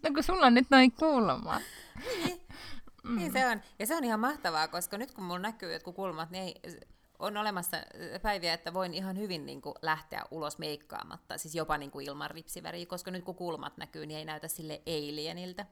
no 0.03 0.11
kun 0.15 0.23
sulla 0.23 0.47
on 0.47 0.55
nyt 0.55 0.71
noin 0.71 0.93
kulma. 0.93 1.61
niin. 2.25 2.41
Mm. 3.05 3.17
niin 3.17 3.33
se 3.33 3.47
on. 3.47 3.63
Ja 3.79 3.87
se 3.87 3.97
on 3.97 4.05
ihan 4.05 4.21
mahtavaa, 4.21 4.69
koska 4.69 4.99
nyt 4.99 5.13
kun 5.13 5.25
mulla 5.25 5.39
näkyy 5.39 5.73
jotkut 5.73 5.97
kulmat, 5.97 6.31
niin 6.31 6.45
ei, 6.45 6.81
on 7.19 7.37
olemassa 7.37 7.77
päiviä, 8.23 8.55
että 8.55 8.75
voin 8.75 8.95
ihan 8.95 9.19
hyvin 9.19 9.47
niin 9.47 9.63
kuin, 9.63 9.75
lähteä 9.83 10.23
ulos 10.31 10.59
meikkaamatta, 10.59 11.39
siis 11.39 11.55
jopa 11.55 11.79
niin 11.79 11.91
kuin, 11.91 12.07
ilman 12.07 12.31
ripsiväriä, 12.31 12.87
koska 12.87 13.11
nyt 13.11 13.25
kun 13.25 13.35
kulmat 13.35 13.77
näkyy, 13.77 14.07
niin 14.07 14.19
ei 14.19 14.25
näytä 14.25 14.49
sille 14.49 14.83
alieniltä. 14.87 15.67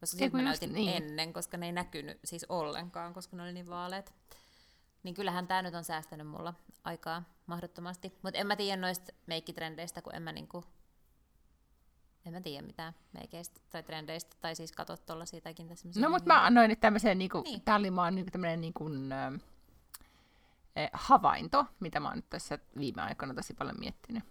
Koska 0.00 0.16
sitten 0.16 0.32
mä 0.32 0.42
näytin 0.42 0.72
niin. 0.72 0.96
ennen, 0.96 1.32
koska 1.32 1.56
ne 1.56 1.66
ei 1.66 1.72
näkynyt 1.72 2.18
siis 2.24 2.46
ollenkaan, 2.48 3.14
koska 3.14 3.36
ne 3.36 3.42
oli 3.42 3.52
niin 3.52 3.68
vaaleat. 3.68 4.14
Niin 5.02 5.14
kyllähän 5.14 5.46
tämä 5.46 5.62
nyt 5.62 5.74
on 5.74 5.84
säästänyt 5.84 6.26
mulla 6.26 6.54
aikaa 6.84 7.22
mahdottomasti. 7.46 8.12
Mutta 8.22 8.38
en 8.38 8.46
mä 8.46 8.56
tiedä 8.56 8.80
noista 8.80 9.12
meikkitrendeistä, 9.26 10.02
kun 10.02 10.14
en 10.14 10.22
mä 10.22 10.32
niinku, 10.32 10.64
en 12.30 12.34
mä 12.34 12.40
tiedä 12.40 12.66
mitään 12.66 12.94
meikeistä 13.12 13.60
tai 13.70 13.82
trendeistä, 13.82 14.36
tai 14.40 14.54
siis 14.54 14.72
katsot 14.72 15.06
tuolla 15.06 15.26
siitäkin 15.26 15.68
tässä. 15.68 15.88
No 15.96 16.10
mutta 16.10 16.26
mä 16.26 16.44
annoin 16.44 16.68
nyt 16.68 16.80
tämmöisen, 16.80 17.18
niinku, 17.18 17.40
niin. 17.40 17.60
tää 17.60 17.76
oli 17.76 17.96
vaan 17.96 18.14
niinku 18.14 18.30
tämmöinen 18.30 18.60
niinku, 18.60 18.90
äh, 19.12 19.40
havainto, 20.92 21.66
mitä 21.80 22.00
mä 22.00 22.08
oon 22.08 22.16
nyt 22.16 22.30
tässä 22.30 22.58
viime 22.78 23.02
aikoina 23.02 23.34
tosi 23.34 23.54
paljon 23.54 23.76
miettinyt. 23.78 24.24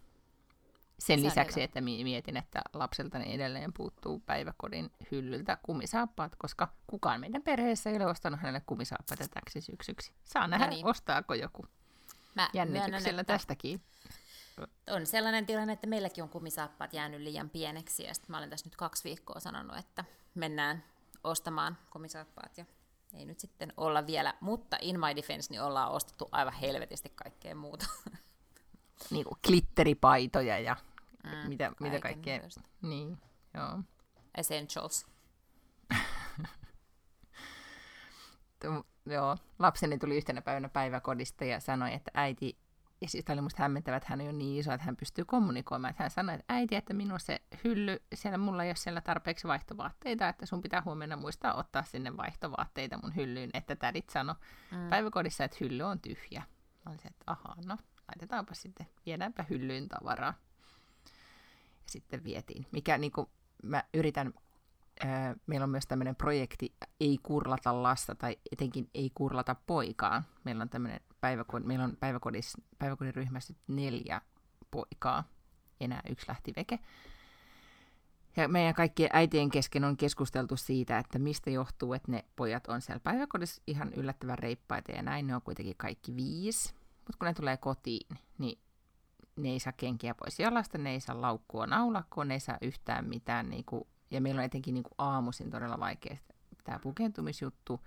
Sen 0.99 1.19
Se 1.19 1.25
lisäksi, 1.25 1.62
että 1.62 1.81
mietin, 1.81 2.38
että 2.38 2.62
lapseltani 2.73 3.33
edelleen 3.33 3.73
puuttuu 3.73 4.19
päiväkodin 4.19 4.91
hyllyltä 5.12 5.57
kumisaappaat, 5.63 6.35
koska 6.35 6.67
kukaan 6.88 7.19
meidän 7.19 7.41
perheessä 7.41 7.89
ei 7.89 7.95
ole 7.95 8.05
ostanut 8.05 8.39
hänelle 8.39 8.62
kumisaappaita 8.65 9.27
täksi 9.27 9.62
syksyksi. 9.62 10.12
Saa 10.23 10.47
nähdä, 10.47 10.65
no 10.65 10.69
niin. 10.69 10.85
ostaako 10.85 11.33
joku. 11.33 11.65
Mä 12.35 12.49
Jännityksellä 12.53 12.99
myönnän, 12.99 13.25
tästäkin. 13.25 13.81
On 14.89 15.06
sellainen 15.06 15.45
tilanne, 15.45 15.74
että 15.74 15.88
meilläkin 15.88 16.24
on 16.24 16.30
kumisaappaat 16.30 16.93
jäänyt 16.93 17.22
liian 17.22 17.50
pieneksi, 17.50 18.04
ja 18.04 18.13
mä 18.28 18.38
olen 18.38 18.50
tässä 18.50 18.65
nyt 18.65 18.76
kaksi 18.76 19.04
viikkoa 19.04 19.39
sanonut, 19.39 19.78
että 19.78 20.06
mennään 20.36 20.84
ostamaan 21.24 21.78
kumisaappaat, 21.89 22.58
ja 22.58 22.65
ei 23.13 23.26
nyt 23.26 23.39
sitten 23.39 23.74
olla 23.78 24.08
vielä, 24.08 24.34
mutta 24.41 24.78
in 24.82 25.00
my 25.00 25.15
defense 25.15 25.52
niin 25.52 25.62
ollaan 25.62 25.91
ostettu 25.91 26.30
aivan 26.32 26.54
helvetisti 26.54 27.12
kaikkea 27.15 27.56
muuta. 27.56 27.86
Niin 29.12 29.26
kuin 29.26 29.39
glitteripaitoja 29.48 30.60
ja 30.60 30.76
mm, 31.24 31.50
mitä, 31.50 31.72
mitä 31.80 32.00
kaikkea. 32.00 32.41
Niin, 32.82 33.17
joo. 33.54 33.80
Essentials. 34.38 35.08
joo, 39.06 39.38
lapseni 39.60 39.98
tuli 39.98 40.17
yhtenä 40.17 40.41
päivänä 40.41 40.69
päiväkodista 40.69 41.45
ja 41.45 41.60
sanoi, 41.60 41.93
että 41.93 42.12
äiti, 42.13 42.58
ja 43.01 43.07
siis 43.07 43.25
oli 43.29 43.41
musta 43.41 43.63
hämmentävä, 43.63 43.97
että 43.97 44.09
hän 44.09 44.21
on 44.21 44.38
niin 44.38 44.59
iso, 44.59 44.73
että 44.73 44.85
hän 44.85 44.95
pystyy 44.95 45.25
kommunikoimaan. 45.25 45.89
Että 45.89 46.03
hän 46.03 46.12
sanoi, 46.12 46.35
että 46.35 46.53
äiti, 46.53 46.75
että 46.75 46.93
minun 46.93 47.19
se 47.19 47.41
hylly, 47.63 48.03
siellä 48.13 48.38
mulla 48.38 48.63
ei 48.63 48.69
ole 48.69 48.75
siellä 48.75 49.01
tarpeeksi 49.01 49.47
vaihtovaatteita, 49.47 50.29
että 50.29 50.45
sun 50.45 50.62
pitää 50.62 50.81
huomenna 50.85 51.17
muistaa 51.17 51.53
ottaa 51.53 51.83
sinne 51.83 52.17
vaihtovaatteita 52.17 52.99
mun 53.03 53.15
hyllyyn, 53.15 53.49
että 53.53 53.75
tädit 53.75 54.09
sano 54.09 54.35
mm. 54.71 54.89
päiväkodissa, 54.89 55.43
että 55.43 55.57
hylly 55.62 55.83
on 55.83 55.99
tyhjä. 55.99 56.43
Mä 56.85 56.91
olisin, 56.91 57.07
että 57.12 57.23
ahaa, 57.27 57.55
no 57.65 57.77
laitetaanpa 58.07 58.53
sitten, 58.53 58.88
viedäänpä 59.05 59.45
hyllyyn 59.49 59.89
tavaraa. 59.89 60.33
Ja 61.83 61.91
sitten 61.91 62.23
vietiin, 62.23 62.65
mikä 62.71 62.97
niin 62.97 63.12
kuin, 63.12 63.29
mä 63.63 63.83
yritän 63.93 64.33
meillä 65.47 65.63
on 65.63 65.69
myös 65.69 65.88
tämmöinen 65.88 66.15
projekti 66.15 66.75
Ei 66.99 67.19
kurlata 67.23 67.83
lasta 67.83 68.15
tai 68.15 68.38
etenkin 68.51 68.89
Ei 68.93 69.12
kurlata 69.13 69.55
poikaa. 69.67 70.23
Meillä 70.43 70.62
on 70.62 70.69
tämmöinen 70.69 70.99
päiväkod, 71.21 71.63
meillä 71.63 71.86
on 71.86 71.97
päiväkodis, 71.99 72.58
päiväkodin 72.79 73.15
ryhmässä 73.15 73.53
neljä 73.67 74.21
poikaa. 74.71 75.23
Enää 75.79 76.01
yksi 76.10 76.27
lähti 76.27 76.53
veke. 76.55 76.79
Ja 78.38 78.47
meidän 78.47 78.73
kaikkien 78.73 79.10
äitien 79.13 79.49
kesken 79.49 79.84
on 79.84 79.97
keskusteltu 79.97 80.58
siitä, 80.58 80.97
että 80.97 81.19
mistä 81.19 81.49
johtuu, 81.49 81.93
että 81.93 82.12
ne 82.12 82.25
pojat 82.36 82.67
on 82.67 82.82
siellä 82.82 82.99
päiväkodissa 82.99 83.62
ihan 83.67 83.93
yllättävän 83.93 84.39
reippaita 84.39 84.91
ja 84.91 85.01
näin, 85.01 85.27
ne 85.27 85.36
on 85.36 85.41
kuitenkin 85.41 85.75
kaikki 85.77 86.15
viisi. 86.15 86.73
Mutta 86.95 87.17
kun 87.19 87.25
ne 87.25 87.34
tulee 87.34 87.58
kotiin, 87.58 88.17
niin 88.38 88.60
ne 89.36 89.49
ei 89.49 89.60
saa 89.60 89.73
kenkiä 89.73 90.15
pois 90.15 90.39
jalasta, 90.39 90.77
ne 90.77 90.91
ei 90.91 90.99
saa 90.99 91.21
laukkua 91.21 91.67
naulakkoon, 91.67 92.27
ne 92.27 92.34
ei 92.34 92.39
saa 92.39 92.58
yhtään 92.62 93.05
mitään. 93.05 93.49
Niin 93.49 93.65
kuin, 93.65 93.84
ja 94.12 94.21
meillä 94.21 94.39
on 94.39 94.45
etenkin 94.45 94.73
niin 94.73 94.84
kuin 94.84 94.95
aamuisin 94.97 95.51
todella 95.51 95.79
vaikea 95.79 96.17
tämä 96.63 96.79
pukeutumisjuttu, 96.79 97.79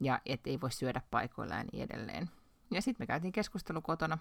ja 0.00 0.20
ei 0.44 0.60
voi 0.60 0.72
syödä 0.72 1.00
paikoillaan 1.10 1.60
ja 1.60 1.64
niin 1.72 1.82
edelleen. 1.82 2.30
Ja 2.70 2.82
sitten 2.82 3.02
me 3.02 3.06
käytiin 3.06 3.32
keskustelu 3.32 3.82
kotona 3.82 4.18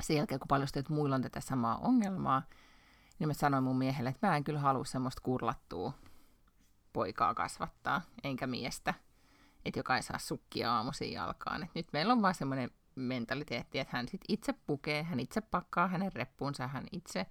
sen 0.00 0.16
jälkeen, 0.16 0.40
kun 0.40 0.48
paljastui, 0.48 0.80
että 0.80 0.92
muilla 0.92 1.14
on 1.14 1.22
tätä 1.22 1.40
samaa 1.40 1.76
ongelmaa, 1.76 2.42
niin 3.18 3.28
mä 3.28 3.34
sanoin 3.34 3.64
mun 3.64 3.78
miehelle, 3.78 4.10
että 4.10 4.26
mä 4.26 4.36
en 4.36 4.44
kyllä 4.44 4.60
halua 4.60 4.84
semmoista 4.84 5.22
kurlattua 5.22 5.92
poikaa 6.92 7.34
kasvattaa, 7.34 8.02
enkä 8.24 8.46
miestä, 8.46 8.94
että 9.64 9.78
joka 9.78 9.96
ei 9.96 10.02
saa 10.02 10.18
sukkia 10.18 10.74
aamuisin 10.74 11.12
jalkaan. 11.12 11.62
Et 11.62 11.70
nyt 11.74 11.86
meillä 11.92 12.12
on 12.12 12.22
vaan 12.22 12.34
semmoinen 12.34 12.70
mentaliteetti, 12.94 13.78
että 13.78 13.96
hän 13.96 14.08
sit 14.08 14.20
itse 14.28 14.52
pukee, 14.66 15.02
hän 15.02 15.20
itse 15.20 15.40
pakkaa 15.40 15.88
hänen 15.88 16.12
reppuunsa, 16.12 16.68
hän 16.68 16.84
itse 16.92 17.26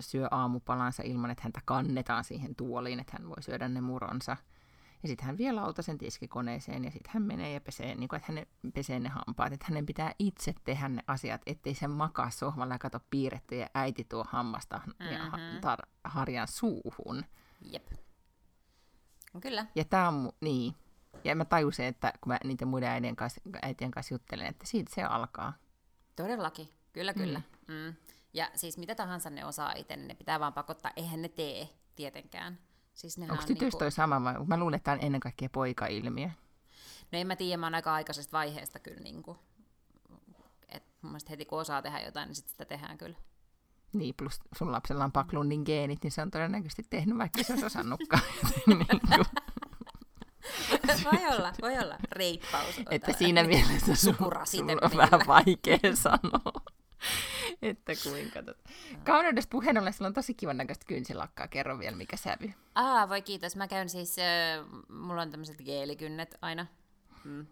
syö 0.00 0.28
aamupalansa 0.30 1.02
ilman, 1.02 1.30
että 1.30 1.42
häntä 1.42 1.60
kannetaan 1.64 2.24
siihen 2.24 2.54
tuoliin, 2.54 3.00
että 3.00 3.12
hän 3.18 3.28
voi 3.28 3.42
syödä 3.42 3.68
ne 3.68 3.80
muronsa. 3.80 4.36
Ja 5.06 5.08
sitten 5.08 5.26
hän 5.26 5.38
vie 5.38 5.52
lautasen 5.52 5.98
tiskikoneeseen 5.98 6.84
ja 6.84 6.90
sitten 6.90 7.12
hän 7.14 7.22
menee 7.22 7.52
ja 7.52 7.60
pesee, 7.60 7.94
niin 7.94 8.08
kuin, 8.08 8.16
että 8.16 8.32
hänen 8.32 8.46
pesee 8.74 9.00
ne 9.00 9.08
hampaat. 9.08 9.52
Että 9.52 9.66
hänen 9.68 9.86
pitää 9.86 10.12
itse 10.18 10.54
tehdä 10.64 10.88
ne 10.88 11.02
asiat, 11.06 11.42
ettei 11.46 11.74
se 11.74 11.88
makaa 11.88 12.30
sohvalla 12.30 12.74
ja 12.74 12.78
kato 12.78 13.00
piirretty 13.10 13.56
ja 13.56 13.66
äiti 13.74 14.04
tuo 14.04 14.24
hammasta 14.28 14.80
mm-hmm. 14.86 15.12
ja 15.12 15.30
tar- 15.60 15.88
harjan 16.04 16.48
suuhun. 16.48 17.24
Jep. 17.72 17.88
Kyllä. 19.40 19.66
Ja 19.74 19.84
tämä 19.84 20.08
on, 20.08 20.32
niin. 20.40 20.74
Ja 21.24 21.34
mä 21.34 21.44
tajusin, 21.44 21.86
että 21.86 22.12
kun 22.20 22.32
mä 22.32 22.38
niiden 22.44 22.68
muiden 22.68 22.88
äitien 22.88 23.16
kanssa, 23.16 23.40
äitien 23.62 23.90
kanssa 23.90 24.14
juttelen, 24.14 24.46
että 24.46 24.66
siitä 24.66 24.94
se 24.94 25.02
alkaa. 25.02 25.52
Todellakin. 26.16 26.68
Kyllä, 26.92 27.14
kyllä. 27.14 27.42
Mm. 27.68 27.74
Mm. 27.74 27.94
Ja 28.32 28.50
siis 28.54 28.78
mitä 28.78 28.94
tahansa 28.94 29.30
ne 29.30 29.44
osaa 29.44 29.72
itse, 29.72 29.96
niin 29.96 30.08
ne 30.08 30.14
pitää 30.14 30.40
vaan 30.40 30.52
pakottaa. 30.52 30.92
Eihän 30.96 31.22
ne 31.22 31.28
tee 31.28 31.68
tietenkään. 31.96 32.58
Siis 32.96 33.18
Onko 33.18 33.34
tytöistä 33.34 33.54
niinku... 33.54 33.78
toi 33.78 33.90
sama 33.92 34.24
vai? 34.24 34.34
Mä 34.46 34.56
luulen, 34.56 34.76
että 34.76 34.84
tämä 34.84 34.94
on 34.94 35.04
ennen 35.04 35.20
kaikkea 35.20 35.48
poika-ilmiö. 35.52 36.28
No 37.12 37.18
en 37.18 37.26
mä 37.26 37.36
tiedä, 37.36 37.56
mä 37.56 37.66
oon 37.66 37.74
aika 37.74 37.94
aikaisesta 37.94 38.32
vaiheesta 38.32 38.78
kyllä 38.78 39.00
niinku, 39.00 39.36
että 40.68 40.88
mun 41.02 41.12
mielestä 41.12 41.30
heti 41.30 41.44
kun 41.44 41.60
osaa 41.60 41.82
tehdä 41.82 42.00
jotain, 42.00 42.26
niin 42.26 42.36
sit 42.36 42.48
sitä 42.48 42.64
tehdään 42.64 42.98
kyllä. 42.98 43.16
Niin, 43.92 44.14
plus 44.14 44.40
sun 44.56 44.72
lapsella 44.72 45.04
on 45.04 45.12
paklundin 45.12 45.62
geenit, 45.66 46.02
niin 46.02 46.10
se 46.10 46.22
on 46.22 46.30
todennäköisesti 46.30 46.82
tehnyt, 46.90 47.18
vaikka 47.18 47.42
se 47.42 47.52
olisi 47.52 47.66
osannutkaan. 47.66 48.22
niin 48.66 48.86
kuin. 48.86 49.26
voi 51.04 51.36
olla, 51.36 51.52
voi 51.62 51.78
olla. 51.78 51.96
Reippaus. 52.12 52.80
Että 52.90 53.12
siinä 53.12 53.44
mielessä 53.44 53.94
sun, 53.94 54.14
sun 54.46 54.70
on 54.82 54.96
vähän 54.96 55.20
vaikea 55.26 55.78
sanoa. 55.94 56.52
että 57.62 57.92
kuinka 58.02 58.42
tota. 58.42 58.70
Kauneudesta 59.04 59.50
puheen 59.50 59.78
ollen, 59.78 59.92
sulla 59.92 60.08
on 60.08 60.14
tosi 60.14 60.34
kivan 60.34 60.56
näköistä 60.56 60.84
kynsilakkaa. 60.88 61.48
Kerro 61.48 61.78
vielä, 61.78 61.96
mikä 61.96 62.16
sävy. 62.16 62.52
Aa, 62.74 63.08
voi 63.08 63.22
kiitos. 63.22 63.56
Mä 63.56 63.68
käyn 63.68 63.88
siis, 63.88 64.16
äh, 64.18 64.66
mulla 64.88 65.22
on 65.22 65.30
tämmöiset 65.30 65.62
geelikynnet 65.64 66.38
aina. 66.42 66.66
Mm. 67.24 67.46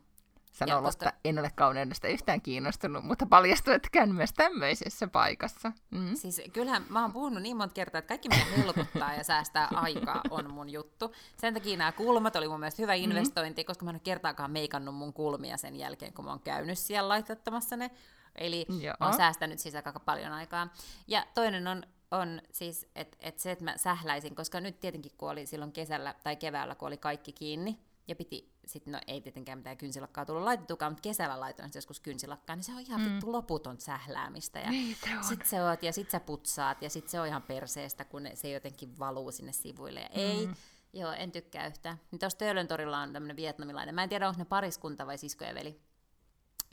Sano 0.55 0.83
koska... 0.83 1.13
en 1.25 1.39
ole 1.39 1.51
kauneudesta 1.55 2.09
yhtään 2.09 2.41
kiinnostunut, 2.41 3.05
mutta 3.05 3.27
paljastui, 3.27 3.75
että 3.75 3.89
käyn 3.93 4.15
myös 4.15 4.33
tämmöisessä 4.33 5.09
paikassa. 5.09 5.73
Mm. 5.91 6.15
Siis 6.15 6.43
kyllähän 6.53 6.85
mä 6.89 7.03
oon 7.03 7.13
puhunut 7.13 7.43
niin 7.43 7.57
monta 7.57 7.75
kertaa, 7.75 7.99
että 7.99 8.09
kaikki 8.09 8.29
mitä 8.29 8.45
helpottaa 8.57 9.15
ja 9.15 9.25
säästää 9.25 9.69
aikaa 9.75 10.21
on 10.31 10.51
mun 10.51 10.71
juttu. 10.71 11.15
Sen 11.37 11.55
takia 11.55 11.77
nämä 11.77 11.93
kulmat 11.93 12.37
oli 12.37 12.49
mun 12.49 12.61
mielestä 12.61 12.83
hyvä 12.83 12.93
mm-hmm. 12.93 13.11
investointi, 13.11 13.63
mm. 13.63 13.67
koska 13.67 13.85
mä 13.85 13.91
en 13.91 13.95
ole 13.95 14.01
kertaakaan 14.05 14.51
meikannut 14.51 14.95
mun 14.95 15.13
kulmia 15.13 15.57
sen 15.57 15.77
jälkeen, 15.77 16.13
kun 16.13 16.25
mä 16.25 16.31
oon 16.31 16.41
käynyt 16.41 16.79
siellä 16.79 17.09
laitettamassa 17.09 17.77
ne. 17.77 17.91
Eli 18.35 18.67
Joo. 18.69 18.95
mä 19.01 19.07
oon 19.07 19.17
säästänyt 19.17 19.59
siis 19.59 19.75
aika 19.75 20.01
paljon 20.01 20.33
aikaa. 20.33 20.69
Ja 21.07 21.27
toinen 21.35 21.67
on, 21.67 21.83
on 22.11 22.43
siis, 22.53 22.87
että 22.95 23.17
et 23.21 23.39
se, 23.39 23.51
että 23.51 23.65
mä 23.65 23.77
sähläisin, 23.77 24.35
koska 24.35 24.61
nyt 24.61 24.81
tietenkin 24.81 25.13
kun 25.19 25.31
oli 25.31 25.47
silloin 25.47 25.73
kesällä 25.73 26.15
tai 26.23 26.37
keväällä, 26.37 26.75
kun 26.75 26.89
oli 26.89 26.97
kaikki 26.97 27.33
kiinni, 27.33 27.79
ja 28.09 28.17
piti, 28.17 28.53
sit, 28.67 28.87
no 28.87 28.99
ei 29.07 29.21
tietenkään 29.21 29.59
mitään 29.59 29.77
kynsilakkaa 29.77 30.27
tullut 30.27 30.43
laitettukaan, 30.43 30.93
mutta 30.93 31.03
kesällä 31.03 31.41
laitoin 31.41 31.71
joskus 31.75 32.01
kynsilakkaa, 32.01 32.57
niin 32.57 32.65
se 32.65 32.73
on 32.73 32.81
ihan 32.81 33.01
mm. 33.01 33.13
vittu 33.13 33.33
loputon 33.33 33.81
sähläämistä. 33.81 34.59
Ja 34.59 34.71
niin 34.71 34.97
se 35.03 35.29
sit 35.29 35.47
se 35.47 35.63
oot, 35.63 35.83
ja 35.83 35.93
sit 35.93 36.11
sä 36.11 36.21
putsaat, 36.21 36.83
ja 36.83 36.91
sit 36.91 37.09
se 37.09 37.21
on 37.21 37.27
ihan 37.27 37.43
perseestä, 37.43 38.05
kun 38.05 38.23
se 38.35 38.51
jotenkin 38.51 38.99
valuu 38.99 39.33
sinne 39.33 39.53
sivuille. 39.53 40.01
Ja 40.01 40.09
mm. 40.09 40.15
ei, 40.15 40.49
joo, 40.93 41.13
en 41.13 41.33
tykkää 41.33 41.67
yhtään. 41.67 42.01
Niin 42.11 42.19
tuossa 42.19 42.39
Töölön 42.39 42.69
torilla 42.69 42.99
on 42.99 43.13
tämmöinen 43.13 43.37
vietnamilainen, 43.37 43.95
mä 43.95 44.03
en 44.03 44.09
tiedä, 44.09 44.29
onko 44.29 44.39
ne 44.39 44.45
pariskunta 44.45 45.07
vai 45.07 45.19
sisko 45.19 45.45
ja 45.45 45.55
veli, 45.55 45.81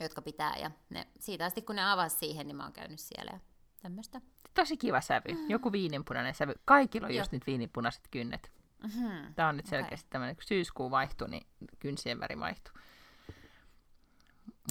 jotka 0.02 0.22
pitää, 0.22 0.56
ja 0.56 0.70
ne, 0.90 1.06
siitä 1.18 1.44
asti 1.44 1.62
kun 1.62 1.76
ne 1.76 1.92
avasi 1.92 2.16
siihen, 2.16 2.46
niin 2.46 2.56
mä 2.56 2.62
oon 2.62 2.72
käynyt 2.72 3.00
siellä 3.00 3.30
ja 3.32 3.40
tämmöistä. 3.82 4.20
Tosi 4.54 4.76
kiva 4.76 5.00
sävy, 5.00 5.32
mm. 5.32 5.50
joku 5.50 5.72
viininpunainen 5.72 6.34
sävy. 6.34 6.54
Kaikilla 6.64 7.06
on 7.06 7.14
just 7.14 7.32
nyt 7.32 7.46
viininpunaiset 7.46 8.08
kynnet. 8.10 8.52
Mm-hmm. 8.82 9.34
Tämä 9.34 9.48
on 9.48 9.56
nyt 9.56 9.66
selkeästi 9.66 10.04
okay. 10.04 10.10
tämmöinen, 10.10 10.36
kun 10.36 10.44
syyskuu 10.44 10.90
vaihtui, 10.90 11.28
niin 11.28 11.46
kynsien 11.78 12.20
väri 12.20 12.38
vaihtui. 12.38 12.72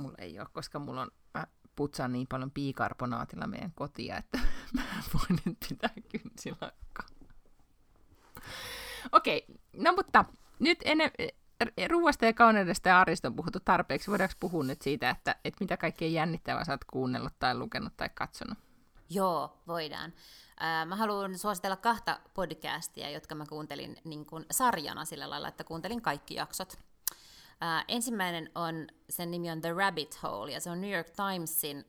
Mulla 0.02 0.16
ei 0.18 0.40
ole, 0.40 0.48
koska 0.54 0.80
mulla 0.80 1.02
on, 1.02 1.12
mä 1.34 1.48
putsaan 1.76 2.14
niin 2.14 2.28
paljon 2.28 2.52
piikarbonaatilla 2.52 3.48
meidän 3.48 3.72
kotia, 3.76 4.18
että 4.18 4.40
mä 4.76 4.84
voin 5.14 5.40
nyt 5.46 5.58
pitää 5.70 5.94
kynsilakkaa. 6.12 7.08
Okei, 9.12 9.46
okay, 9.50 9.84
no 9.84 9.94
mutta 9.94 10.26
nyt 10.60 10.80
ennen, 10.86 11.12
ruuasta 11.88 12.26
ja 12.26 12.34
kauneudesta 12.34 12.90
ja 12.90 13.02
arjesta 13.02 13.28
on 13.28 13.36
puhuttu 13.36 13.60
tarpeeksi. 13.66 14.12
Voidaanko 14.12 14.36
puhua 14.40 14.64
nyt 14.64 14.82
siitä, 14.82 15.10
että, 15.10 15.36
että 15.46 15.58
mitä 15.64 15.78
kaikkea 15.78 16.08
jännittävää 16.08 16.66
sä 16.66 16.72
oot 16.72 16.84
kuunnellut 16.84 17.34
tai 17.40 17.58
lukenut 17.58 17.98
tai 17.98 18.10
katsonut? 18.10 18.58
Joo, 19.10 19.62
voidaan. 19.68 20.14
Mä 20.86 20.96
haluan 20.96 21.38
suositella 21.38 21.76
kahta 21.76 22.20
podcastia, 22.34 23.10
jotka 23.10 23.36
mä 23.36 23.46
kuuntelin 23.46 23.98
niin 24.04 24.26
kuin 24.26 24.46
sarjana 24.52 25.06
sillä 25.06 25.30
lailla, 25.30 25.48
että 25.48 25.64
kuuntelin 25.64 26.02
kaikki 26.02 26.36
jaksot. 26.36 26.80
Ensimmäinen 27.88 28.52
on, 28.56 28.88
sen 29.10 29.32
nimi 29.32 29.52
on 29.52 29.62
The 29.62 29.74
Rabbit 29.74 30.24
Hole, 30.24 30.52
ja 30.52 30.60
se 30.60 30.70
on 30.70 30.82
New 30.82 30.92
York 30.92 31.08
Timesin 31.10 31.86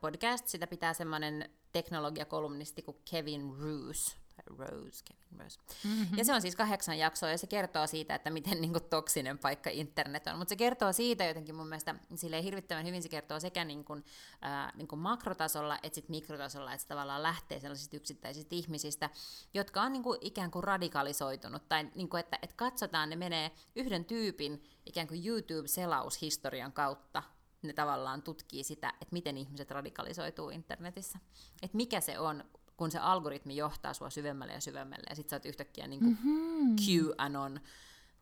podcast. 0.00 0.48
Sitä 0.48 0.66
pitää 0.66 0.94
semmoinen 0.94 1.50
teknologiakolumnisti 1.72 2.82
kuin 2.82 2.96
Kevin 3.10 3.54
Roos 3.60 4.16
Rose, 4.46 5.04
Kevin 5.04 5.40
Rose. 5.40 5.58
Mm-hmm. 5.84 6.18
Ja 6.18 6.24
se 6.24 6.34
on 6.34 6.42
siis 6.42 6.56
kahdeksan 6.56 6.98
jaksoa, 6.98 7.30
ja 7.30 7.38
se 7.38 7.46
kertoo 7.46 7.86
siitä, 7.86 8.14
että 8.14 8.30
miten 8.30 8.60
niin 8.62 8.72
kuin, 8.72 8.84
toksinen 8.84 9.38
paikka 9.38 9.70
internet 9.70 10.26
on. 10.26 10.38
Mutta 10.38 10.48
se 10.48 10.56
kertoo 10.56 10.92
siitä 10.92 11.24
jotenkin 11.24 11.54
mun 11.54 11.68
mielestä, 11.68 11.94
silleen 12.14 12.44
hirvittävän 12.44 12.86
hyvin 12.86 13.02
se 13.02 13.08
kertoo 13.08 13.40
sekä 13.40 13.64
niin 13.64 13.84
kuin, 13.84 14.04
äh, 14.44 14.72
niin 14.76 14.88
kuin 14.88 15.00
makrotasolla, 15.00 15.78
että 15.82 15.94
sit 15.94 16.08
mikrotasolla, 16.08 16.72
että 16.72 16.82
se 16.82 16.88
tavallaan 16.88 17.22
lähtee 17.22 17.60
sellaisista 17.60 17.96
yksittäisistä 17.96 18.54
ihmisistä, 18.54 19.10
jotka 19.54 19.82
on 19.82 19.92
niin 19.92 20.02
kuin, 20.02 20.18
ikään 20.20 20.50
kuin 20.50 20.64
radikalisoitunut, 20.64 21.68
tai 21.68 21.90
niin 21.94 22.08
kuin, 22.08 22.20
että, 22.20 22.38
että 22.42 22.56
katsotaan, 22.56 23.10
ne 23.10 23.16
menee 23.16 23.50
yhden 23.76 24.04
tyypin 24.04 24.62
ikään 24.86 25.08
kuin 25.08 25.26
YouTube-selaushistorian 25.26 26.72
kautta 26.72 27.22
ne 27.62 27.72
tavallaan 27.72 28.22
tutkii 28.22 28.64
sitä, 28.64 28.88
että 28.88 29.12
miten 29.12 29.36
ihmiset 29.36 29.70
radikalisoituu 29.70 30.50
internetissä. 30.50 31.18
Että 31.62 31.76
mikä 31.76 32.00
se 32.00 32.18
on 32.18 32.44
kun 32.78 32.90
se 32.90 32.98
algoritmi 32.98 33.56
johtaa 33.56 33.94
sua 33.94 34.10
syvemmälle 34.10 34.52
ja 34.52 34.60
syvemmälle, 34.60 35.06
ja 35.10 35.16
sit 35.16 35.28
sä 35.28 35.36
oot 35.36 35.46
yhtäkkiä 35.46 35.86
niin 35.86 36.00
kuin 36.00 36.18
mm-hmm. 36.24 36.76
QAnon, 36.76 37.60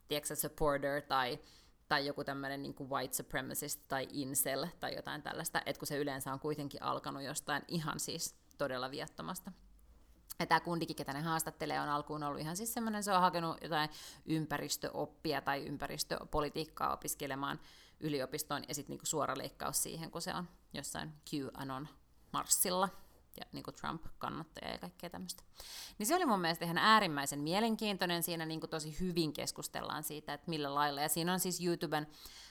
tiedätkö, 0.09 0.37
supporter, 0.37 1.03
tai, 1.03 1.39
tai 1.89 2.07
joku 2.07 2.25
tämmöinen 2.25 2.63
niin 2.63 2.75
kuin 2.75 2.91
white 2.91 3.15
supremacist, 3.15 3.81
tai 3.89 4.09
incel, 4.13 4.67
tai 4.81 4.95
jotain 4.97 5.23
tällaista, 5.23 5.63
että 5.67 5.81
kun 5.81 5.87
se 5.87 5.99
yleensä 5.99 6.33
on 6.33 6.41
kuitenkin 6.41 6.83
alkanut 6.83 7.23
jostain 7.23 7.63
ihan 7.69 8.01
siis 8.01 8.37
todella 8.59 8.91
viattomasta. 8.91 9.53
Ja 10.39 10.47
tämä 10.47 10.61
kundikin, 10.61 10.97
ketä 10.97 11.13
ne 11.13 11.21
haastattelee, 11.21 11.81
on 11.81 11.89
alkuun 11.89 12.23
ollut 12.23 12.41
ihan 12.41 12.57
siis 12.57 12.75
semmoinen, 12.75 13.05
se 13.05 13.13
on 13.13 13.21
hakenut 13.21 13.59
jotain 13.63 13.91
ympäristöoppia 14.27 15.41
tai 15.41 15.67
ympäristöpolitiikkaa 15.67 16.93
opiskelemaan 16.93 17.61
yliopistoon, 18.01 18.63
ja 18.69 18.75
sitten 18.75 18.93
niinku 18.93 19.07
suora 19.07 19.39
leikkaus 19.39 19.83
siihen, 19.83 20.11
kun 20.11 20.23
se 20.23 20.35
on 20.35 20.49
jossain 20.73 21.13
QAnon 21.35 21.89
Marsilla 22.33 22.89
ja 23.41 23.47
niin 23.53 23.63
kuin 23.63 23.75
Trump-kannattaja 23.75 24.71
ja 24.71 24.79
kaikkea 24.79 25.11
tämmöistä. 25.11 25.43
Niin 25.99 26.07
se 26.07 26.17
oli 26.17 26.27
mun 26.27 26.41
mielestä 26.41 26.65
ihan 26.65 26.79
äärimmäisen 26.79 27.41
mielenkiintoinen. 27.41 28.23
Siinä 28.23 28.47
niin 28.47 28.61
kuin 28.61 28.71
tosi 28.71 29.01
hyvin 29.01 29.33
keskustellaan 29.33 30.03
siitä, 30.03 30.35
että 30.35 30.51
millä 30.51 30.75
lailla. 30.75 31.01
Ja 31.01 31.09
siinä 31.09 31.33
on 31.33 31.41
siis 31.41 31.65
YouTuben 31.65 32.07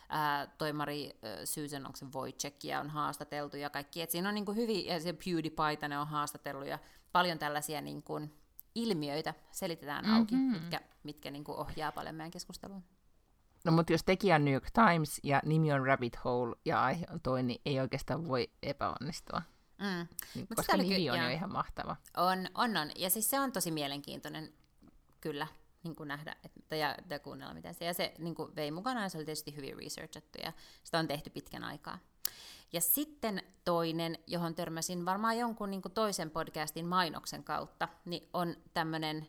ää, 0.10 0.48
toimari 0.48 1.20
ää, 1.24 1.46
Susan, 1.46 1.86
onko 1.86 1.96
se 1.98 2.06
Wojcickia 2.06 2.80
on 2.80 2.90
haastateltu 2.90 3.58
ja 3.58 3.70
kaikki. 3.70 4.02
Et 4.02 4.12
siinä 4.12 4.30
on 4.30 4.36
niin 4.36 4.46
kuin 4.46 4.58
hyvin, 4.58 4.86
ja 4.86 5.00
se 5.00 5.14
PewDiePie 5.14 5.90
ne 5.90 6.00
on 6.00 6.08
haastatellut 6.08 6.68
ja 6.68 6.80
paljon 7.12 7.40
tällaisia 7.40 7.82
niin 7.82 8.04
kuin 8.04 8.34
ilmiöitä 8.76 9.34
selitetään 9.52 10.06
auki, 10.06 10.36
mm-hmm. 10.36 10.52
mitkä, 10.52 10.82
mitkä 11.04 11.32
niin 11.32 11.44
kuin 11.44 11.58
ohjaa 11.58 11.92
paljon 11.92 12.16
meidän 12.16 12.32
keskusteluun. 12.32 12.84
No 13.66 13.72
mutta 13.72 13.94
jos 13.94 14.04
tekijä 14.04 14.36
on 14.36 14.46
New 14.46 14.54
York 14.54 14.72
Times 14.72 15.20
ja 15.24 15.42
nimi 15.46 15.74
on 15.74 15.86
Rabbit 15.86 16.24
Hole 16.24 16.56
ja 16.66 16.84
aihe 16.84 17.06
on 17.12 17.22
toi, 17.22 17.44
niin 17.44 17.62
ei 17.66 17.80
oikeastaan 17.80 18.28
voi 18.28 18.50
epäonnistua. 18.64 19.42
Mm. 19.78 20.08
Niin, 20.36 20.48
koska 20.56 20.78
nimi 20.78 21.10
on 21.10 21.20
jo 21.20 21.30
ihan 21.30 21.52
mahtava. 21.52 21.96
On, 22.18 22.48
on, 22.56 22.78
on. 22.78 22.92
Ja 22.96 23.10
siis 23.10 23.30
se 23.30 23.40
on 23.40 23.52
tosi 23.52 23.72
mielenkiintoinen, 23.72 24.54
kyllä, 25.22 25.48
niin 25.84 25.96
kuin 25.96 26.08
nähdä 26.08 26.36
että, 26.44 26.76
ja, 26.76 26.96
ja 27.10 27.20
kuunnella, 27.20 27.54
miten 27.54 27.74
se. 27.74 27.86
Ja 27.86 27.94
se 27.94 28.14
niin 28.18 28.36
kuin 28.36 28.56
vei 28.56 28.72
mukana, 28.72 29.02
ja 29.02 29.10
se 29.10 29.18
oli 29.18 29.26
tietysti 29.26 29.56
hyvin 29.56 29.78
researchattu, 29.78 30.40
ja 30.44 30.54
sitä 30.84 31.00
on 31.00 31.08
tehty 31.08 31.30
pitkän 31.30 31.64
aikaa. 31.64 32.00
Ja 32.74 32.82
sitten 32.82 33.44
toinen, 33.64 34.18
johon 34.28 34.56
törmäsin 34.56 35.06
varmaan 35.06 35.38
jonkun 35.38 35.72
niin 35.72 35.82
kuin 35.82 35.92
toisen 35.92 36.30
podcastin 36.30 36.86
mainoksen 36.86 37.44
kautta, 37.44 37.88
niin 38.06 38.30
on 38.34 38.56
tämmöinen 38.74 39.28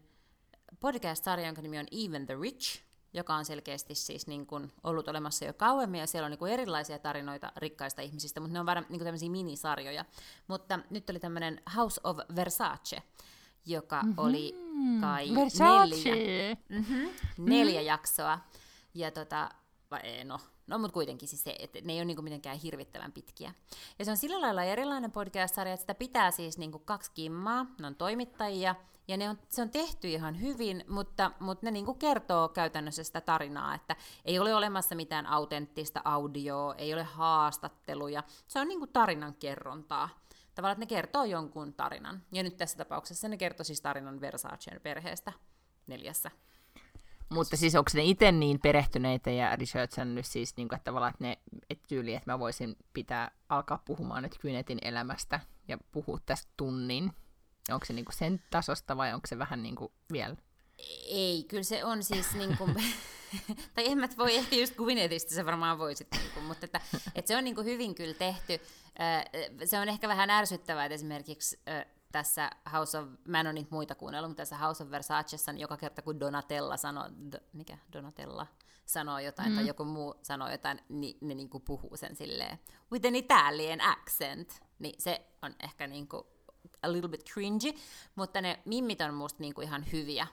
podcast-sarja, 0.81 1.47
jonka 1.47 1.63
nimi 1.63 1.79
on 1.79 1.87
Even 1.93 2.27
the 2.27 2.37
Rich, 2.41 2.83
joka 3.17 3.35
on 3.35 3.45
selkeästi 3.45 3.95
siis 3.95 4.27
niin 4.27 4.47
kuin 4.47 4.73
ollut 4.85 5.09
olemassa 5.09 5.45
jo 5.45 5.53
kauemmin, 5.53 6.01
ja 6.01 6.07
siellä 6.07 6.27
on 6.27 6.31
niin 6.31 6.39
kuin 6.39 6.53
erilaisia 6.53 6.99
tarinoita 6.99 7.53
rikkaista 7.57 8.03
ihmisistä, 8.03 8.41
mutta 8.41 8.53
ne 8.53 8.61
on 8.61 8.67
varmaan 8.67 8.91
niin 8.91 8.99
kuin 8.99 9.07
tämmöisiä 9.07 9.31
minisarjoja. 9.31 10.05
Mutta 10.49 10.79
nyt 10.91 11.11
oli 11.11 11.21
tämmöinen 11.21 11.63
House 11.77 12.01
of 12.05 12.19
Versace, 12.37 13.03
joka 13.67 14.03
mm-hmm. 14.03 14.15
oli 14.19 14.55
kai 15.01 15.35
Versace. 15.35 16.11
neljä, 16.11 16.57
mm-hmm, 16.69 17.09
neljä 17.39 17.75
mm-hmm. 17.75 17.87
jaksoa. 17.87 18.39
Ja 18.95 19.11
tota, 19.11 19.49
vai 19.91 20.01
ei, 20.01 20.25
no, 20.25 20.39
no 20.67 20.79
mutta 20.79 20.95
kuitenkin 20.95 21.29
siis 21.29 21.45
se, 21.45 21.57
että 21.59 21.79
ne 21.85 21.93
ei 21.93 21.99
ole 21.99 22.05
niinku 22.05 22.23
mitenkään 22.23 22.59
hirvittävän 22.59 23.13
pitkiä. 23.13 23.55
Ja 23.99 24.05
se 24.05 24.11
on 24.11 24.17
sillä 24.17 24.41
lailla 24.41 24.65
erilainen 24.65 25.13
podcast-sarja, 25.13 25.75
että 25.75 25.83
sitä 25.83 25.95
pitää 25.95 26.31
siis 26.31 26.59
niinku 26.59 26.79
kaksi 26.79 27.11
kimmaa, 27.15 27.67
ne 27.81 27.87
on 27.87 27.95
toimittajia, 27.95 28.75
ja 29.09 29.17
ne 29.17 29.31
on, 29.31 29.39
se 29.49 29.63
on 29.63 29.71
tehty 29.71 30.09
ihan 30.09 30.41
hyvin, 30.41 30.85
mutta, 30.89 31.31
mutta 31.41 31.67
ne 31.67 31.71
niinku 31.71 31.95
kertoo 31.95 32.49
käytännössä 32.49 33.05
sitä 33.05 33.21
tarinaa, 33.21 33.75
että 33.75 33.97
ei 34.25 34.39
ole 34.39 34.55
olemassa 34.55 34.95
mitään 34.95 35.27
autenttista 35.27 36.03
audioa, 36.05 36.75
ei 36.75 36.95
ole 36.95 37.03
haastatteluja, 37.03 38.23
se 38.47 38.61
on 38.61 38.69
niinku 38.69 38.87
tarinan 38.87 39.35
kerrontaa. 39.35 40.09
Tavallaan, 40.55 40.73
että 40.73 40.95
ne 40.95 40.97
kertoo 40.97 41.25
jonkun 41.25 41.75
tarinan. 41.75 42.23
Ja 42.33 42.43
nyt 42.43 42.57
tässä 42.57 42.79
tapauksessa 42.79 43.29
ne 43.29 43.37
kertoo 43.37 43.65
siis 43.65 43.81
tarinan 43.81 44.21
Versacen 44.21 44.81
perheestä 44.83 45.33
neljässä 45.87 46.31
mutta 47.29 47.57
siis 47.57 47.75
onko 47.75 47.91
ne 47.95 48.05
itse 48.05 48.33
niin 48.33 48.61
perehtyneitä 48.61 49.31
ja 49.31 49.57
researchannut 49.57 50.27
siis, 50.27 50.57
niin 50.57 50.69
kuin, 50.69 50.77
että 50.77 50.85
tavallaan, 50.85 51.11
että 51.11 51.25
ne 51.25 51.39
et 51.71 51.83
tyyli, 51.89 52.15
että 52.15 52.33
mä 52.33 52.39
voisin 52.39 52.77
pitää 52.93 53.31
alkaa 53.49 53.83
puhumaan 53.85 54.23
nyt 54.23 54.39
Kynetin 54.39 54.79
elämästä 54.83 55.41
ja 55.69 55.79
puhua 55.93 56.19
tästä 56.27 56.53
tunnin. 56.57 57.13
Onko 57.73 57.87
se 57.87 57.93
niin 57.93 58.05
kuin 58.05 58.17
sen 58.17 58.43
tasosta 58.51 58.97
vai 58.97 59.15
onko 59.15 59.27
se 59.27 59.39
vähän 59.39 59.63
niin 59.63 59.77
kuin 59.77 59.93
vielä? 60.13 60.37
Ei, 61.07 61.45
kyllä 61.49 61.63
se 61.63 61.85
on 61.85 62.03
siis 62.03 62.35
niin 62.35 62.57
kuin, 62.57 62.75
tai 63.75 63.87
en 63.87 63.99
mä 63.99 64.09
voi 64.19 64.37
ehkä 64.37 64.57
just 64.57 64.75
Gwynethistä 64.77 65.35
se 65.35 65.47
varmaan 65.47 65.79
voisit, 65.79 66.09
niin 66.13 66.31
kuin, 66.35 66.47
mutta 66.47 66.67
että, 66.67 66.81
että 67.15 67.29
se 67.29 67.37
on 67.37 67.45
niin 67.45 67.55
kuin 67.55 67.65
hyvin 67.65 67.95
kyllä 67.95 68.15
tehty. 68.15 68.61
Se 69.65 69.79
on 69.79 69.89
ehkä 69.89 70.09
vähän 70.09 70.31
ärsyttävää, 70.31 70.85
että 70.85 70.95
esimerkiksi 70.95 71.61
tässä 72.13 72.51
House 72.73 72.99
of, 72.99 73.09
mä 73.29 73.41
en 73.41 73.47
ole 73.47 73.53
niitä 73.53 73.71
muita 73.71 73.95
kuunnellut, 73.95 74.31
mutta 74.31 74.41
tässä 74.41 74.59
House 74.59 74.83
of 74.83 74.91
Versacessa, 74.91 75.53
niin 75.53 75.61
joka 75.61 75.77
kerta 75.77 76.03
kun 76.03 76.21
Donatella 76.21 76.77
sanoo, 76.77 77.05
do, 77.33 77.39
mikä 77.53 77.79
Donatella 77.93 78.47
sanoo 78.87 79.19
jotain, 79.19 79.51
mm. 79.51 79.57
tai 79.57 79.67
joku 79.67 79.85
muu 79.85 80.15
sanoo 80.23 80.51
jotain, 80.51 80.81
niin 80.89 81.19
ne 81.21 81.35
niinku 81.35 81.61
puhuu 81.61 81.97
sen 81.97 82.17
silleen, 82.17 82.59
with 82.93 83.07
an 83.07 83.15
Italian 83.15 83.81
accent, 83.81 84.63
niin 84.79 84.95
se 84.99 85.27
on 85.43 85.55
ehkä 85.63 85.87
niinku 85.87 86.36
a 86.83 86.93
little 86.93 87.09
bit 87.09 87.25
cringy, 87.25 87.75
mutta 88.15 88.41
ne 88.41 88.59
mimmit 88.65 89.01
on 89.01 89.15
musta 89.15 89.43
niinku 89.43 89.61
ihan 89.61 89.85
hyviä 89.93 90.27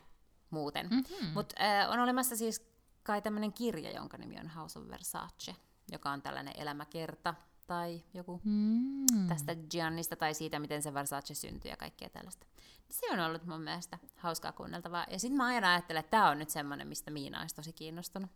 muuten. 0.49 0.87
Mm-hmm. 0.89 1.27
Mutta 1.33 1.55
äh, 1.63 1.91
on 1.91 1.99
olemassa 1.99 2.35
siis 2.35 2.65
kai 3.03 3.21
tämmöinen 3.21 3.53
kirja, 3.53 3.91
jonka 3.91 4.17
nimi 4.17 4.39
on 4.39 4.47
House 4.47 4.79
of 4.79 4.87
Versace, 4.87 5.55
joka 5.91 6.11
on 6.11 6.21
tällainen 6.21 6.53
elämäkerta, 6.57 7.33
tai 7.67 8.03
joku 8.13 8.41
mm. 8.43 9.27
tästä 9.27 9.55
Giannista 9.69 10.15
tai 10.15 10.33
siitä, 10.33 10.59
miten 10.59 10.83
se 10.83 10.93
Versace 10.93 11.33
syntyi 11.33 11.71
ja 11.71 11.77
kaikkea 11.77 12.09
tällaista. 12.09 12.45
Se 12.89 13.05
on 13.11 13.19
ollut 13.19 13.45
mun 13.45 13.61
mielestä 13.61 13.99
hauskaa 14.17 14.51
kuunneltavaa. 14.51 15.05
Ja 15.09 15.19
sitten 15.19 15.37
mä 15.37 15.45
aina 15.45 15.71
ajattelen, 15.71 15.99
että 15.99 16.11
tämä 16.11 16.29
on 16.29 16.39
nyt 16.39 16.49
semmoinen, 16.49 16.87
mistä 16.87 17.11
Miina 17.11 17.41
olisi 17.41 17.55
tosi 17.55 17.73
kiinnostunut. 17.73 18.29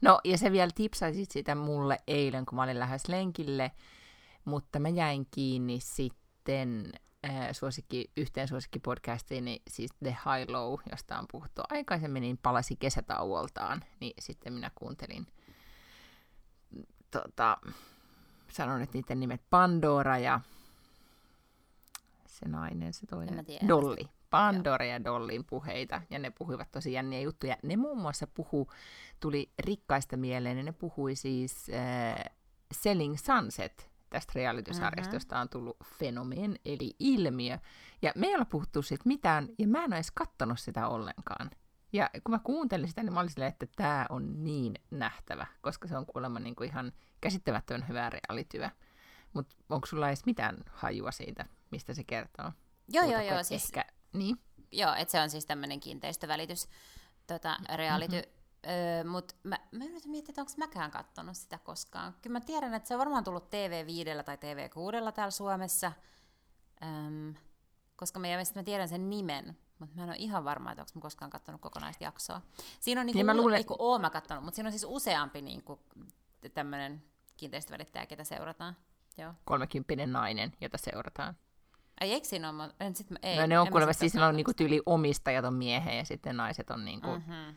No, 0.00 0.20
ja 0.24 0.38
se 0.38 0.52
vielä 0.52 0.70
tipsaisit 0.74 1.30
sitä 1.30 1.54
mulle 1.54 1.98
eilen, 2.06 2.46
kun 2.46 2.56
mä 2.56 2.62
olin 2.62 2.78
lähes 2.78 3.08
lenkille, 3.08 3.72
mutta 4.44 4.78
mä 4.78 4.88
jäin 4.88 5.26
kiinni 5.30 5.80
sitten 6.42 6.92
äh, 7.24 7.48
suosikki, 7.52 8.10
yhteen 8.16 8.48
suosikkipodcastiin, 8.48 9.44
niin 9.44 9.62
siis 9.68 9.90
The 10.04 10.10
High 10.10 10.50
Low, 10.50 10.78
josta 10.90 11.18
on 11.18 11.26
puhuttu 11.32 11.62
aikaisemmin, 11.68 12.20
niin 12.20 12.38
palasi 12.38 12.76
kesätauoltaan, 12.76 13.84
niin 14.00 14.12
sitten 14.18 14.52
minä 14.52 14.70
kuuntelin 14.74 15.26
tota, 17.10 17.58
sanon 18.48 18.80
nyt 18.80 18.94
niiden 18.94 19.20
nimet, 19.20 19.42
Pandora 19.50 20.18
ja 20.18 20.40
se 22.26 22.48
nainen, 22.48 22.92
se 22.92 23.06
toinen, 23.06 23.44
Dolly. 23.68 24.08
Pandora 24.30 24.84
ja 24.84 25.04
Dollin 25.04 25.44
puheita, 25.44 26.02
ja 26.10 26.18
ne 26.18 26.30
puhuivat 26.30 26.70
tosi 26.70 26.92
jänniä 26.92 27.20
juttuja. 27.20 27.56
Ne 27.62 27.76
muun 27.76 27.98
muassa 27.98 28.26
puhu, 28.26 28.68
tuli 29.20 29.50
rikkaista 29.58 30.16
mieleen, 30.16 30.56
ja 30.56 30.62
ne 30.62 30.72
puhui 30.72 31.16
siis 31.16 31.66
äh, 31.70 32.24
Selling 32.72 33.16
Sunset, 33.16 33.91
tästä 34.12 34.32
reality-sarjasta, 34.34 35.16
mm-hmm. 35.16 35.42
on 35.42 35.48
tullut 35.48 35.76
fenomeen, 35.98 36.58
eli 36.64 36.96
ilmiö. 36.98 37.58
Ja 38.02 38.12
me 38.16 38.26
ei 38.26 38.34
olla 38.34 38.44
puhuttu 38.44 38.82
siitä 38.82 39.02
mitään, 39.06 39.48
ja 39.58 39.68
mä 39.68 39.78
en 39.78 39.90
ole 39.90 39.94
edes 39.94 40.10
kattonut 40.10 40.60
sitä 40.60 40.88
ollenkaan. 40.88 41.50
Ja 41.92 42.10
kun 42.24 42.30
mä 42.30 42.38
kuuntelin 42.38 42.88
sitä, 42.88 43.02
niin 43.02 43.12
mä 43.12 43.20
olin 43.20 43.30
silleen, 43.30 43.52
että 43.52 43.66
tämä 43.76 44.06
on 44.08 44.44
niin 44.44 44.74
nähtävä, 44.90 45.46
koska 45.60 45.88
se 45.88 45.96
on 45.96 46.06
kuulemma 46.06 46.40
niin 46.40 46.56
kuin 46.56 46.70
ihan 46.70 46.92
käsittämättömän 47.20 47.88
hyvää 47.88 48.10
reaalityö. 48.10 48.70
Mutta 49.32 49.56
onko 49.68 49.86
sulla 49.86 50.08
edes 50.08 50.26
mitään 50.26 50.56
hajua 50.70 51.10
siitä, 51.10 51.46
mistä 51.70 51.94
se 51.94 52.04
kertoo? 52.04 52.52
Joo, 52.88 53.04
joo, 53.04 53.20
joo. 53.20 53.42
Siis, 53.42 53.64
ehkä, 53.64 53.84
niin? 54.12 54.36
Joo, 54.72 54.94
että 54.94 55.12
se 55.12 55.20
on 55.20 55.30
siis 55.30 55.46
tämmöinen 55.46 55.80
kiinteistövälitys 55.80 56.68
tota, 57.26 57.56
reality. 57.76 58.16
Mm-hmm. 58.16 58.41
Öö, 58.66 59.04
Mutta 59.04 59.34
mä, 59.42 59.58
mä 59.72 59.84
yritän 59.84 60.10
miettiä, 60.10 60.32
että 60.32 60.40
onko 60.40 60.52
mäkään 60.56 60.90
katsonut 60.90 61.36
sitä 61.36 61.58
koskaan. 61.58 62.14
Kyllä 62.22 62.38
mä 62.38 62.40
tiedän, 62.40 62.74
että 62.74 62.88
se 62.88 62.94
on 62.94 62.98
varmaan 62.98 63.24
tullut 63.24 63.44
TV5 63.44 64.24
tai 64.24 64.36
TV6 64.36 65.12
täällä 65.12 65.30
Suomessa. 65.30 65.92
Öm, 66.82 67.34
koska 67.96 68.18
mä, 68.18 68.26
mä 68.54 68.62
tiedän 68.62 68.88
sen 68.88 69.10
nimen, 69.10 69.58
mutta 69.78 69.96
mä 69.96 70.02
en 70.02 70.08
ole 70.08 70.16
ihan 70.18 70.44
varma, 70.44 70.72
että 70.72 70.82
onko 70.82 70.92
mä 70.94 71.00
koskaan 71.00 71.30
katsonut 71.30 71.60
kokonaista 71.60 72.04
jaksoa. 72.04 72.42
Siinä 72.80 73.00
on 73.00 73.06
niinku, 73.06 73.18
niin 73.18 73.26
mä 73.26 73.36
luulen... 73.36 73.56
Eiku, 73.56 73.76
oon 73.78 74.00
mä 74.00 74.10
katsonut, 74.10 74.44
mutta 74.44 74.54
siinä 74.56 74.68
on 74.68 74.72
siis 74.72 74.86
useampi 74.88 75.42
niinku, 75.42 75.80
tämmöinen 76.54 77.02
kiinteistövälittäjä, 77.36 78.06
ketä 78.06 78.24
seurataan. 78.24 78.76
Joo. 79.18 79.34
Kolmekymppinen 79.44 80.12
nainen, 80.12 80.52
jota 80.60 80.78
seurataan. 80.78 81.36
Ai 82.00 82.12
eikö 82.12 82.28
siinä 82.28 82.50
ole? 82.50 82.74
En, 82.80 82.96
sit, 82.96 83.06
ei, 83.22 83.36
no 83.36 83.46
ne 83.46 83.58
on 83.58 83.70
kuulemma, 83.70 83.92
siis 83.92 84.16
on 84.16 84.36
niinku 84.36 84.52
tyyli 84.54 84.82
omistajat 84.86 85.44
on 85.44 85.54
miehen 85.54 85.98
ja 85.98 86.04
sitten 86.04 86.36
naiset 86.36 86.70
on 86.70 86.84
niinku, 86.84 87.10
mm-hmm. 87.10 87.54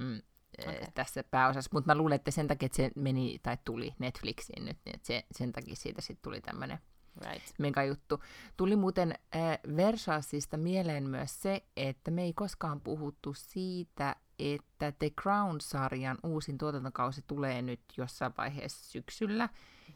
mm, 0.00 0.22
okay. 0.58 0.86
tässä 0.94 1.24
pääosassa. 1.24 1.70
Mutta 1.72 1.94
mä 1.94 1.98
luulen, 1.98 2.16
että 2.16 2.30
sen 2.30 2.48
takia, 2.48 2.66
että 2.66 2.76
se 2.76 2.90
meni 2.96 3.38
tai 3.42 3.58
tuli 3.64 3.94
Netflixiin 3.98 4.64
nyt, 4.64 4.78
niin 4.84 4.94
että 4.94 5.06
se, 5.06 5.24
sen 5.32 5.52
takia 5.52 5.76
siitä 5.76 6.00
sitten 6.00 6.22
tuli 6.22 6.40
tämmöinen 6.40 6.78
Right. 7.20 7.46
Mega 7.58 7.84
juttu. 7.84 8.22
Tuli 8.56 8.76
muuten 8.76 9.14
äh, 9.36 9.58
Versaasista 9.76 10.56
mieleen 10.56 11.08
myös 11.08 11.42
se, 11.42 11.62
että 11.76 12.10
me 12.10 12.22
ei 12.22 12.32
koskaan 12.32 12.80
puhuttu 12.80 13.34
siitä, 13.34 14.16
että 14.38 14.92
The 14.92 15.10
Crown-sarjan 15.10 16.18
uusin 16.22 16.58
tuotantokausi 16.58 17.24
tulee 17.26 17.62
nyt 17.62 17.80
jossain 17.96 18.32
vaiheessa 18.38 18.90
syksyllä. 18.90 19.48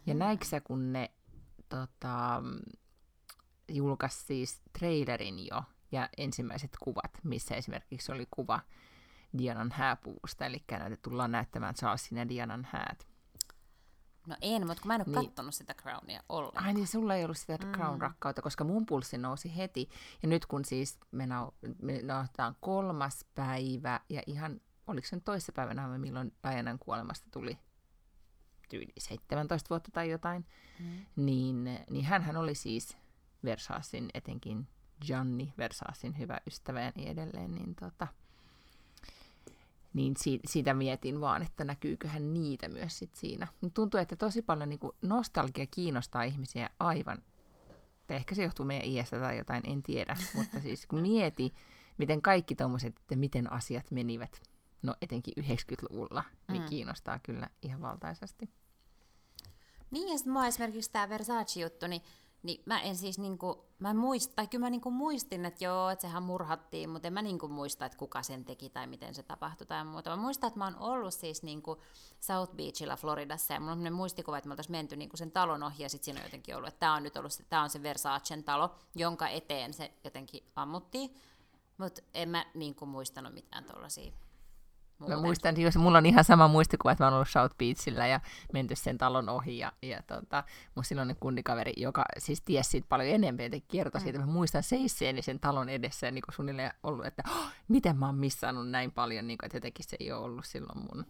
Ja 0.06 0.14
mm. 0.14 0.18
näiksä, 0.18 0.60
kun 0.60 0.92
ne 0.92 1.10
tota, 1.68 2.42
julkaisi 3.68 4.24
siis 4.24 4.60
trailerin 4.78 5.46
jo 5.46 5.62
ja 5.92 6.08
ensimmäiset 6.16 6.70
kuvat, 6.80 7.10
missä 7.22 7.54
esimerkiksi 7.54 8.12
oli 8.12 8.26
kuva 8.30 8.60
Dianan 9.38 9.72
hääpuvusta, 9.72 10.46
eli 10.46 10.64
näitä 10.70 10.96
tullaan 11.02 11.32
näyttämään 11.32 11.74
Charlesin 11.74 12.18
ja 12.18 12.28
Dianan 12.28 12.68
häät. 12.70 13.06
No 14.26 14.36
en, 14.40 14.66
mutta 14.66 14.82
kun 14.82 14.88
mä 14.88 14.94
en 14.94 15.04
ole 15.06 15.16
niin, 15.16 15.26
kattonut 15.26 15.54
sitä 15.54 15.74
Crownia 15.74 16.22
ollenkaan. 16.28 16.66
Ai 16.66 16.74
niin, 16.74 16.86
sulla 16.86 17.14
ei 17.14 17.24
ollut 17.24 17.36
sitä 17.36 17.58
mm. 17.64 17.72
Crown-rakkautta, 17.72 18.42
koska 18.42 18.64
mun 18.64 18.86
pulssi 18.86 19.18
nousi 19.18 19.56
heti. 19.56 19.88
Ja 20.22 20.28
nyt 20.28 20.46
kun 20.46 20.64
siis 20.64 20.98
me, 21.10 21.26
nau, 21.26 21.50
me 21.82 22.02
nauhoitetaan 22.02 22.56
kolmas 22.60 23.24
päivä, 23.34 24.00
ja 24.08 24.22
ihan, 24.26 24.60
oliko 24.86 25.06
se 25.06 25.16
nyt 25.16 25.24
toisessa 25.24 25.52
päivänä, 25.52 25.98
milloin 25.98 26.32
Dianan 26.50 26.78
kuolemasta 26.78 27.28
tuli 27.30 27.58
tyyli 28.68 28.92
17 28.98 29.68
vuotta 29.70 29.90
tai 29.92 30.10
jotain, 30.10 30.46
mm. 30.80 31.06
niin, 31.16 31.64
niin 31.90 32.04
hän 32.04 32.36
oli 32.36 32.54
siis 32.54 32.96
Versaasin, 33.44 34.10
etenkin 34.14 34.68
Gianni 35.06 35.52
Versaasin 35.58 36.18
hyvä 36.18 36.40
ystävä 36.46 36.80
ja 36.80 36.92
niin 36.94 37.08
edelleen, 37.08 37.54
niin 37.54 37.74
tota, 37.74 38.06
niin 39.96 40.14
si- 40.18 40.40
siitä 40.44 40.74
mietin 40.74 41.20
vaan, 41.20 41.42
että 41.42 41.64
näkyyköhän 41.64 42.34
niitä 42.34 42.68
myös 42.68 42.98
sit 42.98 43.14
siinä. 43.14 43.46
Mut 43.60 43.74
tuntuu, 43.74 44.00
että 44.00 44.16
tosi 44.16 44.42
paljon 44.42 44.68
niin 44.68 44.80
nostalgia 45.02 45.66
kiinnostaa 45.66 46.22
ihmisiä 46.22 46.70
aivan, 46.78 47.22
ehkä 48.08 48.34
se 48.34 48.42
johtuu 48.42 48.66
meidän 48.66 48.88
iästä 48.88 49.20
tai 49.20 49.38
jotain, 49.38 49.62
en 49.66 49.82
tiedä, 49.82 50.16
mutta 50.36 50.60
siis 50.60 50.86
kun 50.86 51.00
mieti, 51.00 51.54
miten 51.98 52.22
kaikki 52.22 52.54
tuommoiset, 52.54 52.98
että 52.98 53.16
miten 53.16 53.52
asiat 53.52 53.90
menivät, 53.90 54.42
no 54.82 54.94
etenkin 55.02 55.34
90-luvulla, 55.40 56.24
niin 56.52 56.62
mm. 56.62 56.68
kiinnostaa 56.68 57.18
kyllä 57.18 57.48
ihan 57.62 57.82
valtaisesti. 57.82 58.50
Niin, 59.90 60.08
ja 60.08 60.18
sitten 60.18 60.32
mua 60.32 60.46
esimerkiksi 60.46 60.92
tämä 60.92 61.08
Versace-juttu, 61.08 61.86
niin 61.86 62.02
Niin 62.42 62.62
mä 62.66 62.80
en 62.80 62.96
siis 62.96 63.18
niinku, 63.18 63.64
mä 63.78 63.94
muist, 63.94 64.32
tai 64.34 64.46
kyllä 64.46 64.66
mä 64.66 64.70
niinku 64.70 64.90
muistin, 64.90 65.44
että 65.44 65.64
joo, 65.64 65.90
että 65.90 66.02
sehän 66.02 66.22
murhattiin, 66.22 66.90
mutta 66.90 67.08
en 67.08 67.14
mä 67.14 67.22
niinku 67.22 67.48
muista, 67.48 67.86
että 67.86 67.98
kuka 67.98 68.22
sen 68.22 68.44
teki 68.44 68.70
tai 68.70 68.86
miten 68.86 69.14
se 69.14 69.22
tapahtui 69.22 69.66
tai 69.66 69.84
muuta. 69.84 70.10
Mä 70.10 70.16
muistan, 70.16 70.48
että 70.48 70.58
mä 70.58 70.64
oon 70.64 70.78
ollut 70.78 71.14
siis 71.14 71.42
niinku 71.42 71.82
South 72.20 72.52
Beachilla 72.56 72.96
Floridassa 72.96 73.54
ja 73.54 73.60
mulla 73.60 73.72
on 73.72 73.92
muistikuva, 73.92 74.38
että 74.38 74.48
me 74.48 74.52
oltaisiin 74.52 74.76
menty 74.76 74.96
niinku 74.96 75.16
sen 75.16 75.30
talon 75.30 75.62
ohi 75.62 75.82
ja 75.82 75.88
sitten 75.88 76.04
siinä 76.04 76.20
on 76.20 76.26
jotenkin 76.26 76.56
ollut, 76.56 76.68
että 76.68 76.80
tämä 76.80 76.94
on 76.94 77.02
nyt 77.02 77.16
ollut, 77.16 77.32
tämä 77.48 77.62
on 77.62 77.70
se 77.70 77.82
Versacen 77.82 78.44
talo, 78.44 78.74
jonka 78.94 79.28
eteen 79.28 79.72
se 79.72 79.92
jotenkin 80.04 80.42
ammuttiin. 80.56 81.14
Mutta 81.78 82.02
en 82.14 82.28
mä 82.28 82.46
niinku 82.54 82.86
muistanut 82.86 83.34
mitään 83.34 83.64
tuollaisia 83.64 84.12
Muuten. 84.98 85.18
Mä 85.18 85.22
muistan, 85.22 85.60
jos 85.60 85.76
mulla 85.76 85.98
on 85.98 86.06
ihan 86.06 86.24
sama 86.24 86.48
muistikuva, 86.48 86.92
että 86.92 87.04
mä 87.04 87.06
oon 87.06 87.14
ollut 87.14 87.28
South 87.28 87.56
Beachillä 87.56 88.06
ja 88.06 88.20
menty 88.52 88.76
sen 88.76 88.98
talon 88.98 89.28
ohi. 89.28 89.58
Ja, 89.58 89.72
ja 89.82 90.02
tota, 90.02 90.44
mun 90.74 90.84
silloin 90.84 91.16
kundikaveri, 91.20 91.72
joka 91.76 92.04
siis 92.18 92.40
tiesi 92.40 92.70
siitä 92.70 92.86
paljon 92.88 93.14
enemmän, 93.14 93.44
että 93.44 93.68
kertoi 93.68 94.00
siitä. 94.00 94.18
Mä 94.18 94.26
muistan 94.26 94.62
seisseeni 94.62 95.22
sen 95.22 95.40
talon 95.40 95.68
edessä 95.68 96.06
ja 96.06 96.10
niin 96.10 96.22
suunnilleen 96.30 96.72
ollut, 96.82 97.06
että 97.06 97.22
oh, 97.30 97.48
miten 97.68 97.96
mä 97.96 98.06
oon 98.06 98.14
missannut 98.14 98.70
näin 98.70 98.92
paljon, 98.92 99.26
niin 99.26 99.38
kuin, 99.38 99.46
että 99.46 99.56
jotenkin 99.56 99.84
se 99.88 99.96
ei 100.00 100.12
ole 100.12 100.24
ollut 100.24 100.44
silloin 100.44 100.78
mun, 100.78 101.06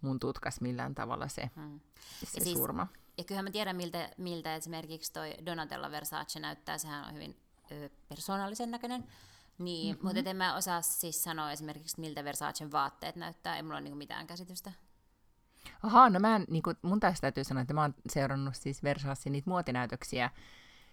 mun 0.00 0.20
tutkas 0.20 0.60
millään 0.60 0.94
tavalla 0.94 1.28
se, 1.28 1.50
hmm. 1.56 1.80
se 2.24 2.38
ja 2.38 2.44
siis, 2.44 2.58
surma. 2.58 2.86
Ja 3.18 3.24
kyllähän 3.24 3.44
mä 3.44 3.50
tiedän, 3.50 3.76
miltä, 3.76 4.10
miltä 4.16 4.54
esimerkiksi 4.54 5.12
toi 5.12 5.34
Donatella 5.46 5.90
Versace 5.90 6.40
näyttää. 6.40 6.78
Sehän 6.78 7.04
on 7.08 7.14
hyvin 7.14 7.36
ö, 7.72 7.90
persoonallisen 8.08 8.70
näköinen. 8.70 9.04
Niin, 9.58 9.96
mm-hmm. 9.96 10.16
mutta 10.16 10.30
en 10.30 10.36
mä 10.36 10.56
osaa 10.56 10.82
siis 10.82 11.24
sanoa 11.24 11.52
esimerkiksi, 11.52 12.00
miltä 12.00 12.24
Versacen 12.24 12.72
vaatteet 12.72 13.16
näyttää, 13.16 13.56
ei 13.56 13.62
mulla 13.62 13.74
ole 13.74 13.80
niinku 13.80 13.98
mitään 13.98 14.26
käsitystä. 14.26 14.72
Ahaa, 15.82 16.10
no 16.10 16.20
mä 16.20 16.36
en, 16.36 16.44
niin 16.50 16.62
kuin, 16.62 16.76
mun 16.82 17.00
tästä 17.00 17.20
täytyy 17.20 17.44
sanoa, 17.44 17.60
että 17.60 17.74
mä 17.74 17.82
oon 17.82 17.94
seurannut 18.08 18.54
siis 18.56 18.82
Versacen 18.82 19.32
niitä 19.32 19.50
muotinäytöksiä 19.50 20.30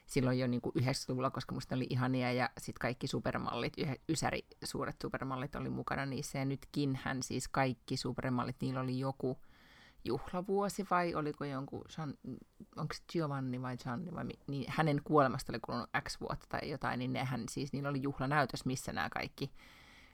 silloin 0.06 0.40
jo 0.40 0.48
niin 0.48 0.62
90-luvulla, 0.80 1.32
koska 1.32 1.56
musta 1.56 1.76
oli 1.76 1.88
ihania 1.90 2.32
ja 2.32 2.50
sitten 2.58 2.82
kaikki 2.82 3.08
supermallit, 3.08 3.74
yhä, 3.78 3.96
ysäri 4.10 4.46
suuret 4.64 4.96
supermallit 5.02 5.56
oli 5.56 5.70
mukana 5.70 6.06
niissä 6.06 6.40
ja 6.40 6.46
nytkin 6.46 7.00
hän 7.04 7.24
siis 7.24 7.48
kaikki 7.48 7.98
supermallit, 7.98 8.56
niillä 8.62 8.82
oli 8.82 9.00
joku 9.00 9.38
juhlavuosi 10.06 10.86
vai 10.92 11.16
oliko 11.16 11.46
jonkun, 11.46 11.86
onko 12.76 12.94
se 12.94 13.04
Giovanni 13.12 13.62
vai 13.62 13.78
Gianni 13.78 14.16
vai 14.16 14.26
niin 14.48 14.66
hänen 14.68 15.02
kuolemasta 15.04 15.52
oli 15.52 15.60
kulunut 15.60 15.90
X 16.04 16.20
vuotta 16.22 16.46
tai 16.50 16.70
jotain, 16.70 17.00
niin 17.00 17.14
nehän 17.14 17.44
siis, 17.50 17.74
niillä 17.74 17.90
oli 17.90 18.02
juhlanäytös, 18.02 18.66
missä 18.66 18.94
nämä 18.94 19.10
kaikki 19.10 19.52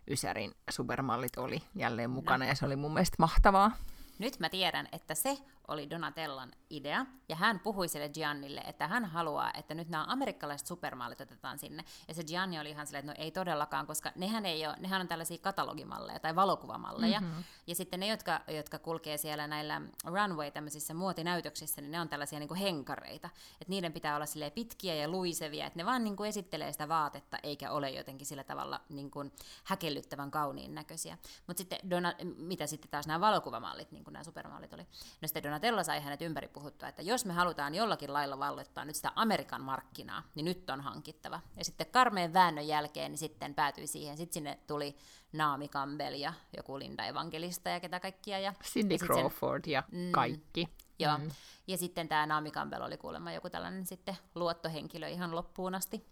Ysärin 0.09 0.51
supermallit 0.69 1.37
oli 1.37 1.63
jälleen 1.75 2.09
mukana 2.09 2.45
no. 2.45 2.49
ja 2.49 2.55
se 2.55 2.65
oli 2.65 2.75
mun 2.75 2.93
mielestä 2.93 3.15
mahtavaa. 3.19 3.71
Nyt 4.19 4.39
mä 4.39 4.49
tiedän, 4.49 4.87
että 4.91 5.15
se 5.15 5.37
oli 5.69 5.89
Donatellan 5.89 6.51
idea, 6.69 7.05
ja 7.29 7.35
hän 7.35 7.59
puhui 7.59 7.87
sille 7.87 8.09
Giannille, 8.09 8.61
että 8.61 8.87
hän 8.87 9.05
haluaa, 9.05 9.51
että 9.53 9.73
nyt 9.73 9.89
nämä 9.89 10.05
amerikkalaiset 10.07 10.67
supermallit 10.67 11.21
otetaan 11.21 11.59
sinne. 11.59 11.83
Ja 12.07 12.13
se 12.13 12.23
Gianni 12.23 12.59
oli 12.59 12.69
ihan 12.69 12.87
silleen, 12.87 13.09
että 13.09 13.21
no 13.21 13.23
ei 13.23 13.31
todellakaan, 13.31 13.87
koska 13.87 14.11
nehän, 14.15 14.45
ei 14.45 14.67
ole, 14.67 14.75
nehän 14.79 15.01
on 15.01 15.07
tällaisia 15.07 15.37
katalogimalleja 15.37 16.19
tai 16.19 16.35
valokuvamalleja. 16.35 17.21
Mm-hmm. 17.21 17.43
Ja 17.67 17.75
sitten 17.75 17.99
ne, 17.99 18.07
jotka, 18.07 18.41
jotka 18.47 18.79
kulkee 18.79 19.17
siellä 19.17 19.47
näillä 19.47 19.81
runway 20.05 20.51
tämmöisissä 20.51 20.93
muotinäytöksissä, 20.93 21.81
niin 21.81 21.91
ne 21.91 22.01
on 22.01 22.09
tällaisia 22.09 22.39
niin 22.39 22.47
kuin 22.47 22.59
henkareita. 22.59 23.29
Että 23.53 23.69
niiden 23.69 23.93
pitää 23.93 24.15
olla 24.15 24.25
sille 24.25 24.49
pitkiä 24.49 24.95
ja 24.95 25.07
luisevia, 25.07 25.65
että 25.65 25.79
ne 25.79 25.85
vaan 25.85 26.03
niin 26.03 26.15
kuin 26.15 26.29
esittelee 26.29 26.71
sitä 26.71 26.89
vaatetta, 26.89 27.37
eikä 27.43 27.71
ole 27.71 27.89
jotenkin 27.89 28.27
sillä 28.27 28.43
tavalla 28.43 28.81
niin 28.89 29.11
kuin 29.11 29.31
häkellyttävän 29.63 30.31
kauniin 30.31 30.75
näköisiä. 30.75 31.17
Mutta 31.47 31.57
sitten, 31.57 31.79
Dona- 31.79 32.25
mitä 32.37 32.67
sitten 32.67 32.91
taas 32.91 33.07
nämä 33.07 33.21
valokuvamallit, 33.21 33.91
niin 33.91 34.03
kuin 34.03 34.13
nämä 34.13 34.23
supermallit 34.23 34.73
oli. 34.73 34.87
No 35.21 35.27
sitten 35.27 35.43
Donatella 35.59 35.83
sai 35.83 36.01
hänet 36.01 36.21
ympäri 36.21 36.47
puhuttua, 36.47 36.89
että 36.89 37.01
jos 37.01 37.25
me 37.25 37.33
halutaan 37.33 37.75
jollakin 37.75 38.13
lailla 38.13 38.39
valloittaa 38.39 38.85
nyt 38.85 38.95
sitä 38.95 39.11
Amerikan 39.15 39.61
markkinaa, 39.61 40.23
niin 40.35 40.45
nyt 40.45 40.69
on 40.69 40.81
hankittava. 40.81 41.39
Ja 41.57 41.65
sitten 41.65 41.87
karmeen 41.87 42.33
väännön 42.33 42.67
jälkeen 42.67 43.11
niin 43.11 43.17
sitten 43.17 43.55
päätyi 43.55 43.87
siihen. 43.87 44.17
Sitten 44.17 44.33
sinne 44.33 44.59
tuli 44.67 44.95
Naami 45.33 45.67
Campbell 45.67 46.15
ja 46.15 46.33
joku 46.57 46.79
Linda 46.79 47.05
Evangelista 47.05 47.69
ja 47.69 47.79
ketä 47.79 47.99
kaikkia. 47.99 48.39
Ja, 48.39 48.53
Cindy 48.63 48.93
ja 48.93 48.97
Crawford 48.97 49.65
sen, 49.65 49.71
ja 49.73 49.83
mm, 49.91 50.11
kaikki. 50.11 50.69
Joo. 50.99 51.17
Mm. 51.17 51.29
Ja 51.67 51.77
sitten 51.77 52.07
tämä 52.07 52.25
Naami 52.25 52.51
Campbell 52.51 52.83
oli 52.83 52.97
kuulemma 52.97 53.31
joku 53.31 53.49
tällainen 53.49 53.85
sitten 53.85 54.17
luottohenkilö 54.35 55.07
ihan 55.07 55.35
loppuun 55.35 55.75
asti. 55.75 56.05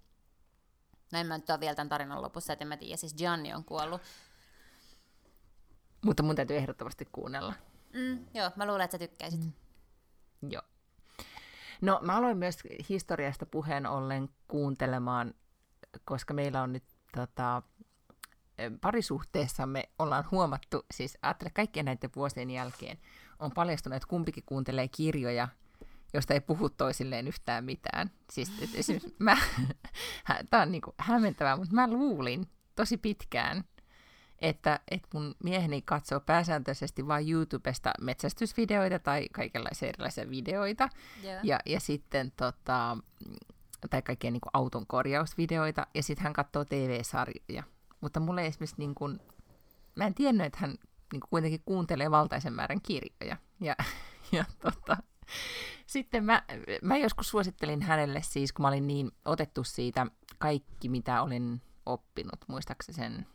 No 1.11 1.19
en 1.19 1.27
mä 1.27 1.37
nyt 1.37 1.49
ole 1.49 1.59
vielä 1.59 1.75
tämän 1.75 1.89
tarinan 1.89 2.21
lopussa, 2.21 2.53
että 2.53 2.63
en 2.63 2.69
mä 2.69 2.77
tiedä. 2.77 2.97
Siis 2.97 3.15
Gianni 3.15 3.53
on 3.53 3.63
kuollut. 3.63 4.01
Mutta 6.05 6.23
mun 6.23 6.35
täytyy 6.35 6.57
ehdottomasti 6.57 7.07
kuunnella. 7.11 7.53
Mm, 7.93 8.25
joo, 8.33 8.51
mä 8.55 8.65
luulen, 8.65 8.81
että 8.81 8.97
sä 8.97 9.07
tykkäisit. 9.07 9.41
Mm. 9.41 9.51
Joo. 10.49 10.61
No 11.81 11.99
mä 12.03 12.15
aloin 12.15 12.37
myös 12.37 12.57
historiasta 12.89 13.45
puheen 13.45 13.85
ollen 13.85 14.29
kuuntelemaan, 14.47 15.33
koska 16.05 16.33
meillä 16.33 16.61
on 16.61 16.73
nyt 16.73 16.83
tota, 17.15 17.61
parisuhteessamme 18.81 19.89
ollaan 19.99 20.23
huomattu, 20.31 20.85
siis 20.93 21.17
ajattele 21.21 21.49
kaikkien 21.53 21.85
näiden 21.85 22.09
vuosien 22.15 22.49
jälkeen, 22.49 22.97
on 23.39 23.51
paljastunut, 23.51 23.95
että 23.95 24.07
kumpikin 24.07 24.43
kuuntelee 24.45 24.87
kirjoja, 24.87 25.47
josta 26.13 26.33
ei 26.33 26.41
puhu 26.41 26.69
toisilleen 26.69 27.27
yhtään 27.27 27.65
mitään. 27.65 28.11
Siis 28.31 28.51
esimerkiksi 28.73 29.15
mä, 29.19 29.37
tämä 30.49 30.63
on 30.63 30.71
niin 30.71 30.81
kuin 30.81 30.93
hämmentävää, 30.97 31.57
mutta 31.57 31.75
mä 31.75 31.87
luulin 31.87 32.47
tosi 32.75 32.97
pitkään, 32.97 33.63
että, 34.39 34.79
että 34.91 35.07
mun 35.13 35.35
mieheni 35.43 35.81
katsoo 35.81 36.19
pääsääntöisesti 36.19 37.07
vain 37.07 37.31
YouTubesta 37.31 37.91
metsästysvideoita 38.01 38.99
tai 38.99 39.29
kaikenlaisia 39.31 39.89
erilaisia 39.89 40.29
videoita. 40.29 40.89
Yeah. 41.23 41.45
Ja, 41.45 41.59
ja 41.65 41.79
sitten 41.79 42.31
tota, 42.31 42.97
tai 43.89 44.01
kaikkia 44.01 44.31
niin 44.31 44.41
kuin 44.41 44.51
auton 44.53 44.87
korjausvideoita, 44.87 45.87
ja 45.93 46.03
sitten 46.03 46.23
hän 46.23 46.33
katsoo 46.33 46.65
TV-sarjoja. 46.65 47.63
Mutta 48.01 48.19
mulle 48.19 48.45
esimerkiksi, 48.45 48.75
niin 48.77 48.95
kuin, 48.95 49.19
mä 49.95 50.05
en 50.07 50.13
tiennyt, 50.13 50.47
että 50.47 50.59
hän 50.61 50.69
niin 51.13 51.21
kuin 51.21 51.29
kuitenkin 51.29 51.61
kuuntelee 51.65 52.11
valtaisen 52.11 52.53
määrän 52.53 52.81
kirjoja. 52.81 53.37
Ja, 53.59 53.75
ja 54.31 54.45
tota, 54.59 54.97
sitten 55.87 56.23
mä, 56.25 56.43
mä 56.81 56.97
joskus 56.97 57.29
suosittelin 57.29 57.81
hänelle 57.81 58.21
siis, 58.21 58.53
kun 58.53 58.63
mä 58.63 58.67
olin 58.67 58.87
niin 58.87 59.11
otettu 59.25 59.63
siitä 59.63 60.07
kaikki, 60.37 60.89
mitä 60.89 61.21
olin 61.21 61.61
oppinut, 61.85 62.39
muistaakseni 62.47 62.95
sen 62.95 63.27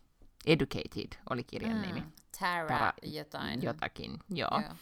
Educated 0.47 1.19
oli 1.31 1.45
kirjan 1.45 1.77
mm, 1.77 1.83
nimi. 1.83 2.03
Tara, 2.41 2.69
Tara 2.69 2.93
jotain. 3.03 3.63
Jotakin, 3.63 4.19
joo. 4.31 4.61
joo. 4.61 4.75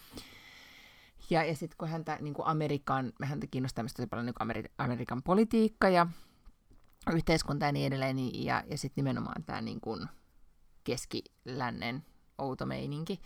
Ja, 1.31 1.45
ja 1.45 1.57
sitten 1.57 1.77
kun 1.79 1.89
häntä 1.89 2.19
niin 2.21 2.35
kuin 2.35 2.47
Amerikan, 2.47 3.13
häntä 3.23 3.47
kiinnostaa 3.51 3.85
tosi 3.97 4.07
paljon 4.07 4.27
niin 4.27 4.35
Ameri- 4.43 4.73
Amerikan 4.79 5.23
politiikka 5.23 5.89
ja 5.89 6.07
yhteiskunta 7.13 7.67
ja 7.67 7.73
niin 7.73 7.87
edelleen, 7.87 8.17
niin, 8.17 8.45
ja, 8.45 8.65
ja 8.67 8.79
sitten 8.79 9.05
nimenomaan 9.05 9.45
tämä 9.45 9.61
niin 9.61 9.81
kuin 9.81 10.07
keskilännen 10.85 12.05
outo 12.39 12.67
meininki, 12.67 13.21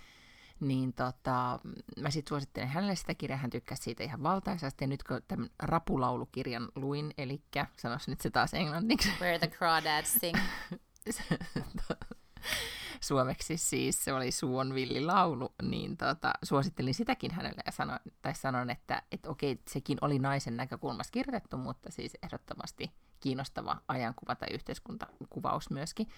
niin 0.61 0.93
tota, 0.93 1.61
mä 2.01 2.11
sitten 2.11 2.29
suosittelen 2.29 2.69
hänelle 2.69 2.97
sitä 2.97 3.15
kirjaa, 3.15 3.39
hän 3.39 3.51
tykkäsi 3.51 3.83
siitä 3.83 4.05
ihan 4.05 4.23
valtaisasti, 4.23 4.85
ja 4.85 4.89
nyt 4.89 5.03
kun 5.03 5.21
tämän 5.29 5.51
rapulaulukirjan 5.63 6.69
luin, 6.75 7.15
eli 7.19 7.43
sanoisin 7.77 8.13
nyt 8.13 8.21
se 8.21 8.31
taas 8.31 8.55
englanniksi. 8.55 9.09
Where 9.21 9.39
the 9.39 9.49
crawdads 9.49 10.15
sing. 10.21 10.39
suomeksi 13.01 13.57
siis 13.57 14.05
se 14.05 14.13
oli 14.13 14.31
Suon 14.31 14.75
villilaulu, 14.75 15.55
niin 15.63 15.97
tota, 15.97 16.33
suosittelin 16.43 16.95
sitäkin 16.95 17.31
hänelle 17.31 17.63
ja 17.67 17.73
sanoin, 17.73 18.01
tai 18.23 18.35
sanoin, 18.35 18.71
että, 18.71 19.03
että 19.13 19.31
okei, 19.31 19.61
sekin 19.69 19.99
oli 20.01 20.19
naisen 20.19 20.57
näkökulmasta 20.57 21.13
kirjoitettu, 21.13 21.57
mutta 21.57 21.91
siis 21.91 22.17
ehdottomasti 22.23 22.91
kiinnostava 23.21 23.81
ajankuva 23.89 24.35
tai 24.35 24.49
yhteiskuntakuvaus 24.53 25.71
myöskin. 25.71 26.09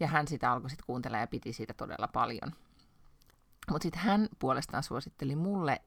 Ja 0.00 0.06
hän 0.06 0.28
sitä 0.28 0.52
alkoi 0.52 0.70
sitten 0.70 0.86
kuuntella 0.86 1.18
ja 1.18 1.26
piti 1.26 1.52
siitä 1.52 1.74
todella 1.74 2.08
paljon. 2.08 2.52
Mutta 3.70 3.82
sitten 3.82 4.02
hän 4.02 4.28
puolestaan 4.38 4.82
suositteli 4.82 5.36
mulle 5.36 5.82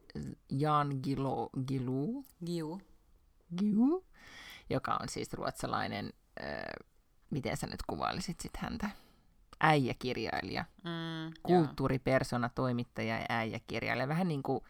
Jan 0.50 1.00
Gilo, 1.04 1.50
Gilu, 1.68 2.26
Giu. 2.46 2.82
Giu, 3.58 4.06
joka 4.70 4.98
on 5.02 5.10
siis 5.10 5.34
ruotsalainen, 5.34 6.14
äh, 6.44 6.88
miten 7.30 7.58
sä 7.58 7.68
nyt 7.68 7.84
kuvailisit 7.88 8.40
sit 8.40 8.58
häntä? 8.58 8.90
Äijäkirjailija, 9.60 10.66
mm, 10.84 11.34
kulttuuripersona, 11.44 12.50
toimittaja 12.50 13.18
ja 13.18 13.26
äijäkirjailija. 13.30 14.08
Vähän 14.08 14.28
niin 14.28 14.44
kuin 14.44 14.64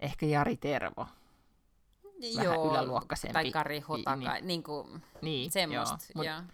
ehkä 0.00 0.26
Jari 0.26 0.56
Tervo. 0.56 1.06
Vähän 2.36 2.44
joo, 2.44 2.70
yläluokkaisempi. 2.70 3.32
Tai 3.32 3.50
Kari 3.50 3.80
Hotaka, 3.80 4.16
niin, 4.16 4.46
niin 4.46 4.62
kuin 4.62 5.02
niin, 5.22 5.50
semmoista. 5.50 5.98
Mutta 6.14 6.44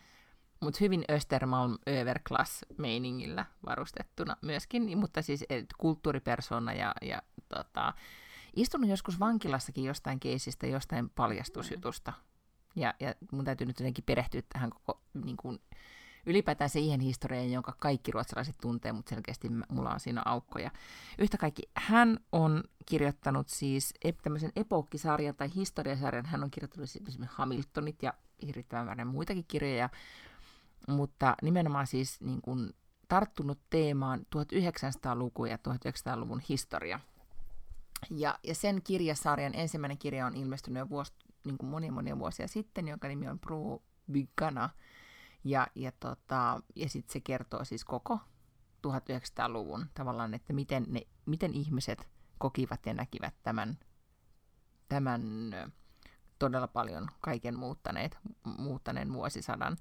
mut 0.60 0.80
hyvin 0.80 1.04
Östermalm 1.10 1.78
Överklass-meiningillä 1.88 3.44
varustettuna 3.66 4.36
myöskin, 4.42 4.98
mutta 4.98 5.22
siis 5.22 5.44
kulttuuripersona 5.78 6.72
ja, 6.72 6.94
ja 7.02 7.22
tota, 7.48 7.94
istunut 8.56 8.90
joskus 8.90 9.20
vankilassakin 9.20 9.84
jostain 9.84 10.20
keisistä, 10.20 10.66
jostain 10.66 11.10
paljastusjutusta. 11.10 12.10
Mm. 12.10 12.82
Ja, 12.82 12.94
ja 13.00 13.14
mun 13.32 13.44
täytyy 13.44 13.66
nyt 13.66 13.80
jotenkin 13.80 14.04
perehtyä 14.04 14.42
tähän 14.48 14.70
koko 14.70 15.00
niin 15.24 15.36
kuin, 15.36 15.60
ylipäätään 16.26 16.70
siihen 16.70 17.00
historiaan, 17.00 17.50
jonka 17.50 17.74
kaikki 17.78 18.12
ruotsalaiset 18.12 18.56
tuntee, 18.60 18.92
mutta 18.92 19.10
selkeästi 19.10 19.48
mulla 19.68 19.90
on 19.90 20.00
siinä 20.00 20.22
aukkoja. 20.24 20.70
Yhtä 21.18 21.38
kaikki, 21.38 21.62
hän 21.74 22.18
on 22.32 22.64
kirjoittanut 22.86 23.48
siis 23.48 23.94
tämmöisen 24.22 24.52
epokkisarjan 24.56 25.36
tai 25.36 25.48
historiasarjan, 25.54 26.26
hän 26.26 26.44
on 26.44 26.50
kirjoittanut 26.50 26.90
siis 26.90 27.08
esimerkiksi 27.08 27.36
Hamiltonit 27.36 28.02
ja 28.02 28.14
hirvittävän 28.46 28.86
määrän 28.86 29.06
muitakin 29.06 29.44
kirjoja, 29.48 29.88
mutta 30.88 31.36
nimenomaan 31.42 31.86
siis 31.86 32.20
niin 32.20 32.40
kuin 32.42 32.70
tarttunut 33.08 33.58
teemaan 33.70 34.20
1900-luku 34.36 35.44
ja 35.44 35.56
1900-luvun 35.56 36.42
historia. 36.48 37.00
Ja, 38.10 38.38
ja 38.42 38.54
sen 38.54 38.82
kirjasarjan 38.84 39.54
ensimmäinen 39.54 39.98
kirja 39.98 40.26
on 40.26 40.36
ilmestynyt 40.36 40.80
jo 40.80 40.88
vuosi, 40.88 41.12
niin 41.44 41.58
kuin 41.58 41.70
monia 41.70 41.92
monia 41.92 42.18
vuosia 42.18 42.48
sitten, 42.48 42.88
jonka 42.88 43.08
nimi 43.08 43.28
on 43.28 43.38
Pro 43.38 43.82
Bygana. 44.12 44.70
Ja, 45.46 45.66
ja, 45.74 45.92
tota, 45.92 46.60
ja 46.76 46.88
sitten 46.88 47.12
se 47.12 47.20
kertoo 47.20 47.64
siis 47.64 47.84
koko 47.84 48.18
1900-luvun 48.86 49.86
tavallaan, 49.94 50.34
että 50.34 50.52
miten, 50.52 50.86
ne, 50.88 51.02
miten 51.26 51.54
ihmiset 51.54 52.08
kokivat 52.38 52.86
ja 52.86 52.94
näkivät 52.94 53.34
tämän, 53.42 53.78
tämän 54.88 55.22
todella 56.38 56.68
paljon 56.68 57.08
kaiken 57.20 57.58
muuttaneet, 57.58 58.18
muuttaneen 58.58 59.12
vuosisadan. 59.12 59.76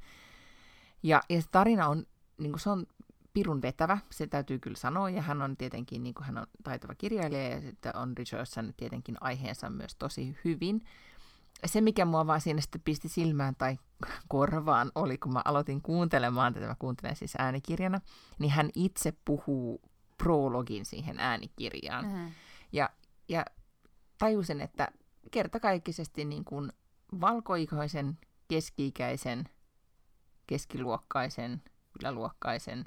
Ja, 1.03 1.21
ja 1.29 1.41
se 1.41 1.47
tarina 1.51 1.87
on, 1.87 2.05
niin 2.37 2.59
se 2.59 2.69
on 2.69 2.85
pirun 3.33 3.61
vetävä, 3.61 3.97
se 4.11 4.27
täytyy 4.27 4.59
kyllä 4.59 4.77
sanoa, 4.77 5.09
ja 5.09 5.21
hän 5.21 5.41
on 5.41 5.57
tietenkin, 5.57 6.03
niin 6.03 6.15
hän 6.21 6.37
on 6.37 6.47
taitava 6.63 6.95
kirjailija, 6.95 7.49
ja 7.49 7.61
sitten 7.61 7.95
on 7.95 8.17
researchannut 8.17 8.77
tietenkin 8.77 9.17
aiheensa 9.21 9.69
myös 9.69 9.95
tosi 9.95 10.37
hyvin. 10.45 10.85
Se, 11.65 11.81
mikä 11.81 12.05
mua 12.05 12.27
vaan 12.27 12.41
siinä 12.41 12.61
sitten 12.61 12.81
pisti 12.81 13.09
silmään 13.09 13.55
tai 13.57 13.77
korvaan, 14.27 14.91
oli 14.95 15.17
kun 15.17 15.33
mä 15.33 15.41
aloitin 15.45 15.81
kuuntelemaan 15.81 16.53
tätä, 16.53 16.67
mä 16.67 16.75
kuuntelen 16.79 17.15
siis 17.15 17.33
äänikirjana, 17.37 18.01
niin 18.39 18.51
hän 18.51 18.69
itse 18.75 19.13
puhuu 19.25 19.81
prologin 20.17 20.85
siihen 20.85 21.19
äänikirjaan. 21.19 22.05
Mm-hmm. 22.05 22.31
Ja, 22.71 22.89
ja 23.29 23.45
tajusin, 24.17 24.61
että 24.61 24.87
kertakaikkisesti 25.31 26.25
niin 26.25 26.45
kuin 26.45 26.71
valkoihoisen, 27.21 28.17
keski-ikäisen, 28.47 29.43
keskiluokkaisen, 30.47 31.61
yläluokkaisen 31.99 32.85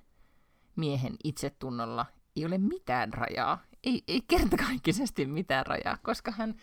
miehen 0.76 1.16
itsetunnolla 1.24 2.06
ei 2.36 2.44
ole 2.44 2.58
mitään 2.58 3.14
rajaa. 3.14 3.58
Ei, 3.84 4.02
ei 4.08 4.22
kertakaikkisesti 4.28 5.26
mitään 5.26 5.66
rajaa, 5.66 5.98
koska 6.02 6.30
hän, 6.30 6.54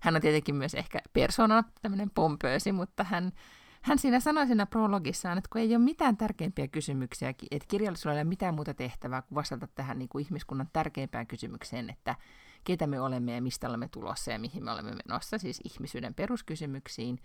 hän 0.00 0.16
on 0.16 0.20
tietenkin 0.20 0.54
myös 0.54 0.74
ehkä 0.74 0.98
persona, 1.12 1.64
tämmöinen 1.82 2.10
pompöösi, 2.10 2.72
mutta 2.72 3.04
hän, 3.04 3.32
hän 3.82 3.98
siinä 3.98 4.20
sanoi 4.20 4.46
siinä 4.46 4.66
prologissaan, 4.66 5.38
että 5.38 5.48
kun 5.52 5.60
ei 5.60 5.76
ole 5.76 5.84
mitään 5.84 6.16
tärkeimpiä 6.16 6.68
kysymyksiä, 6.68 7.28
että 7.28 7.68
kirjallisuudella 7.68 8.18
ei 8.18 8.22
ole 8.22 8.28
mitään 8.28 8.54
muuta 8.54 8.74
tehtävää 8.74 9.22
kuin 9.22 9.36
vastata 9.36 9.66
tähän 9.66 9.98
niin 9.98 10.08
kuin 10.08 10.24
ihmiskunnan 10.24 10.68
tärkeimpään 10.72 11.26
kysymykseen, 11.26 11.90
että 11.90 12.14
ketä 12.64 12.86
me 12.86 13.00
olemme 13.00 13.34
ja 13.34 13.42
mistä 13.42 13.68
olemme 13.68 13.88
tulossa 13.88 14.30
ja 14.30 14.38
mihin 14.38 14.64
me 14.64 14.70
olemme 14.70 14.94
menossa, 15.06 15.38
siis 15.38 15.60
ihmisyyden 15.64 16.14
peruskysymyksiin. 16.14 17.18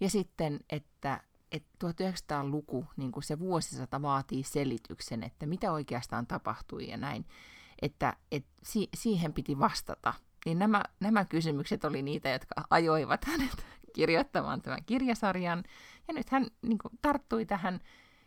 Ja 0.00 0.10
sitten, 0.10 0.60
että 0.70 1.20
että 1.52 1.86
1900-luku, 1.86 2.86
niin 2.96 3.12
kuin 3.12 3.22
se 3.22 3.38
vuosisata 3.38 4.02
vaatii 4.02 4.42
selityksen, 4.42 5.22
että 5.22 5.46
mitä 5.46 5.72
oikeastaan 5.72 6.26
tapahtui 6.26 6.88
ja 6.88 6.96
näin, 6.96 7.24
että 7.82 8.16
et 8.32 8.44
si- 8.62 8.88
siihen 8.94 9.32
piti 9.32 9.58
vastata. 9.58 10.14
Niin 10.48 10.58
nämä, 10.58 10.84
nämä 11.00 11.24
kysymykset 11.24 11.84
oli 11.84 12.02
niitä, 12.02 12.28
jotka 12.28 12.54
ajoivat 12.70 13.24
hänet 13.24 13.66
kirjoittamaan 13.96 14.62
tämän 14.62 14.84
kirjasarjan. 14.86 15.64
Ja 16.08 16.14
nyt 16.14 16.30
hän 16.30 16.46
niin 16.62 16.78
kuin, 16.78 16.98
tarttui 17.02 17.46
tähän, 17.46 17.80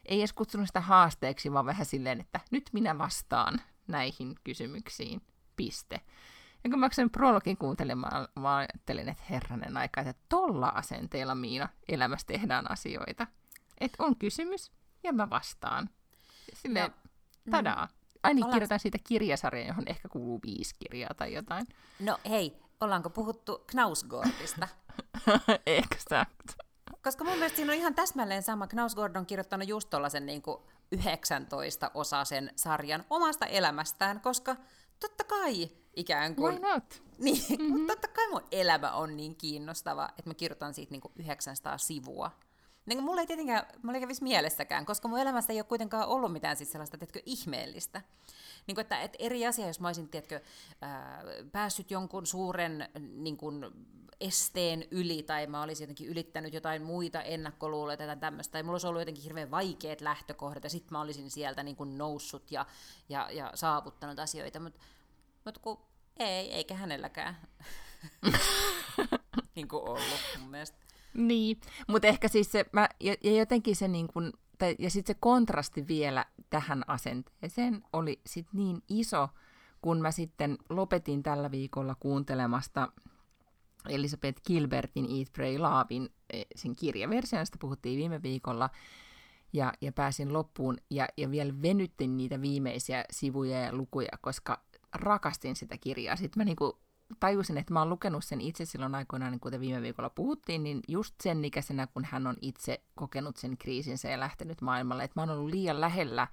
ei 0.05 0.19
edes 0.19 0.33
kutsunut 0.33 0.67
sitä 0.67 0.81
haasteeksi, 0.81 1.53
vaan 1.53 1.65
vähän 1.65 1.85
silleen, 1.85 2.21
että 2.21 2.39
nyt 2.51 2.69
minä 2.73 2.97
vastaan 2.97 3.61
näihin 3.87 4.35
kysymyksiin, 4.43 5.21
piste. 5.55 6.01
Ja 6.63 6.69
kun 6.69 6.79
mä 6.79 6.89
sen 6.91 7.09
prologin 7.09 7.57
kuuntelemaan, 7.57 8.27
mä 8.39 8.55
ajattelin, 8.55 9.09
että 9.09 9.23
herranen 9.29 9.77
aika, 9.77 10.01
että 10.01 10.23
tolla 10.29 10.67
asenteella 10.67 11.35
Miina 11.35 11.69
elämässä 11.89 12.27
tehdään 12.27 12.71
asioita. 12.71 13.27
Että 13.79 14.03
on 14.03 14.15
kysymys 14.15 14.71
ja 15.03 15.13
mä 15.13 15.29
vastaan. 15.29 15.89
Silleen, 16.53 16.91
no, 17.45 17.51
tadaa. 17.51 17.87
Ai 18.23 18.33
niin, 18.33 18.49
kirjoitan 18.49 18.79
siitä 18.79 18.97
kirjasarjan, 19.07 19.67
johon 19.67 19.87
ehkä 19.87 20.09
kuuluu 20.09 20.39
viisi 20.45 20.75
kirjaa 20.79 21.13
tai 21.13 21.33
jotain. 21.33 21.67
No 21.99 22.19
hei, 22.29 22.57
ollaanko 22.81 23.09
puhuttu 23.09 23.63
Knausgårdista? 23.67 24.67
Exakt. 25.65 26.51
Koska 27.03 27.23
mun 27.23 27.33
mielestä 27.33 27.55
siinä 27.55 27.71
on 27.71 27.77
ihan 27.77 27.95
täsmälleen 27.95 28.43
sama. 28.43 28.67
Knausgård 28.67 29.15
on 29.15 29.25
kirjoittanut 29.25 29.67
just 29.67 29.89
tuollaisen 29.89 30.25
niin 30.25 30.43
19-osaisen 30.95 32.49
sarjan 32.55 33.05
omasta 33.09 33.45
elämästään, 33.45 34.21
koska 34.21 34.55
totta 34.99 35.23
kai 35.23 35.69
ikään 35.95 36.35
kuin... 36.35 36.53
Why 36.55 36.73
not? 36.73 37.01
Niin, 37.21 37.43
mm-hmm. 37.49 37.79
mutta 37.79 37.93
totta 37.93 38.07
kai 38.07 38.29
mun 38.29 38.41
elämä 38.51 38.91
on 38.91 39.17
niin 39.17 39.35
kiinnostava, 39.35 40.09
että 40.09 40.29
mä 40.29 40.33
kirjoitan 40.33 40.73
siitä 40.73 40.91
niin 40.91 41.01
kuin 41.01 41.11
900 41.15 41.77
sivua. 41.77 42.31
Niin 42.91 42.97
kuin 42.97 43.05
mulla 43.05 43.21
ei 43.21 43.27
tietenkään, 43.27 43.65
mulla 43.83 43.97
ei 43.97 44.01
kävisi 44.01 44.23
mielessäkään, 44.23 44.85
koska 44.85 45.07
mun 45.07 45.19
elämässä 45.19 45.53
ei 45.53 45.59
ole 45.59 45.65
kuitenkaan 45.65 46.07
ollut 46.07 46.31
mitään 46.31 46.57
siis 46.57 46.71
sellaista, 46.71 46.97
tiedätkö, 46.97 47.19
ihmeellistä. 47.25 48.01
Niin 48.67 48.75
kuin, 48.75 48.81
että, 48.81 49.01
että 49.01 49.17
eri 49.19 49.47
asia, 49.47 49.67
jos 49.67 49.79
mä 49.79 49.87
olisin, 49.87 50.09
tiedätkö, 50.09 50.41
ää, 50.81 51.23
päässyt 51.51 51.91
jonkun 51.91 52.25
suuren 52.25 52.89
niin 53.15 53.37
kuin, 53.37 53.65
esteen 54.19 54.85
yli, 54.91 55.23
tai 55.23 55.47
mä 55.47 55.61
olisin 55.61 55.83
jotenkin 55.83 56.07
ylittänyt 56.07 56.53
jotain 56.53 56.81
muita 56.81 57.21
ennakkoluuloja 57.21 57.97
tai 57.97 58.17
tämmöistä, 58.17 58.51
tai 58.51 58.63
mulla 58.63 58.73
olisi 58.73 58.87
ollut 58.87 59.01
jotenkin 59.01 59.23
hirveän 59.23 59.51
vaikeat 59.51 60.01
lähtökohdat, 60.01 60.63
ja 60.63 60.69
sitten 60.69 60.91
mä 60.91 61.01
olisin 61.01 61.31
sieltä 61.31 61.63
niin 61.63 61.75
kuin 61.75 61.97
noussut 61.97 62.51
ja, 62.51 62.65
ja, 63.09 63.29
ja 63.31 63.51
saavuttanut 63.55 64.19
asioita, 64.19 64.59
mutta 64.59 64.79
mutta 65.45 65.59
kun 65.59 65.79
ei, 66.17 66.53
eikä 66.53 66.73
hänelläkään 66.73 67.37
niin 69.55 69.67
kuin 69.67 69.83
ollut 69.83 70.21
mun 70.39 70.49
mielestä. 70.49 70.80
Niin, 71.13 71.59
mutta 71.87 72.07
ehkä 72.07 72.27
siis 72.27 72.51
se, 72.51 72.65
mä, 72.71 72.89
ja, 72.99 73.15
ja 73.23 73.37
jotenkin 73.37 73.75
se 73.75 73.87
niin 73.87 74.07
kuin, 74.07 74.33
tai, 74.57 74.75
ja 74.79 74.89
sitten 74.89 75.15
se 75.15 75.19
kontrasti 75.19 75.87
vielä 75.87 76.25
tähän 76.49 76.83
asenteeseen 76.87 77.83
oli 77.93 78.21
sit 78.25 78.47
niin 78.53 78.81
iso, 78.89 79.29
kun 79.81 80.01
mä 80.01 80.11
sitten 80.11 80.57
lopetin 80.69 81.23
tällä 81.23 81.51
viikolla 81.51 81.95
kuuntelemasta 81.99 82.91
Elisabeth 83.89 84.41
Gilbertin 84.43 85.05
Eat, 85.17 85.33
Pray, 85.33 85.57
Lovein 85.57 86.09
e, 86.33 86.43
sen 86.55 86.75
kirjaversion, 86.75 87.39
josta 87.39 87.57
puhuttiin 87.61 87.97
viime 87.99 88.23
viikolla, 88.23 88.69
ja, 89.53 89.73
ja 89.81 89.91
pääsin 89.91 90.33
loppuun 90.33 90.77
ja, 90.89 91.07
ja 91.17 91.31
vielä 91.31 91.53
venyttin 91.61 92.17
niitä 92.17 92.41
viimeisiä 92.41 93.05
sivuja 93.11 93.59
ja 93.59 93.75
lukuja, 93.75 94.17
koska 94.21 94.61
rakastin 94.93 95.55
sitä 95.55 95.77
kirjaa. 95.77 96.15
Sitten 96.15 96.39
mä 96.39 96.45
niinku 96.45 96.79
tajusin, 97.19 97.57
että 97.57 97.73
mä 97.73 97.79
oon 97.79 97.89
lukenut 97.89 98.25
sen 98.25 98.41
itse 98.41 98.65
silloin 98.65 98.95
aikoinaan, 98.95 99.31
niin 99.31 99.39
kuten 99.39 99.59
viime 99.59 99.81
viikolla 99.81 100.09
puhuttiin, 100.09 100.63
niin 100.63 100.79
just 100.87 101.15
sen 101.23 101.45
ikäisenä, 101.45 101.87
kun 101.87 102.05
hän 102.05 102.27
on 102.27 102.35
itse 102.41 102.81
kokenut 102.95 103.37
sen 103.37 103.57
kriisinsä 103.57 104.09
ja 104.09 104.19
lähtenyt 104.19 104.61
maailmalle, 104.61 105.03
että 105.03 105.19
mä 105.19 105.21
oon 105.21 105.29
ollut 105.29 105.51
liian 105.51 105.81
lähellä 105.81 106.27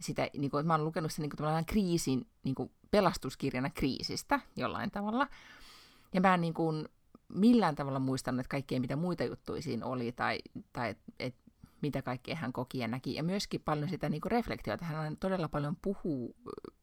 sitä, 0.00 0.30
niin 0.36 0.50
kuin, 0.50 0.60
että 0.60 0.66
mä 0.66 0.74
oon 0.74 0.84
lukenut 0.84 1.12
sen 1.12 1.22
niin 1.22 1.36
kuin, 1.36 1.64
kriisin, 1.66 2.26
niin 2.44 2.54
kuin 2.54 2.70
pelastuskirjana 2.90 3.70
kriisistä 3.70 4.40
jollain 4.56 4.90
tavalla. 4.90 5.28
Ja 6.14 6.20
mä 6.20 6.34
en 6.34 6.40
niin 6.40 6.54
kuin, 6.54 6.88
millään 7.28 7.74
tavalla 7.74 7.98
muistanut, 7.98 8.40
että 8.40 8.50
kaikkea 8.50 8.80
mitä 8.80 8.96
muita 8.96 9.24
juttuja 9.24 9.62
siinä 9.62 9.86
oli, 9.86 10.12
tai, 10.12 10.38
tai 10.72 10.94
että 11.18 11.45
mitä 11.82 12.02
kaikkea 12.02 12.36
hän 12.36 12.52
koki 12.52 12.78
ja 12.78 12.88
näki. 12.88 13.14
Ja 13.14 13.22
myöskin 13.22 13.60
paljon 13.64 13.88
sitä 13.88 14.08
niin 14.08 14.20
reflektiota. 14.26 14.84
Hän 14.84 15.16
todella 15.16 15.48
paljon 15.48 15.76
puhuu 15.82 16.36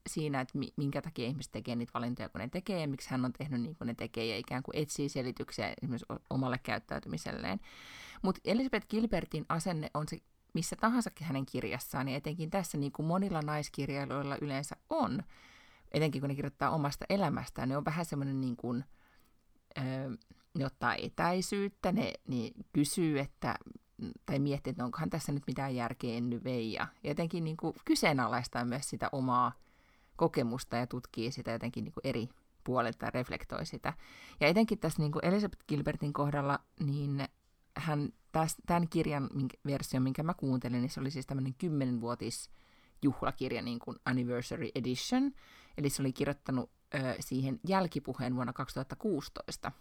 siinä, 0.09 0.41
että 0.41 0.59
minkä 0.77 1.01
takia 1.01 1.27
ihmiset 1.27 1.51
tekee 1.51 1.75
niitä 1.75 1.91
valintoja, 1.93 2.29
kun 2.29 2.41
ne 2.41 2.49
tekee, 2.49 2.81
ja 2.81 2.87
miksi 2.87 3.09
hän 3.09 3.25
on 3.25 3.33
tehnyt 3.33 3.61
niin 3.61 3.75
kuin 3.75 3.87
ne 3.87 3.93
tekee, 3.93 4.25
ja 4.25 4.37
ikään 4.37 4.63
kuin 4.63 4.77
etsii 4.77 5.09
selityksiä 5.09 5.73
esimerkiksi 5.81 6.13
omalle 6.29 6.57
käyttäytymiselleen. 6.63 7.59
Mutta 8.21 8.41
Elizabeth 8.45 8.87
Gilbertin 8.87 9.45
asenne 9.49 9.89
on 9.93 10.07
se 10.07 10.17
missä 10.53 10.75
tahansa 10.75 11.09
hänen 11.21 11.45
kirjassaan, 11.45 12.09
ja 12.09 12.17
etenkin 12.17 12.49
tässä 12.49 12.77
niin 12.77 12.91
kuin 12.91 13.05
monilla 13.05 13.41
naiskirjailijoilla 13.41 14.37
yleensä 14.41 14.75
on, 14.89 15.23
etenkin 15.91 16.21
kun 16.21 16.29
ne 16.29 16.35
kirjoittaa 16.35 16.69
omasta 16.69 17.05
elämästään, 17.09 17.69
ne 17.69 17.77
on 17.77 17.85
vähän 17.85 18.05
semmoinen 18.05 18.41
niin 18.41 18.55
kuin, 18.55 18.83
öö, 19.77 20.09
ne 20.57 20.65
ottaa 20.65 20.95
etäisyyttä, 20.95 21.91
ne, 21.91 22.13
ne 22.27 22.51
kysyy, 22.73 23.19
että 23.19 23.55
tai 24.25 24.39
miettii, 24.39 24.71
että 24.71 24.85
onkohan 24.85 25.09
tässä 25.09 25.31
nyt 25.31 25.43
mitään 25.47 25.75
järkeä 25.75 26.13
en 26.13 26.41
vei, 26.43 26.73
ja 26.73 26.87
jotenkin 27.03 27.43
niin 27.43 27.57
kuin 27.57 27.75
kyseenalaistaa 27.85 28.65
myös 28.65 28.89
sitä 28.89 29.09
omaa 29.11 29.51
kokemusta 30.15 30.75
ja 30.75 30.87
tutkii 30.87 31.31
sitä 31.31 31.51
jotenkin 31.51 31.83
niin 31.83 31.93
kuin 31.93 32.07
eri 32.07 32.29
puolelta 32.63 33.05
ja 33.05 33.11
reflektoi 33.11 33.65
sitä. 33.65 33.93
Ja 34.39 34.47
etenkin 34.47 34.79
tässä 34.79 35.01
niin 35.01 35.11
kuin 35.11 35.25
Elizabeth 35.25 35.65
Gilbertin 35.67 36.13
kohdalla, 36.13 36.59
niin 36.79 37.27
hän 37.77 38.09
täs, 38.31 38.55
tämän 38.65 38.87
kirjan 38.89 39.29
versio, 39.65 39.99
minkä 39.99 40.23
mä 40.23 40.33
kuuntelin, 40.33 40.81
niin 40.81 40.89
se 40.89 40.99
oli 40.99 41.11
siis 41.11 41.27
tämmöinen 41.27 41.53
kymmenvuotis 41.53 42.49
juhlakirja, 43.01 43.61
niin 43.61 43.79
kuin 43.79 43.97
Anniversary 44.05 44.69
Edition, 44.75 45.31
eli 45.77 45.89
se 45.89 46.01
oli 46.01 46.13
kirjoittanut 46.13 46.69
ö, 46.95 47.15
siihen 47.19 47.59
jälkipuheen 47.67 48.35
vuonna 48.35 48.53
2016. 48.53 49.71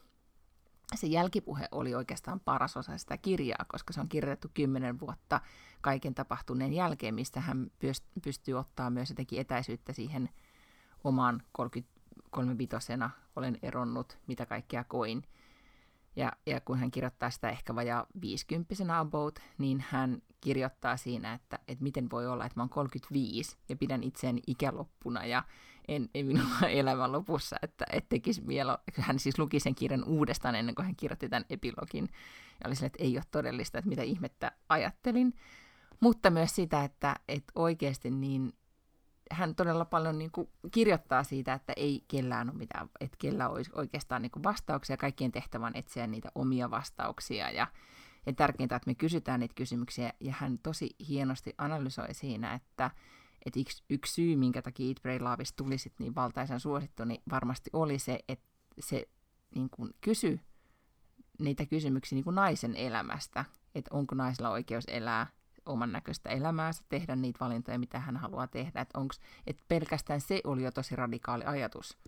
se 0.95 1.07
jälkipuhe 1.07 1.69
oli 1.73 1.95
oikeastaan 1.95 2.41
paras 2.41 2.77
osa 2.77 2.99
sitä 2.99 3.17
kirjaa, 3.19 3.65
koska 3.69 3.93
se 3.93 4.01
on 4.01 4.09
kirjoitettu 4.09 4.49
kymmenen 4.55 5.01
vuotta 5.01 5.41
kaiken 5.81 6.15
tapahtuneen 6.15 6.73
jälkeen, 6.73 7.15
mistä 7.15 7.41
hän 7.41 7.71
pystyy 8.23 8.55
ottaa 8.55 8.91
myös 8.91 9.11
jotenkin 9.11 9.41
etäisyyttä 9.41 9.93
siihen 9.93 10.29
omaan 11.05 11.43
35 11.53 12.77
olen 13.37 13.59
eronnut, 13.63 14.19
mitä 14.27 14.47
kaikkea 14.47 14.85
koin. 14.85 15.23
Ja, 16.17 16.33
ja 16.47 16.61
kun 16.61 16.79
hän 16.79 16.91
kirjoittaa 16.91 17.31
sitä 17.31 17.51
ehkä 17.51 17.75
vajaa 17.75 18.07
50 18.21 18.99
about, 18.99 19.39
niin 19.59 19.85
hän 19.89 20.23
kirjoittaa 20.41 20.97
siinä, 20.97 21.35
että, 21.35 21.59
että 21.69 21.83
miten 21.83 22.11
voi 22.11 22.27
olla, 22.27 22.47
että 22.47 22.61
mä 22.61 22.63
oon 22.63 22.71
35 22.71 23.57
ja 23.69 23.77
pidän 23.77 24.03
itseäni 24.03 24.43
ikäloppuna 24.47 25.27
ja 25.27 25.45
en, 25.89 26.09
en 26.15 26.27
minulla 26.27 26.69
elämän 26.81 27.13
lopussa, 27.13 27.57
että 27.63 27.87
et 27.93 28.09
tekisi 28.09 28.47
vielä, 28.47 28.79
hän 28.99 29.19
siis 29.19 29.39
luki 29.39 29.61
sen 29.61 29.75
kirjan 29.75 30.05
uudestaan 30.05 30.55
ennen 30.55 30.75
kuin 30.75 30.87
hän 30.87 30.97
kirjoitti 30.97 31.29
tämän 31.29 31.45
epilogin 31.51 32.09
ja 32.61 32.69
oli 32.69 32.75
sille, 32.75 32.87
että 32.87 33.03
ei 33.03 33.17
ole 33.17 33.25
todellista, 33.31 33.79
että 33.79 33.89
mitä 33.89 34.03
ihmettä 34.03 34.53
ajattelin, 34.69 35.35
mutta 36.01 36.31
myös 36.31 36.55
sitä, 36.55 36.85
että, 36.85 37.17
että 37.29 37.53
oikeasti 37.55 38.11
niin 38.11 38.53
hän 39.33 39.55
todella 39.55 39.85
paljon 39.85 40.19
niin 40.19 40.31
kuin 40.31 40.49
kirjoittaa 40.73 41.25
siitä, 41.25 41.55
että 41.55 41.73
ei 41.77 42.05
kellään 42.09 42.51
ole 42.51 42.59
mitään, 42.59 42.89
että 43.01 43.17
kellä 43.21 43.49
olisi 43.49 43.71
oikeastaan 43.75 44.23
niin 44.23 44.31
kuin 44.31 44.43
vastauksia, 44.43 44.97
kaikkien 44.97 45.33
tehtävän 45.33 45.77
etsiä 45.77 46.07
niitä 46.07 46.29
omia 46.35 46.71
vastauksia. 46.71 47.51
Ja, 47.51 47.67
ja 48.27 48.33
tärkeintä, 48.33 48.77
että 48.77 48.91
me 48.91 48.95
kysytään 48.95 49.41
niitä 49.41 49.55
kysymyksiä. 49.55 50.13
Ja 50.21 50.35
hän 50.39 50.59
tosi 50.59 50.91
hienosti 51.09 51.55
analysoi 51.59 52.15
siinä, 52.15 52.55
että, 52.55 52.91
että 53.47 53.61
yksi, 53.61 53.85
yksi 53.91 54.15
syy, 54.15 54.37
minkä 54.37 54.63
takia 54.63 54.89
Eat, 54.89 55.03
Pray, 55.03 55.19
Love 55.19 55.45
tuli 55.57 55.79
sit 55.79 55.95
niin 55.99 56.15
valtaisen 56.15 56.61
suosittu, 56.61 57.05
niin 57.05 57.23
varmasti 57.31 57.71
oli 57.73 57.99
se, 57.99 58.19
että 58.29 58.49
se 58.81 59.09
niin 59.55 59.71
kuin 59.71 59.91
kysy 60.01 60.41
niitä 61.39 61.67
kysymyksiä 61.67 62.17
niin 62.17 62.25
kuin 62.25 62.35
naisen 62.35 62.77
elämästä, 62.77 63.45
että 63.75 63.95
onko 63.95 64.15
naisella 64.15 64.51
oikeus 64.51 64.85
elää 64.89 65.27
oman 65.67 65.93
näköistä 65.93 66.31
elämäänsä, 66.31 66.83
tehdä 66.89 67.17
niitä 67.17 67.41
valintoja, 67.41 67.79
mitä 67.79 68.01
hän 68.01 68.17
haluaa 68.17 68.47
tehdä. 68.47 68.81
Että 68.81 68.99
onks, 68.99 69.21
et 69.47 69.59
pelkästään 69.69 70.21
se 70.21 70.41
oli 70.45 70.63
jo 70.63 70.71
tosi 70.71 70.97
radikaali 70.97 71.45
ajatus 71.45 71.99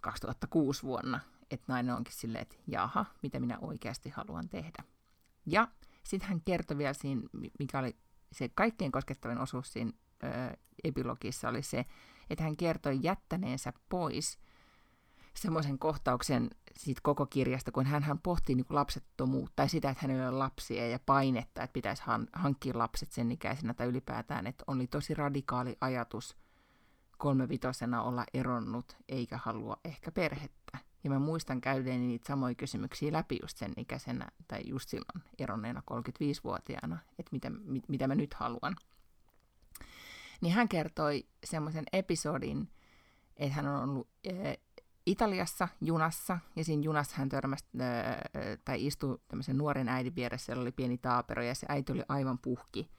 2006 0.00 0.82
vuonna, 0.82 1.20
että 1.50 1.64
nainen 1.68 1.94
onkin 1.94 2.14
silleen, 2.14 2.42
että 2.42 2.56
jaha, 2.66 3.06
mitä 3.22 3.40
minä 3.40 3.58
oikeasti 3.60 4.10
haluan 4.10 4.48
tehdä. 4.48 4.84
Ja 5.46 5.68
sitten 6.04 6.28
hän 6.28 6.40
kertoi 6.40 6.78
vielä 6.78 6.92
siinä, 6.92 7.22
mikä 7.58 7.78
oli 7.78 7.96
se 8.32 8.50
kaikkein 8.54 8.92
koskettavin 8.92 9.38
osuus 9.38 9.72
siinä 9.72 9.92
ö, 10.24 10.56
epilogissa, 10.84 11.48
oli 11.48 11.62
se, 11.62 11.84
että 12.30 12.44
hän 12.44 12.56
kertoi 12.56 12.98
jättäneensä 13.02 13.72
pois– 13.88 14.38
semmoisen 15.34 15.78
kohtauksen 15.78 16.50
siitä 16.76 17.00
koko 17.04 17.26
kirjasta, 17.26 17.72
kun 17.72 17.86
hän, 17.86 18.02
hän 18.02 18.18
pohtii 18.18 18.54
niin 18.54 18.66
lapsettomuutta 18.70 19.52
tai 19.56 19.68
sitä, 19.68 19.90
että 19.90 20.06
hänellä 20.06 20.28
on 20.28 20.38
lapsia 20.38 20.88
ja 20.88 20.98
painetta, 21.06 21.62
että 21.62 21.72
pitäisi 21.72 22.02
han, 22.06 22.28
hankkia 22.32 22.78
lapset 22.78 23.12
sen 23.12 23.32
ikäisenä 23.32 23.74
tai 23.74 23.86
ylipäätään, 23.86 24.46
että 24.46 24.64
oli 24.66 24.86
tosi 24.86 25.14
radikaali 25.14 25.76
ajatus 25.80 26.36
kolmevitosena 27.18 28.02
olla 28.02 28.24
eronnut 28.34 28.96
eikä 29.08 29.38
halua 29.42 29.76
ehkä 29.84 30.12
perhettä. 30.12 30.78
Ja 31.04 31.10
mä 31.10 31.18
muistan 31.18 31.60
käyneeni 31.60 32.06
niitä 32.06 32.26
samoja 32.26 32.54
kysymyksiä 32.54 33.12
läpi 33.12 33.38
just 33.42 33.56
sen 33.56 33.72
ikäisenä 33.76 34.28
tai 34.48 34.60
just 34.64 34.88
silloin 34.88 35.22
eronneena 35.38 35.82
35-vuotiaana, 35.90 36.98
että 37.18 37.30
mitä, 37.32 37.50
mit, 37.50 37.88
mitä 37.88 38.08
mä 38.08 38.14
nyt 38.14 38.34
haluan. 38.34 38.76
Niin 40.40 40.54
hän 40.54 40.68
kertoi 40.68 41.26
semmoisen 41.44 41.84
episodin, 41.92 42.68
että 43.36 43.54
hän 43.54 43.68
on 43.68 43.90
ollut 43.90 44.08
Italiassa 45.10 45.68
junassa, 45.80 46.38
ja 46.56 46.64
siinä 46.64 46.82
junassa 46.82 47.16
hän 47.16 47.28
törmäsi, 47.28 47.64
tai 48.64 48.86
istui 48.86 49.18
tämmöisen 49.28 49.58
nuoren 49.58 49.88
äidin 49.88 50.14
vieressä, 50.14 50.46
siellä 50.46 50.62
oli 50.62 50.72
pieni 50.72 50.98
taapero, 50.98 51.42
ja 51.42 51.54
se 51.54 51.66
äiti 51.68 51.92
oli 51.92 52.02
aivan 52.08 52.38
puhki, 52.38 52.90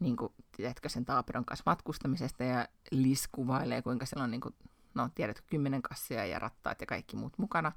niin 0.00 0.16
kuin, 0.16 0.32
tiedätkö, 0.56 0.88
sen 0.88 1.04
taaperon 1.04 1.44
kanssa 1.44 1.62
matkustamisesta, 1.66 2.44
ja 2.44 2.68
Lis 2.90 3.28
kuvailee, 3.32 3.82
kuinka 3.82 4.06
siellä 4.06 4.24
on, 4.24 4.30
niin 4.30 4.40
kuin, 4.40 4.54
no 4.94 5.08
tiedätkö, 5.14 5.46
kymmenen 5.50 5.82
kassia 5.82 6.26
ja 6.26 6.38
rattaat 6.38 6.80
ja 6.80 6.86
kaikki 6.86 7.16
muut 7.16 7.38
mukana. 7.38 7.72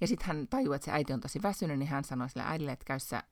Ja 0.00 0.06
sitten 0.06 0.26
hän 0.26 0.48
tajuu, 0.48 0.72
että 0.72 0.84
se 0.84 0.92
äiti 0.92 1.12
on 1.12 1.20
tosi 1.20 1.42
väsynyt, 1.42 1.78
niin 1.78 1.88
hän 1.88 2.04
sanoi 2.04 2.28
sille 2.28 2.46
äidille, 2.46 2.72
että 2.72 2.84
käy 2.84 2.98
sä, 2.98 3.22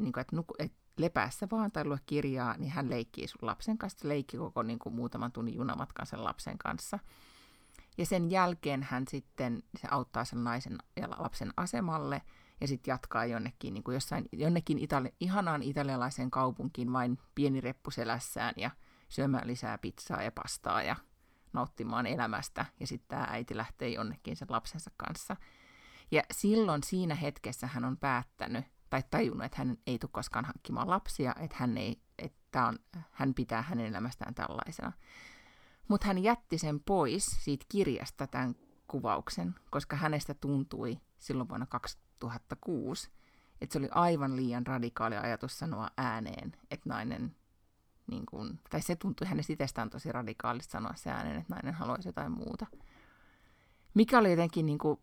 niin 0.00 0.12
kuin, 0.12 0.20
että, 0.20 0.36
nuku, 0.36 0.54
että 0.58 0.78
lepäässä 0.98 1.48
vaan 1.50 1.72
tai 1.72 1.84
lue 1.84 1.98
kirjaa, 2.06 2.56
niin 2.56 2.70
hän 2.70 2.90
leikkii 2.90 3.28
sun 3.28 3.38
lapsen 3.42 3.78
kanssa, 3.78 4.08
leikki 4.08 4.36
koko 4.36 4.62
niin 4.62 4.78
kuin, 4.78 4.94
muutaman 4.94 5.32
tunnin 5.32 5.54
junamatkan 5.54 6.06
sen 6.06 6.24
lapsen 6.24 6.58
kanssa. 6.58 6.98
Ja 7.98 8.06
sen 8.06 8.30
jälkeen 8.30 8.82
hän 8.82 9.04
sitten 9.08 9.62
se 9.76 9.88
auttaa 9.90 10.24
sen 10.24 10.44
naisen 10.44 10.78
ja 10.96 11.10
lapsen 11.10 11.52
asemalle 11.56 12.22
ja 12.60 12.68
sitten 12.68 12.92
jatkaa 12.92 13.24
jonnekin, 13.24 13.74
niin 13.74 13.84
kuin 13.84 13.94
jossain, 13.94 14.28
jonnekin 14.32 14.78
itali- 14.78 15.14
ihanaan 15.20 15.62
italialaiseen 15.62 16.30
kaupunkiin 16.30 16.92
vain 16.92 17.18
pieni 17.34 17.60
reppu 17.60 17.90
selässään 17.90 18.54
ja 18.56 18.70
syömään 19.08 19.46
lisää 19.46 19.78
pizzaa 19.78 20.22
ja 20.22 20.32
pastaa 20.32 20.82
ja 20.82 20.96
nauttimaan 21.52 22.06
elämästä. 22.06 22.66
Ja 22.80 22.86
sitten 22.86 23.08
tämä 23.08 23.26
äiti 23.30 23.56
lähtee 23.56 23.88
jonnekin 23.88 24.36
sen 24.36 24.48
lapsensa 24.50 24.90
kanssa. 24.96 25.36
Ja 26.10 26.22
silloin 26.30 26.82
siinä 26.82 27.14
hetkessä 27.14 27.66
hän 27.66 27.84
on 27.84 27.96
päättänyt 27.96 28.64
tai 28.90 29.02
tajunnut, 29.10 29.44
että 29.44 29.58
hän 29.58 29.76
ei 29.86 29.98
tule 29.98 30.10
koskaan 30.12 30.44
hankkimaan 30.44 30.90
lapsia, 30.90 31.34
että 31.40 31.56
hän, 31.58 31.78
ei, 31.78 32.00
että 32.18 32.66
on, 32.66 32.78
hän 33.10 33.34
pitää 33.34 33.62
hänen 33.62 33.86
elämästään 33.86 34.34
tällaisena. 34.34 34.92
Mutta 35.88 36.06
hän 36.06 36.18
jätti 36.18 36.58
sen 36.58 36.80
pois 36.80 37.26
siitä 37.26 37.66
kirjasta 37.68 38.26
tämän 38.26 38.54
kuvauksen, 38.88 39.54
koska 39.70 39.96
hänestä 39.96 40.34
tuntui 40.34 40.98
silloin 41.18 41.48
vuonna 41.48 41.66
2006, 41.66 43.10
että 43.60 43.72
se 43.72 43.78
oli 43.78 43.88
aivan 43.90 44.36
liian 44.36 44.66
radikaali 44.66 45.16
ajatus 45.16 45.58
sanoa 45.58 45.90
ääneen, 45.96 46.52
että 46.70 46.88
nainen, 46.88 47.36
niin 48.06 48.26
kun, 48.26 48.58
tai 48.70 48.82
se 48.82 48.96
tuntui 48.96 49.26
hänestä 49.26 49.52
itsestään 49.52 49.90
tosi 49.90 50.12
radikaalista 50.12 50.72
sanoa 50.72 50.92
se 50.96 51.10
ääneen, 51.10 51.36
että 51.36 51.54
nainen 51.54 51.74
haluaisi 51.74 52.08
jotain 52.08 52.32
muuta. 52.32 52.66
Mikä 53.94 54.18
oli 54.18 54.30
jotenkin 54.30 54.66
niin 54.66 54.78
kuin, 54.78 55.00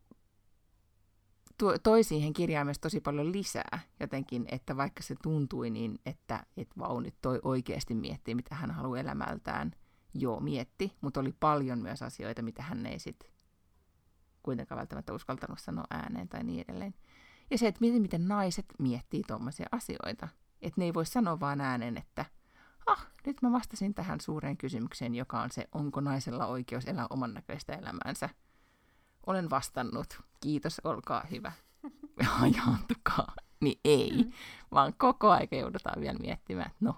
toi 1.84 2.04
siihen 2.04 2.34
kirjaan 2.34 2.68
myös 2.68 2.80
tosi 2.80 3.02
paljon 3.02 3.32
lisää 3.32 3.80
jotenkin, 4.00 4.46
että 4.52 4.78
vaikka 4.78 5.04
se 5.04 5.16
tuntui 5.24 5.70
niin, 5.70 6.00
että 6.06 6.46
et 6.58 6.70
vau, 6.78 7.00
nyt 7.00 7.16
toi 7.22 7.40
oikeasti 7.44 7.96
miettii, 7.96 8.36
mitä 8.36 8.56
hän 8.56 8.72
haluaa 8.72 9.00
elämältään– 9.00 9.72
joo 10.16 10.40
mietti, 10.40 10.94
mutta 11.02 11.20
oli 11.20 11.36
paljon 11.40 11.80
myös 11.80 12.02
asioita, 12.02 12.42
mitä 12.42 12.64
hän 12.64 12.86
ei 12.86 13.00
sitten 13.00 13.30
kuitenkaan 14.44 14.80
välttämättä 14.80 15.14
uskaltanut 15.14 15.60
sanoa 15.60 15.86
ääneen 15.90 16.30
tai 16.30 16.44
niin 16.44 16.66
edelleen. 16.68 16.94
Ja 17.52 17.58
se, 17.58 17.68
että 17.68 17.82
miten, 17.82 18.02
miten 18.02 18.28
naiset 18.28 18.66
miettii 18.80 19.22
tuommoisia 19.28 19.66
asioita. 19.72 20.28
Että 20.62 20.82
ne 20.82 20.86
ei 20.86 20.94
voi 20.94 21.06
sanoa 21.06 21.40
vaan 21.40 21.62
ääneen, 21.62 21.98
että 21.98 22.26
ah, 22.86 23.08
nyt 23.26 23.42
mä 23.42 23.52
vastasin 23.52 23.94
tähän 23.94 24.22
suureen 24.22 24.58
kysymykseen, 24.58 25.16
joka 25.16 25.42
on 25.42 25.52
se, 25.52 25.68
onko 25.72 26.02
naisella 26.02 26.46
oikeus 26.46 26.86
elää 26.86 27.08
oman 27.10 27.34
näköistä 27.34 27.74
elämäänsä. 27.74 28.30
Olen 29.26 29.50
vastannut, 29.50 30.22
kiitos, 30.40 30.82
olkaa 30.84 31.24
hyvä. 31.32 31.52
Hajaantukaa. 32.40 33.34
Niin 33.62 33.80
ei, 33.86 34.24
mm. 34.24 34.32
vaan 34.72 34.94
koko 34.98 35.32
aika 35.32 35.56
joudutaan 35.56 36.02
vielä 36.02 36.20
miettimään, 36.20 36.68
että 36.68 36.86
no, 36.86 36.96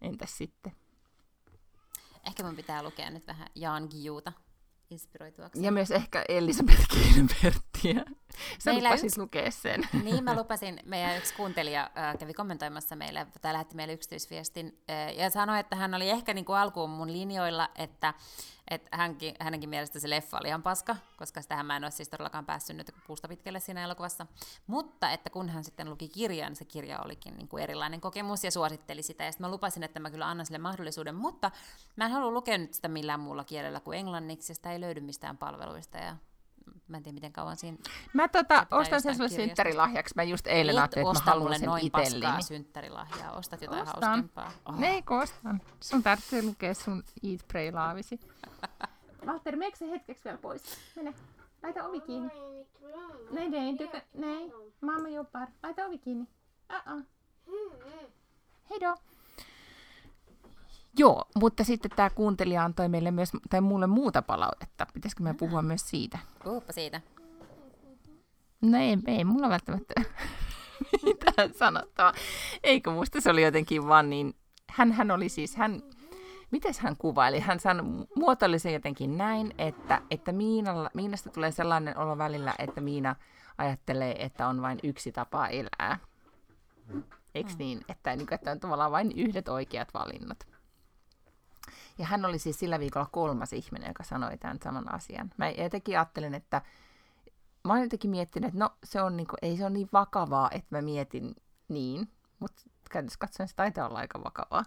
entäs 0.00 0.38
sitten. 0.38 0.72
Ehkä 2.26 2.42
mun 2.42 2.56
pitää 2.56 2.82
lukea 2.82 3.10
nyt 3.10 3.26
vähän 3.26 3.46
Jan 3.54 3.88
Giuta 3.90 4.32
inspiroituaksi. 4.90 5.64
Ja 5.64 5.72
myös 5.72 5.90
ehkä 5.90 6.24
Elisabeth 6.28 6.86
Gilbertia. 7.82 8.20
Sä 8.58 8.72
Meillä 8.72 8.88
lupasit 8.88 9.06
yksi... 9.06 9.20
lukea 9.20 9.50
sen. 9.50 9.88
Niin, 10.04 10.24
mä 10.24 10.36
lupasin. 10.36 10.80
Meidän 10.84 11.16
yksi 11.16 11.34
kuuntelija 11.34 11.90
äh, 11.98 12.18
kävi 12.18 12.34
kommentoimassa 12.34 12.96
meille, 12.96 13.26
tai 13.40 13.52
lähetti 13.52 13.76
meille 13.76 13.92
yksityisviestin, 13.92 14.78
äh, 14.90 15.14
ja 15.16 15.30
sanoi, 15.30 15.60
että 15.60 15.76
hän 15.76 15.94
oli 15.94 16.10
ehkä 16.10 16.34
niin 16.34 16.44
kuin 16.44 16.56
alkuun 16.56 16.90
mun 16.90 17.12
linjoilla, 17.12 17.68
että 17.78 18.14
että 18.70 18.96
hänkin, 18.96 19.34
hänenkin 19.40 19.70
mielestä 19.70 20.00
se 20.00 20.10
leffa 20.10 20.38
oli 20.38 20.48
ihan 20.48 20.62
paska, 20.62 20.96
koska 21.16 21.42
sitähän 21.42 21.66
mä 21.66 21.76
en 21.76 21.84
ole 21.84 21.90
siis 21.90 22.08
todellakaan 22.08 22.46
päässyt 22.46 22.76
nyt 22.76 22.94
puusta 23.06 23.28
pitkälle 23.28 23.60
siinä 23.60 23.84
elokuvassa. 23.84 24.26
Mutta 24.66 25.10
että 25.10 25.30
kun 25.30 25.48
hän 25.48 25.64
sitten 25.64 25.90
luki 25.90 26.08
kirjan, 26.08 26.56
se 26.56 26.64
kirja 26.64 27.00
olikin 27.00 27.36
niin 27.36 27.48
kuin 27.48 27.62
erilainen 27.62 28.00
kokemus 28.00 28.44
ja 28.44 28.50
suositteli 28.50 29.02
sitä. 29.02 29.24
Ja 29.24 29.32
sitten 29.32 29.46
mä 29.46 29.50
lupasin, 29.50 29.82
että 29.82 30.00
mä 30.00 30.10
kyllä 30.10 30.28
annan 30.28 30.46
sille 30.46 30.58
mahdollisuuden, 30.58 31.14
mutta 31.14 31.50
mä 31.96 32.04
en 32.04 32.10
halua 32.10 32.30
lukea 32.30 32.58
nyt 32.58 32.74
sitä 32.74 32.88
millään 32.88 33.20
muulla 33.20 33.44
kielellä 33.44 33.80
kuin 33.80 33.98
englanniksi, 33.98 34.50
ja 34.50 34.54
sitä 34.54 34.72
ei 34.72 34.80
löydy 34.80 35.00
mistään 35.00 35.38
palveluista. 35.38 35.98
Ja 35.98 36.16
Mä 36.88 36.96
en 36.96 37.02
tiedä, 37.02 37.14
miten 37.14 37.32
kauan 37.32 37.56
siinä... 37.56 37.76
Mä 38.12 38.28
tota, 38.28 38.66
ostan 38.70 39.02
sen 39.02 39.14
sulle 39.14 39.28
synttärilahjaksi. 39.28 40.14
Mä 40.16 40.22
just 40.22 40.46
eilen 40.46 40.78
ajattelin, 40.78 41.08
että 41.08 41.24
mä 41.24 41.30
haluan 41.30 41.58
sen 41.58 41.66
noin 41.66 41.86
itselleni. 41.86 42.20
paskaa 42.20 42.40
synttärilahjaa. 42.40 43.32
Ostat 43.32 43.62
jotain 43.62 43.82
ostan. 43.82 44.02
hauskempaa. 44.02 44.52
Oh. 44.66 44.78
Ne, 44.78 45.02
ostan. 45.22 45.60
Sun 45.80 46.02
tarvitsee 46.02 46.42
lukea 46.42 46.74
sun 46.74 47.04
Eat, 47.22 47.40
Pray, 47.48 47.70
Laavisi. 47.70 48.20
Valtteri, 49.26 49.56
meneekö 49.56 49.78
se 49.78 49.90
hetkeksi 49.90 50.24
vielä 50.24 50.38
pois? 50.38 50.62
Mene. 50.96 51.14
Laita 51.62 51.84
ovi 51.84 52.00
kiinni. 52.00 52.30
Nej, 53.30 53.78
du 53.78 53.88
kan, 53.88 54.02
nej. 54.14 54.50
Mamma 54.80 55.08
jobbar. 55.08 55.48
Laita 55.62 55.86
ovi 55.86 55.98
kiinni. 55.98 56.28
Uh-uh. 56.72 57.04
Hej 58.70 58.80
då. 58.80 58.94
Joo, 60.98 61.24
mutta 61.40 61.64
sitten 61.64 61.90
tämä 61.96 62.10
kuuntelija 62.10 62.64
antoi 62.64 62.88
meille 62.88 63.10
myös, 63.10 63.32
tai 63.50 63.60
mulle 63.60 63.86
muuta 63.86 64.22
palautetta. 64.22 64.86
Pitäisikö 64.94 65.22
me 65.22 65.34
puhua 65.34 65.62
myös 65.62 65.90
siitä? 65.90 66.18
Puhuppa 66.44 66.72
siitä. 66.72 67.00
No 68.62 68.78
ei, 68.78 68.98
ei 69.06 69.24
mulla 69.24 69.48
välttämättä 69.48 69.94
mitään 71.02 71.54
sanottavaa. 71.54 72.12
Eikö 72.62 72.90
musta 72.90 73.20
se 73.20 73.30
oli 73.30 73.42
jotenkin 73.42 73.88
vaan 73.88 74.10
niin, 74.10 74.34
hän, 74.70 74.92
hän 74.92 75.10
oli 75.10 75.28
siis, 75.28 75.56
hän, 75.56 75.82
miten 76.50 76.74
hän 76.78 76.96
kuvaili? 76.96 77.40
Hän 77.40 77.60
sanoi, 77.60 78.06
muotoili 78.16 78.58
se 78.58 78.72
jotenkin 78.72 79.18
näin, 79.18 79.54
että, 79.58 80.02
että 80.10 80.32
Miinalla, 80.32 80.90
Miinasta 80.94 81.30
tulee 81.30 81.50
sellainen 81.50 81.98
olo 81.98 82.18
välillä, 82.18 82.54
että 82.58 82.80
Miina 82.80 83.16
ajattelee, 83.58 84.24
että 84.24 84.46
on 84.46 84.62
vain 84.62 84.78
yksi 84.82 85.12
tapa 85.12 85.46
elää. 85.48 85.98
Eikö 87.34 87.50
mm. 87.50 87.58
niin? 87.58 87.80
Että, 87.88 88.16
niin 88.16 88.34
että 88.34 88.50
on 88.50 88.60
tavallaan 88.60 88.92
vain 88.92 89.12
yhdet 89.16 89.48
oikeat 89.48 89.94
valinnat. 89.94 90.46
Ja 91.98 92.06
hän 92.06 92.24
oli 92.24 92.38
siis 92.38 92.58
sillä 92.58 92.80
viikolla 92.80 93.08
kolmas 93.12 93.52
ihminen, 93.52 93.88
joka 93.88 94.04
sanoi 94.04 94.38
tämän 94.38 94.58
saman 94.64 94.94
asian. 94.94 95.30
Mä 95.36 95.50
jotenkin 95.50 95.98
ajattelin, 95.98 96.34
että 96.34 96.62
mä 97.64 97.72
olen 97.72 97.82
jotenkin 97.82 98.10
miettinyt, 98.10 98.48
että 98.48 98.58
no 98.58 98.70
se 98.84 99.02
on 99.02 99.16
niinku, 99.16 99.36
ei 99.42 99.56
se 99.56 99.62
ole 99.62 99.70
niin 99.70 99.88
vakavaa, 99.92 100.50
että 100.52 100.76
mä 100.76 100.82
mietin 100.82 101.36
niin, 101.68 102.08
mutta 102.38 102.62
käytössä 102.90 103.18
katsoen 103.18 103.48
se 103.48 103.56
taitaa 103.56 103.88
olla 103.88 103.98
aika 103.98 104.24
vakavaa, 104.24 104.64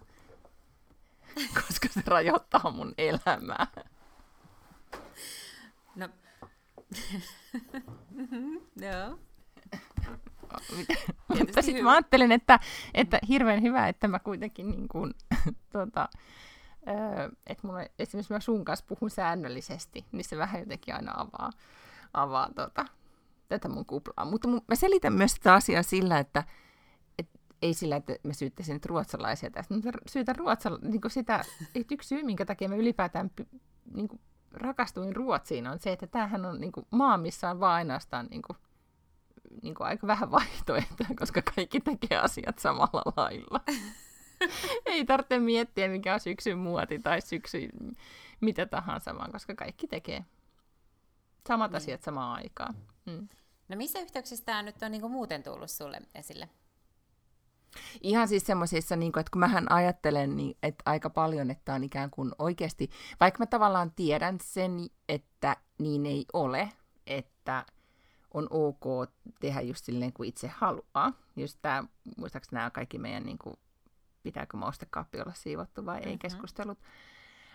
koska 1.66 1.88
se 1.90 2.02
rajoittaa 2.06 2.70
mun 2.70 2.94
elämää. 2.98 3.66
No, 5.96 6.08
joo. 8.86 9.18
Mutta 11.28 11.62
sitten 11.62 11.84
mä 11.84 11.92
ajattelin, 11.92 12.32
että, 12.32 12.60
että 12.94 13.18
hirveän 13.28 13.62
hyvä, 13.62 13.88
että 13.88 14.08
mä 14.08 14.18
kuitenkin 14.18 14.70
niin 14.70 14.88
kuin, 14.88 15.14
tuota, 15.72 16.08
että 17.46 17.66
mulla, 17.66 17.80
esimerkiksi 17.98 18.32
mä 18.32 18.40
sun 18.40 18.64
kanssa 18.64 18.84
puhun 18.88 19.10
säännöllisesti, 19.10 20.04
niin 20.12 20.24
se 20.24 20.38
vähän 20.38 20.60
jotenkin 20.60 20.94
aina 20.94 21.12
avaa, 21.16 21.50
avaa 22.14 22.48
tota, 22.54 22.84
tätä 23.48 23.68
mun 23.68 23.86
kuplaa. 23.86 24.24
Mutta 24.24 24.48
mun, 24.48 24.62
mä 24.68 24.74
selitän 24.74 25.12
myös 25.12 25.32
sitä 25.32 25.54
asiaa 25.54 25.82
sillä, 25.82 26.18
että 26.18 26.44
et, 27.18 27.28
ei 27.62 27.74
sillä, 27.74 27.96
että 27.96 28.16
mä 28.22 28.32
syyttäisin 28.32 28.72
nyt 28.72 28.86
ruotsalaisia 28.86 29.50
tästä, 29.50 29.74
mutta 29.74 29.90
syytän 30.06 30.36
ruotsala, 30.36 30.78
niin 30.82 31.00
sitä, 31.08 31.44
että 31.74 31.94
yksi 31.94 32.08
syy, 32.08 32.22
minkä 32.22 32.44
takia 32.44 32.68
mä 32.68 32.76
ylipäätään 32.76 33.30
niin 33.94 34.08
kuin, 34.08 34.20
rakastuin 34.54 35.16
Ruotsiin, 35.16 35.66
on 35.66 35.78
se, 35.78 35.92
että 35.92 36.06
tämähän 36.06 36.44
on 36.44 36.60
niin 36.60 36.72
kuin, 36.72 36.86
maa, 36.90 37.18
missä 37.18 37.50
on 37.50 37.60
vaan 37.60 37.74
ainoastaan 37.74 38.26
niin 38.30 38.42
kuin, 38.42 38.56
niin 39.62 39.74
kuin 39.74 39.86
aika 39.86 40.06
vähän 40.06 40.30
vaihtoehtoja, 40.30 41.08
koska 41.18 41.42
kaikki 41.54 41.80
tekee 41.80 42.18
asiat 42.18 42.58
samalla 42.58 43.12
lailla. 43.16 43.60
Ei 44.86 45.04
tarvitse 45.04 45.38
miettiä, 45.38 45.88
mikä 45.88 46.14
on 46.14 46.20
syksyn 46.20 46.58
muoti 46.58 46.98
tai 46.98 47.20
syksy 47.20 47.68
mitä 48.40 48.66
tahansa, 48.66 49.14
vaan 49.14 49.32
koska 49.32 49.54
kaikki 49.54 49.86
tekee 49.86 50.24
samat 51.48 51.70
niin. 51.70 51.76
asiat 51.76 52.02
samaan 52.02 52.36
aikaan. 52.36 52.74
Mm. 53.06 53.28
No 53.68 53.76
missä 53.76 54.00
yhteyksissä 54.00 54.44
tämä 54.44 54.62
nyt 54.62 54.82
on 54.82 54.90
niin 54.90 55.10
muuten 55.10 55.42
tullut 55.42 55.70
sulle 55.70 56.00
esille? 56.14 56.48
Ihan 58.02 58.28
siis 58.28 58.46
semmoisissa, 58.46 58.96
niin 58.96 59.18
että 59.18 59.30
kun 59.32 59.40
mähän 59.40 59.72
ajattelen, 59.72 60.36
niin, 60.36 60.56
että 60.62 60.82
aika 60.86 61.10
paljon, 61.10 61.50
että 61.50 61.74
on 61.74 61.84
ikään 61.84 62.10
kuin 62.10 62.32
oikeasti, 62.38 62.90
vaikka 63.20 63.38
mä 63.38 63.46
tavallaan 63.46 63.92
tiedän 63.96 64.38
sen, 64.42 64.88
että 65.08 65.56
niin 65.78 66.06
ei 66.06 66.26
ole, 66.32 66.72
että 67.06 67.66
on 68.34 68.46
ok 68.50 69.10
tehdä 69.40 69.60
just 69.60 69.84
silleen, 69.84 70.12
kuin 70.12 70.28
itse 70.28 70.48
haluaa. 70.48 71.12
Just 71.36 71.58
tämä, 71.62 71.84
muistaakseni 72.16 72.58
nämä 72.58 72.70
kaikki 72.70 72.98
meidän, 72.98 73.22
niin 73.22 73.38
kuin, 73.38 73.56
pitääkö 74.24 74.56
maustekaappi 74.56 75.20
olla 75.20 75.32
siivottu 75.34 75.86
vai 75.86 75.96
mm-hmm. 75.96 76.10
ei 76.10 76.18
keskustelut. 76.18 76.78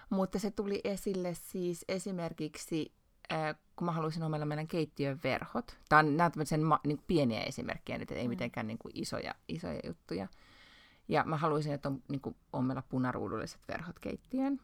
Mutta 0.09 0.39
se 0.39 0.51
tuli 0.51 0.81
esille 0.83 1.33
siis 1.33 1.85
esimerkiksi, 1.87 2.93
äh, 3.31 3.55
kun 3.75 3.85
mä 3.85 3.91
haluaisin 3.91 4.23
omella 4.23 4.45
meidän 4.45 4.67
keittiön 4.67 5.19
verhot. 5.23 5.77
Tämä 5.89 5.99
on, 5.99 6.17
nämä 6.17 6.29
tämmöisen 6.29 6.63
ma, 6.63 6.79
niin 6.87 7.03
pieniä 7.07 7.41
esimerkkejä 7.41 7.97
nyt, 7.97 8.11
ei 8.11 8.27
mm. 8.27 8.29
mitenkään 8.29 8.67
niin 8.67 8.77
kuin 8.77 8.91
isoja, 8.95 9.35
isoja 9.47 9.79
juttuja. 9.83 10.27
Ja 11.07 11.23
mä 11.23 11.37
haluaisin, 11.37 11.73
että 11.73 11.89
on, 11.89 12.03
niin 12.09 12.21
kuin, 12.21 12.35
on 12.53 12.65
meillä 12.65 12.83
punaruudulliset 12.89 13.61
verhot 13.67 13.99
keittiön. 13.99 14.59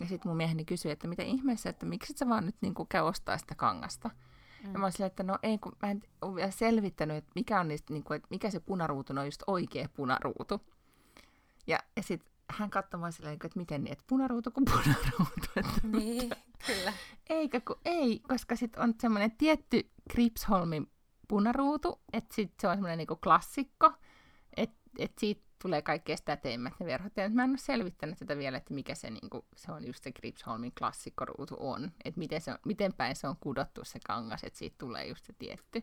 Ja 0.00 0.06
sitten 0.06 0.28
mun 0.30 0.36
mieheni 0.36 0.64
kysyi, 0.64 0.92
että 0.92 1.08
mitä 1.08 1.22
ihmeessä, 1.22 1.70
että 1.70 1.86
miksi 1.86 2.12
et 2.12 2.16
sä 2.16 2.28
vaan 2.28 2.46
nyt 2.46 2.56
niin 2.60 2.74
kuin, 2.74 2.88
käy 2.88 3.02
ostaa 3.02 3.38
sitä 3.38 3.54
kangasta. 3.54 4.10
Mm. 4.64 4.72
Ja 4.72 4.78
mä 4.78 4.86
olin 4.86 5.06
että 5.06 5.22
no 5.22 5.38
ei, 5.42 5.58
kun 5.58 5.72
mä 5.82 5.90
en 5.90 6.02
ole 6.22 6.34
vielä 6.34 6.50
selvittänyt, 6.50 7.16
että 7.16 7.32
mikä, 7.34 7.60
on 7.60 7.68
niistä, 7.68 7.92
niin 7.92 8.04
kuin, 8.04 8.16
että 8.16 8.28
mikä 8.30 8.50
se 8.50 8.60
punaruutu 8.60 9.12
on 9.16 9.24
just 9.24 9.42
oikea 9.46 9.88
punaruutu. 9.96 10.60
Ja, 11.66 11.78
ja 11.96 12.02
sitten 12.02 12.32
hän 12.50 12.70
katsoi 12.70 13.00
vaan 13.00 13.12
silleen, 13.12 13.34
että 13.34 13.58
miten 13.58 13.84
niin, 13.84 13.92
että 13.92 14.04
punaruutu 14.06 14.50
kuin 14.50 14.64
punaruutu. 14.64 15.46
Että, 15.56 15.80
niin, 15.98 16.30
kyllä. 16.66 16.92
Eikä 17.30 17.60
kun 17.60 17.80
ei, 17.84 18.18
koska 18.18 18.56
sitten 18.56 18.82
on 18.82 18.94
semmoinen 19.00 19.30
tietty 19.30 19.90
Gripsholmin 20.12 20.90
punaruutu, 21.28 22.00
että 22.12 22.34
sit 22.34 22.52
se 22.60 22.68
on 22.68 22.74
semmoinen 22.74 22.98
niinku 22.98 23.16
klassikko, 23.16 23.92
että 24.56 24.76
et 24.98 25.12
siitä 25.18 25.46
tulee 25.62 25.82
kaikkein 25.82 26.18
teimmät 26.42 26.72
ne 26.80 26.86
verhot. 26.86 27.16
Ja 27.16 27.30
mä 27.30 27.44
en 27.44 27.50
ole 27.50 27.58
selvittänyt 27.58 28.18
tätä 28.18 28.36
vielä, 28.36 28.56
että 28.56 28.74
mikä 28.74 28.94
se, 28.94 29.10
niinku, 29.10 29.46
se 29.56 29.72
on 29.72 29.86
just 29.86 30.04
se 30.04 30.12
Gripsholmin 30.12 30.72
klassikkoruutu 30.78 31.56
on. 31.58 31.92
Että 32.04 32.18
miten, 32.18 32.40
se 32.40 32.50
on, 32.50 32.58
miten 32.66 32.92
päin 32.92 33.16
se 33.16 33.28
on 33.28 33.36
kudottu 33.40 33.84
se 33.84 33.98
kangas, 34.06 34.44
että 34.44 34.58
siitä 34.58 34.76
tulee 34.78 35.06
just 35.06 35.24
se 35.24 35.32
tietty. 35.38 35.82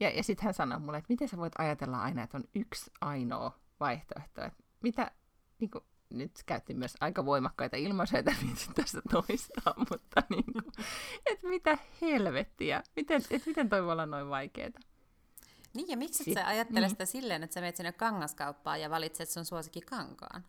Ja, 0.00 0.10
ja 0.10 0.22
sitten 0.22 0.44
hän 0.44 0.54
sanoi 0.54 0.80
mulle, 0.80 0.98
että 0.98 1.12
miten 1.12 1.28
sä 1.28 1.36
voit 1.36 1.52
ajatella 1.58 2.02
aina, 2.02 2.22
että 2.22 2.36
on 2.36 2.44
yksi 2.54 2.90
ainoa 3.00 3.58
vaihtoehto. 3.80 4.44
Että 4.44 4.62
mitä, 4.82 5.10
niin 5.58 5.70
kuin, 5.70 5.84
nyt 6.10 6.42
käytti 6.46 6.74
myös 6.74 6.94
aika 7.00 7.24
voimakkaita 7.24 7.76
ilmaisuja, 7.76 8.18
että 8.18 8.34
tästä 8.74 9.02
toistaa, 9.10 9.74
mutta 9.90 10.22
niin 10.30 10.52
kuin, 10.52 10.64
että 11.26 11.48
mitä 11.48 11.78
helvettiä, 12.00 12.82
miten, 12.96 13.22
että 13.30 13.50
miten 13.50 13.68
toi 13.68 13.82
voi 13.82 13.92
olla 13.92 14.06
noin 14.06 14.28
vaikeaa? 14.28 14.70
Niin, 15.74 15.88
ja 15.88 15.96
miksi 15.96 16.24
Sit, 16.24 16.34
sä 16.34 16.46
ajattelet 16.46 16.82
niin. 16.82 16.90
sitä 16.90 17.04
silleen, 17.04 17.42
että 17.42 17.54
sä 17.54 17.60
menet 17.60 17.76
sinne 17.76 17.92
kangaskauppaan 17.92 18.80
ja 18.80 18.90
valitset 18.90 19.28
sun 19.28 19.44
suosikin 19.44 19.86
kankaan? 19.86 20.44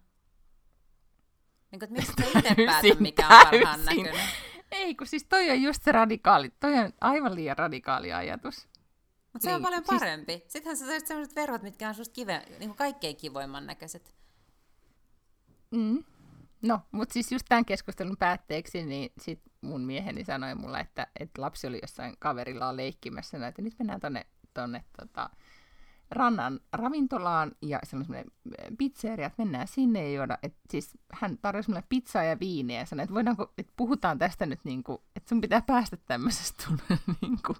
Niin 1.71 1.79
kuin, 1.79 1.83
että 1.83 1.95
miksi 1.95 2.13
sä 2.31 2.39
itse 2.39 2.55
päätä, 2.65 2.99
mikä 2.99 3.27
on 3.27 3.45
parhaan 3.51 3.85
näköinen? 3.85 4.29
Ei, 4.71 4.95
kun 4.95 5.07
siis 5.07 5.25
toi 5.29 5.49
on 5.49 5.61
just 5.61 5.83
se 5.83 5.91
radikaali, 5.91 6.49
toi 6.59 6.73
on 6.79 6.93
aivan 7.01 7.35
liian 7.35 7.57
radikaali 7.57 8.13
ajatus. 8.13 8.67
Mutta 9.33 9.43
se 9.43 9.49
on 9.49 9.55
niin, 9.55 9.63
paljon 9.63 9.83
siis... 9.85 9.99
parempi. 9.99 10.43
Sittenhän 10.47 10.77
sä 10.77 10.85
saisit 10.85 11.07
sellaiset 11.07 11.35
verhot, 11.35 11.61
mitkä 11.61 11.89
on 11.89 11.95
susta 11.95 12.13
kive, 12.13 12.45
niin 12.49 12.69
kuin 12.69 12.77
kaikkein 12.77 13.15
kivoimman 13.15 13.65
näköiset. 13.67 14.20
Mm. 15.71 16.03
No, 16.61 16.81
mutta 16.91 17.13
siis 17.13 17.31
just 17.31 17.45
tämän 17.49 17.65
keskustelun 17.65 18.17
päätteeksi, 18.17 18.85
niin 18.85 19.11
sit 19.21 19.41
mun 19.61 19.81
mieheni 19.81 20.23
sanoi 20.23 20.55
mulle, 20.55 20.79
että, 20.79 21.07
että 21.19 21.41
lapsi 21.41 21.67
oli 21.67 21.79
jossain 21.81 22.15
kaverilla 22.19 22.77
leikkimässä, 22.77 23.47
että 23.47 23.61
nyt 23.61 23.79
mennään 23.79 23.99
tonne, 23.99 24.25
tonne 24.53 24.83
tota, 24.99 25.29
rannan 26.11 26.59
ravintolaan 26.73 27.51
ja 27.61 27.79
semmoinen 27.83 28.25
pizzeria, 28.77 29.27
että 29.27 29.43
mennään 29.43 29.67
sinne 29.67 30.09
ja 30.09 30.15
juoda. 30.15 30.37
Et 30.43 30.55
siis 30.69 30.97
hän 31.13 31.37
tarjosi 31.37 31.69
mulle 31.69 31.83
pizzaa 31.89 32.23
ja 32.23 32.39
viiniä 32.39 32.79
ja 32.79 32.85
sanoi, 32.85 33.03
että 33.03 33.13
voidaanko, 33.13 33.53
että 33.57 33.73
puhutaan 33.77 34.17
tästä 34.17 34.45
nyt 34.45 34.59
niin 34.63 34.83
kuin, 34.83 34.97
että 35.15 35.29
sun 35.29 35.41
pitää 35.41 35.61
päästä 35.61 35.97
tämmöisestä 35.97 36.63
niin 37.21 37.39
kuin, 37.45 37.57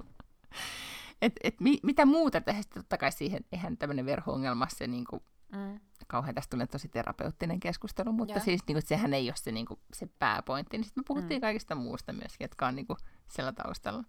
et, 1.22 1.34
et 1.44 1.60
mi, 1.60 1.80
mitä 1.84 2.06
muuta 2.06 2.42
tehdä, 2.42 2.62
totta 2.74 2.98
kai 2.98 3.12
siihen, 3.12 3.46
eihän 3.52 3.78
tämmöinen 3.78 4.06
verho-ongelma 4.06 4.68
se 4.70 4.88
niin 4.88 5.06
kuin, 5.06 5.24
mm 5.52 5.80
kauhean, 6.12 6.36
tästä 6.36 6.50
tulee 6.50 6.68
tosi 6.68 6.88
terapeuttinen 6.88 7.60
keskustelu, 7.60 8.12
mutta 8.12 8.34
Joo. 8.34 8.44
siis 8.44 8.62
niin 8.68 8.76
kuin, 8.76 8.88
sehän 8.88 9.14
ei 9.14 9.30
ole 9.30 9.36
se, 9.36 9.52
niin 9.52 9.66
kuin, 9.66 9.80
se 9.94 10.10
pääpointti. 10.20 10.78
Niin 10.78 10.86
sitten 10.86 11.02
me 11.02 11.06
puhuttiin 11.08 11.40
mm. 11.40 11.42
kaikista 11.42 11.76
muusta 11.76 12.14
myöskin, 12.14 12.46
jotka 12.46 12.68
on 12.68 12.76
niin 12.76 12.88
kuin, 12.88 12.98
siellä 13.28 13.52
taustalla. 13.52 14.04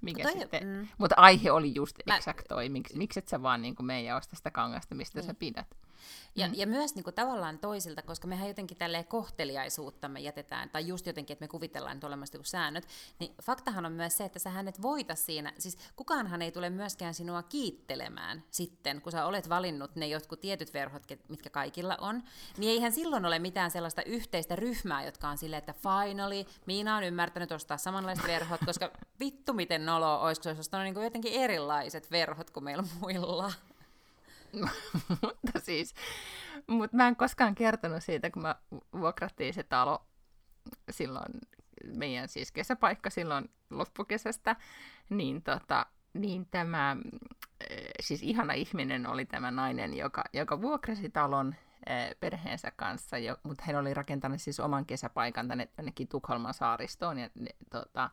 Mikä 0.00 0.22
toi, 0.22 0.32
sitten, 0.32 0.66
mm. 0.66 0.88
Mutta 0.98 1.14
aihe 1.18 1.50
oli 1.50 1.74
just 1.74 1.96
exakt 2.06 2.44
toi, 2.48 2.68
miksi, 2.68 2.96
miksi 2.96 3.18
et 3.18 3.28
sä 3.28 3.42
vaan 3.42 3.62
niin 3.62 3.76
kuin, 3.76 3.86
meidän 3.86 4.16
osta 4.16 4.36
sitä 4.36 4.50
kangasta, 4.50 4.94
mistä 4.94 5.18
niin. 5.18 5.26
sä 5.26 5.34
pidät. 5.34 5.66
Ja, 6.36 6.48
mm. 6.48 6.54
ja 6.56 6.66
myös 6.66 6.94
niin 6.94 7.04
kuin, 7.04 7.14
tavallaan 7.14 7.58
toisilta, 7.58 8.02
koska 8.02 8.26
mehän 8.26 8.48
jotenkin 8.48 8.76
tälleen 8.76 9.04
kohteliaisuutta 9.04 10.08
me 10.08 10.20
jätetään, 10.20 10.70
tai 10.70 10.86
just 10.86 11.06
jotenkin, 11.06 11.34
että 11.34 11.42
me 11.42 11.48
kuvitellaan 11.48 11.96
nyt 11.96 12.04
olemassa 12.04 12.36
joku 12.36 12.44
säännöt, 12.44 12.88
niin 13.18 13.34
faktahan 13.42 13.86
on 13.86 13.92
myös 13.92 14.16
se, 14.16 14.24
että 14.24 14.38
sä 14.38 14.50
hänet 14.50 14.82
voita 14.82 15.14
siinä, 15.14 15.52
siis 15.58 15.78
kukaanhan 15.96 16.42
ei 16.42 16.52
tule 16.52 16.70
myöskään 16.70 17.14
sinua 17.14 17.42
kiittelemään 17.42 18.44
sitten, 18.50 19.00
kun 19.00 19.12
sä 19.12 19.26
olet 19.26 19.48
valinnut 19.48 19.96
ne 19.96 20.06
jotkut 20.06 20.40
tietyt 20.40 20.74
verhot, 20.74 21.02
mitkä 21.28 21.50
kaikilla 21.50 21.96
on, 22.00 22.22
niin 22.56 22.70
eihän 22.70 22.92
silloin 22.92 23.26
ole 23.26 23.38
mitään 23.38 23.70
sellaista 23.70 24.02
yhteistä 24.02 24.56
ryhmää, 24.56 25.04
jotka 25.04 25.28
on 25.28 25.38
silleen, 25.38 25.58
että 25.58 25.74
finally, 25.74 26.44
Miina 26.66 26.96
on 26.96 27.04
ymmärtänyt 27.04 27.52
ostaa 27.52 27.76
samanlaiset 27.76 28.26
verhot, 28.26 28.60
koska 28.66 28.90
vittu 29.20 29.52
miten 29.52 29.86
nolo 29.86 30.20
olisi, 30.22 30.40
kun 30.40 30.42
se 30.42 30.48
olisi 30.48 30.60
ostanut 30.60 30.84
niin 30.84 31.04
jotenkin 31.04 31.32
erilaiset 31.32 32.10
verhot 32.10 32.50
kuin 32.50 32.64
meillä 32.64 32.84
muilla. 33.00 33.52
mutta 35.22 35.60
siis, 35.60 35.94
mutta 36.66 36.96
mä 36.96 37.08
en 37.08 37.16
koskaan 37.16 37.54
kertonut 37.54 38.04
siitä, 38.04 38.30
kun 38.30 38.42
mä 38.42 38.56
vuokrattiin 38.92 39.54
se 39.54 39.62
talo 39.62 40.06
silloin, 40.90 41.32
meidän 41.84 42.28
siis 42.28 42.52
kesäpaikka 42.52 43.10
silloin 43.10 43.50
loppukesästä, 43.70 44.56
niin, 45.10 45.42
tota, 45.42 45.86
niin 46.14 46.46
tämä, 46.50 46.96
eh, 47.70 47.90
siis 48.00 48.22
ihana 48.22 48.52
ihminen 48.52 49.06
oli 49.06 49.26
tämä 49.26 49.50
nainen, 49.50 49.94
joka, 49.96 50.24
joka 50.32 50.62
vuokrasi 50.62 51.10
talon 51.10 51.54
eh, 51.86 52.16
perheensä 52.20 52.70
kanssa, 52.70 53.18
jo, 53.18 53.36
mutta 53.42 53.64
hän 53.66 53.76
oli 53.76 53.94
rakentanut 53.94 54.40
siis 54.40 54.60
oman 54.60 54.86
kesäpaikan 54.86 55.48
tänne 55.48 55.68
jonnekin 55.78 56.08
Tukholman 56.08 56.54
saaristoon, 56.54 57.18
ja 57.18 57.30
ne, 57.34 57.50
tota, 57.70 58.10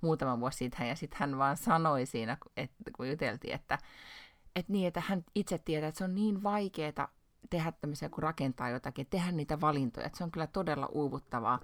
muutama 0.00 0.40
vuosi 0.40 0.58
sitten, 0.58 0.88
ja 0.88 0.96
sitten 0.96 1.18
hän 1.20 1.38
vaan 1.38 1.56
sanoi 1.56 2.06
siinä, 2.06 2.36
että, 2.56 2.90
kun 2.96 3.08
juteltiin, 3.08 3.54
että, 3.54 3.78
että, 4.56 4.72
niin, 4.72 4.88
että 4.88 5.02
hän 5.06 5.24
itse 5.34 5.58
tietää, 5.58 5.88
että 5.88 5.98
se 5.98 6.04
on 6.04 6.14
niin 6.14 6.42
vaikeaa 6.42 7.08
tehdä 7.50 7.72
tämmöisiä, 7.72 8.08
kun 8.08 8.22
rakentaa 8.22 8.68
jotakin, 8.68 9.06
tehdä 9.10 9.32
niitä 9.32 9.60
valintoja, 9.60 10.06
että 10.06 10.18
se 10.18 10.24
on 10.24 10.30
kyllä 10.30 10.46
todella 10.46 10.86
uuvuttavaa. 10.86 11.60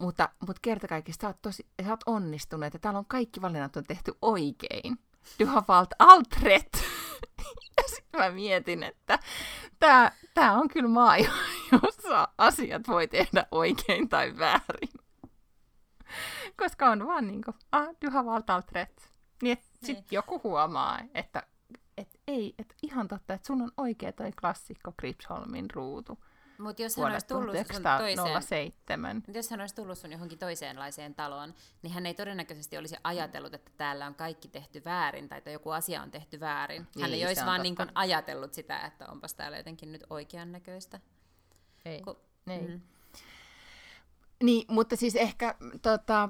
Mutta, 0.00 0.28
mutta 0.46 0.60
kerta 0.62 0.88
kaikkiaan 0.88 1.18
sä 1.20 1.26
oot, 1.26 1.42
tosi, 1.42 1.66
sä 1.84 1.90
oot 1.90 2.00
onnistunut, 2.06 2.66
että 2.66 2.78
täällä 2.78 2.98
on 2.98 3.06
kaikki 3.06 3.42
valinnat 3.42 3.76
on 3.76 3.84
tehty 3.84 4.12
oikein. 4.22 4.98
Du 5.40 5.46
har 5.46 5.62
valt 5.68 5.90
allt 5.98 6.36
rätt. 6.42 6.74
ja 7.76 7.82
sitten 7.86 8.20
mä 8.20 8.30
mietin, 8.30 8.82
että 8.82 9.18
tämä, 9.78 10.12
tämä 10.34 10.52
on 10.52 10.68
kyllä 10.68 10.88
maa, 10.88 11.16
jossa 11.72 12.28
asiat 12.38 12.88
voi 12.88 13.08
tehdä 13.08 13.46
oikein 13.50 14.08
tai 14.08 14.38
väärin. 14.38 14.92
Koska 16.56 16.90
on 16.90 17.06
vaan 17.06 17.26
niin 17.26 17.42
kuin, 17.44 17.54
ah, 17.72 17.88
du 18.04 18.10
har 18.10 18.24
valt 18.24 18.50
allt 18.50 18.72
rätt. 18.72 18.98
Niin, 19.42 19.58
sitten 19.72 19.94
niin. 19.94 20.04
joku 20.10 20.40
huomaa, 20.44 21.00
että 21.14 21.38
et 21.38 21.57
ei, 22.28 22.54
et 22.58 22.74
ihan 22.82 23.08
totta, 23.08 23.34
että 23.34 23.46
sun 23.46 23.62
on 23.62 23.72
oikea 23.76 24.12
toi 24.12 24.32
klassikko 24.32 24.92
Gripsholmin 24.98 25.70
ruutu. 25.70 26.18
Mutta 26.58 26.82
jos 26.82 26.96
hän 26.96 27.12
olisi 27.12 27.26
tullut 27.26 27.56
sun 27.72 27.82
toiseen, 27.98 29.24
jos 29.34 29.50
hän 29.50 29.60
olisi 29.60 29.74
tullut 29.74 29.98
sun 29.98 30.12
johonkin 30.12 30.38
toiseenlaiseen 30.38 31.14
taloon, 31.14 31.54
niin 31.82 31.92
hän 31.92 32.06
ei 32.06 32.14
todennäköisesti 32.14 32.78
olisi 32.78 32.96
ajatellut, 33.04 33.54
että 33.54 33.70
täällä 33.76 34.06
on 34.06 34.14
kaikki 34.14 34.48
tehty 34.48 34.82
väärin 34.84 35.28
tai 35.28 35.38
että 35.38 35.50
joku 35.50 35.70
asia 35.70 36.02
on 36.02 36.10
tehty 36.10 36.40
väärin. 36.40 36.86
Niin, 36.94 37.02
hän 37.02 37.14
ei 37.14 37.26
olisi 37.26 37.46
vaan 37.46 37.62
niin 37.62 37.76
kuin 37.76 37.88
ajatellut 37.94 38.54
sitä, 38.54 38.80
että 38.80 39.06
onpas 39.06 39.34
täällä 39.34 39.56
jotenkin 39.56 39.92
nyt 39.92 40.04
oikean 40.10 40.52
näköistä. 40.52 41.00
Ei, 41.84 42.02
Ku, 42.02 42.18
ei. 42.46 42.68
Mm. 42.68 42.80
Niin, 44.42 44.64
mutta 44.68 44.96
siis 44.96 45.16
ehkä 45.16 45.54
tota, 45.82 46.28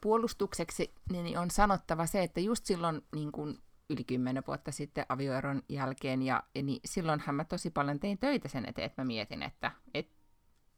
puolustukseksi 0.00 0.94
niin 1.12 1.38
on 1.38 1.50
sanottava 1.50 2.06
se, 2.06 2.22
että 2.22 2.40
just 2.40 2.66
silloin 2.66 3.02
niin 3.14 3.32
kun 3.32 3.62
yli 3.90 4.04
kymmenen 4.04 4.42
vuotta 4.46 4.72
sitten 4.72 5.06
avioeron 5.08 5.62
jälkeen, 5.68 6.22
ja, 6.22 6.42
niin 6.62 6.80
silloinhan 6.84 7.34
mä 7.34 7.44
tosi 7.44 7.70
paljon 7.70 8.00
tein 8.00 8.18
töitä 8.18 8.48
sen 8.48 8.68
eteen, 8.68 8.86
että 8.86 9.02
mä 9.02 9.06
mietin, 9.06 9.42
että 9.42 9.72
et, 9.94 10.08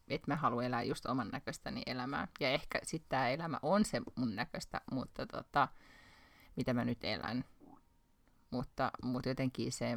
et 0.09 0.27
mä 0.27 0.37
haluan 0.37 0.65
elää 0.65 0.83
just 0.83 1.07
oman 1.07 1.29
näköistäni 1.29 1.83
elämää. 1.87 2.29
Ja 2.41 2.51
ehkä 2.51 2.81
sitten 2.83 3.09
tämä 3.09 3.29
elämä 3.29 3.59
on 3.63 3.85
se 3.85 4.01
mun 4.17 4.37
näköistä, 4.37 4.81
mutta 4.93 5.27
tota, 5.27 5.69
mitä 6.57 6.75
mä 6.75 6.85
nyt 6.85 7.05
elän. 7.05 7.45
Mutta, 8.51 8.91
mutta 9.03 9.29
jotenkin 9.29 9.73
se... 9.73 9.97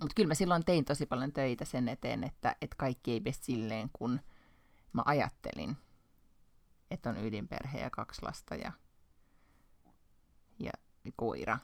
Mutta 0.00 0.14
kyllä 0.14 0.28
mä 0.28 0.34
silloin 0.34 0.64
tein 0.64 0.84
tosi 0.84 1.06
paljon 1.06 1.32
töitä 1.32 1.64
sen 1.64 1.88
eteen, 1.88 2.24
että, 2.24 2.56
että 2.60 2.76
kaikki 2.78 3.12
ei 3.12 3.20
mene 3.20 3.36
silleen, 3.40 3.90
kun 3.92 4.20
mä 4.92 5.02
ajattelin, 5.04 5.76
että 6.90 7.10
on 7.10 7.24
ydinperhe 7.24 7.80
ja 7.80 7.90
kaksi 7.90 8.22
lasta 8.22 8.54
ja, 8.54 8.72
ja 10.58 10.72
koira 11.16 11.58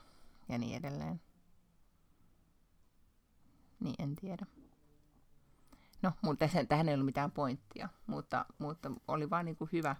ja 0.49 0.59
niin 0.59 0.76
edelleen. 0.76 1.20
Niin, 3.80 3.95
en 3.99 4.16
tiedä. 4.16 4.47
No, 6.03 6.12
mutta 6.22 6.49
sen, 6.49 6.68
tähän 6.68 6.89
ei 6.89 6.95
ollut 6.95 7.07
mitään 7.07 7.30
pointtia, 7.30 7.89
mutta, 8.07 8.45
mutta 8.59 8.91
oli 9.09 9.30
vaan 9.30 9.45
niin 9.45 9.57
kuin 9.57 9.70
hyvä, 9.72 9.97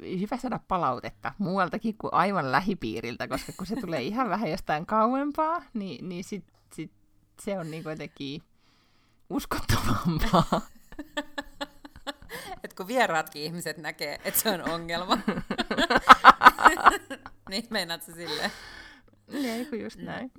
hyvä 0.00 0.36
saada 0.36 0.60
palautetta 0.68 1.32
muualtakin 1.38 1.98
kuin 1.98 2.14
aivan 2.14 2.52
lähipiiriltä, 2.52 3.28
koska 3.28 3.52
kun 3.52 3.66
se 3.66 3.76
tulee 3.76 4.02
ihan 4.02 4.28
vähän 4.28 4.50
jostain 4.50 4.86
kauempaa, 4.86 5.62
niin, 5.74 6.08
niin 6.08 6.24
sit, 6.24 6.44
sit 6.72 6.92
se 7.42 7.58
on 7.58 7.70
niin 7.70 7.84
jotenkin 7.84 8.42
uskottavampaa. 9.30 10.60
että 12.64 12.76
kun 12.76 12.88
vieraatkin 12.88 13.42
ihmiset 13.42 13.78
näkee, 13.78 14.18
että 14.24 14.40
se 14.40 14.50
on 14.50 14.70
ongelma, 14.70 15.18
niin 17.50 17.66
meinaat 17.70 18.02
se 18.02 18.12
silleen? 18.12 18.50
Niin, 19.32 19.66
kun 19.66 19.80
just 19.80 19.98
näin. 19.98 20.32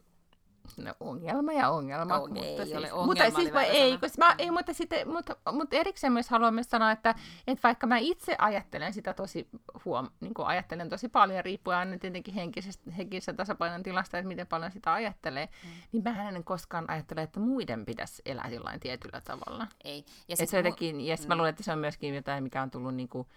No 0.78 0.94
ongelma 1.00 1.54
ja 1.54 1.70
ongelma. 1.70 2.18
Oh, 2.18 2.28
mutta 2.28 2.46
ei 2.46 2.58
siis, 2.58 2.78
ole 2.78 2.94
ongelma, 2.94 3.06
mutta 3.06 3.42
siis 3.42 3.52
ei, 3.70 3.98
koska 3.98 4.26
mä, 4.26 4.36
ei, 4.38 4.52
mutta, 4.52 4.74
sitten, 4.74 5.10
mutta, 5.10 5.36
mutta 5.52 5.76
erikseen 5.76 6.14
myös 6.14 6.30
haluan 6.30 6.54
myös 6.54 6.70
sanoa, 6.70 6.92
että, 6.92 7.16
että 7.48 7.64
vaikka 7.64 7.88
mä 7.88 7.98
itse 7.98 8.36
ajattelen 8.40 8.94
sitä 8.94 9.14
tosi 9.14 9.48
huom, 9.86 10.10
niin 10.20 10.34
kuin 10.34 10.48
ajattelen 10.48 10.90
tosi 10.90 11.10
paljon, 11.10 11.46
riippuen 11.46 11.78
aina 11.78 11.98
tietenkin 11.98 12.34
henkisestä, 12.34 12.92
henkisestä 12.92 13.34
tasapainon 13.34 13.84
tilasta, 13.84 14.18
että 14.18 14.28
miten 14.28 14.48
paljon 14.48 14.72
sitä 14.72 14.94
ajattelee, 14.94 15.46
mm. 15.46 15.70
niin 15.92 16.04
mä 16.04 16.30
en 16.30 16.44
koskaan 16.44 16.90
ajattele, 16.90 17.22
että 17.22 17.40
muiden 17.40 17.86
pitäisi 17.86 18.22
elää 18.26 18.50
jollain 18.50 18.80
tietyllä 18.80 19.22
tavalla. 19.22 19.68
Ei. 19.84 20.06
Ja 20.28 20.38
siis 20.38 20.50
se 20.50 20.58
jotenkin, 20.58 20.96
mu- 20.96 21.00
ja 21.00 21.16
mm. 21.16 21.28
mä 21.28 21.36
luulen, 21.36 21.50
että 21.50 21.64
se 21.64 21.72
on 21.72 21.80
myöskin 21.80 22.16
jotain, 22.16 22.44
mikä 22.44 22.62
on 22.62 22.72
tullut 22.72 22.96
niin 22.96 23.10
kuin, 23.10 23.28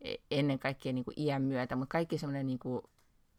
e- 0.00 0.14
ennen 0.30 0.58
kaikkea 0.58 0.92
niin 0.92 1.04
kuin 1.04 1.20
iän 1.20 1.42
myötä, 1.42 1.76
mutta 1.76 1.92
kaikki 1.92 2.18
semmoinen, 2.18 2.46
niin 2.46 2.58
kuin, 2.58 2.82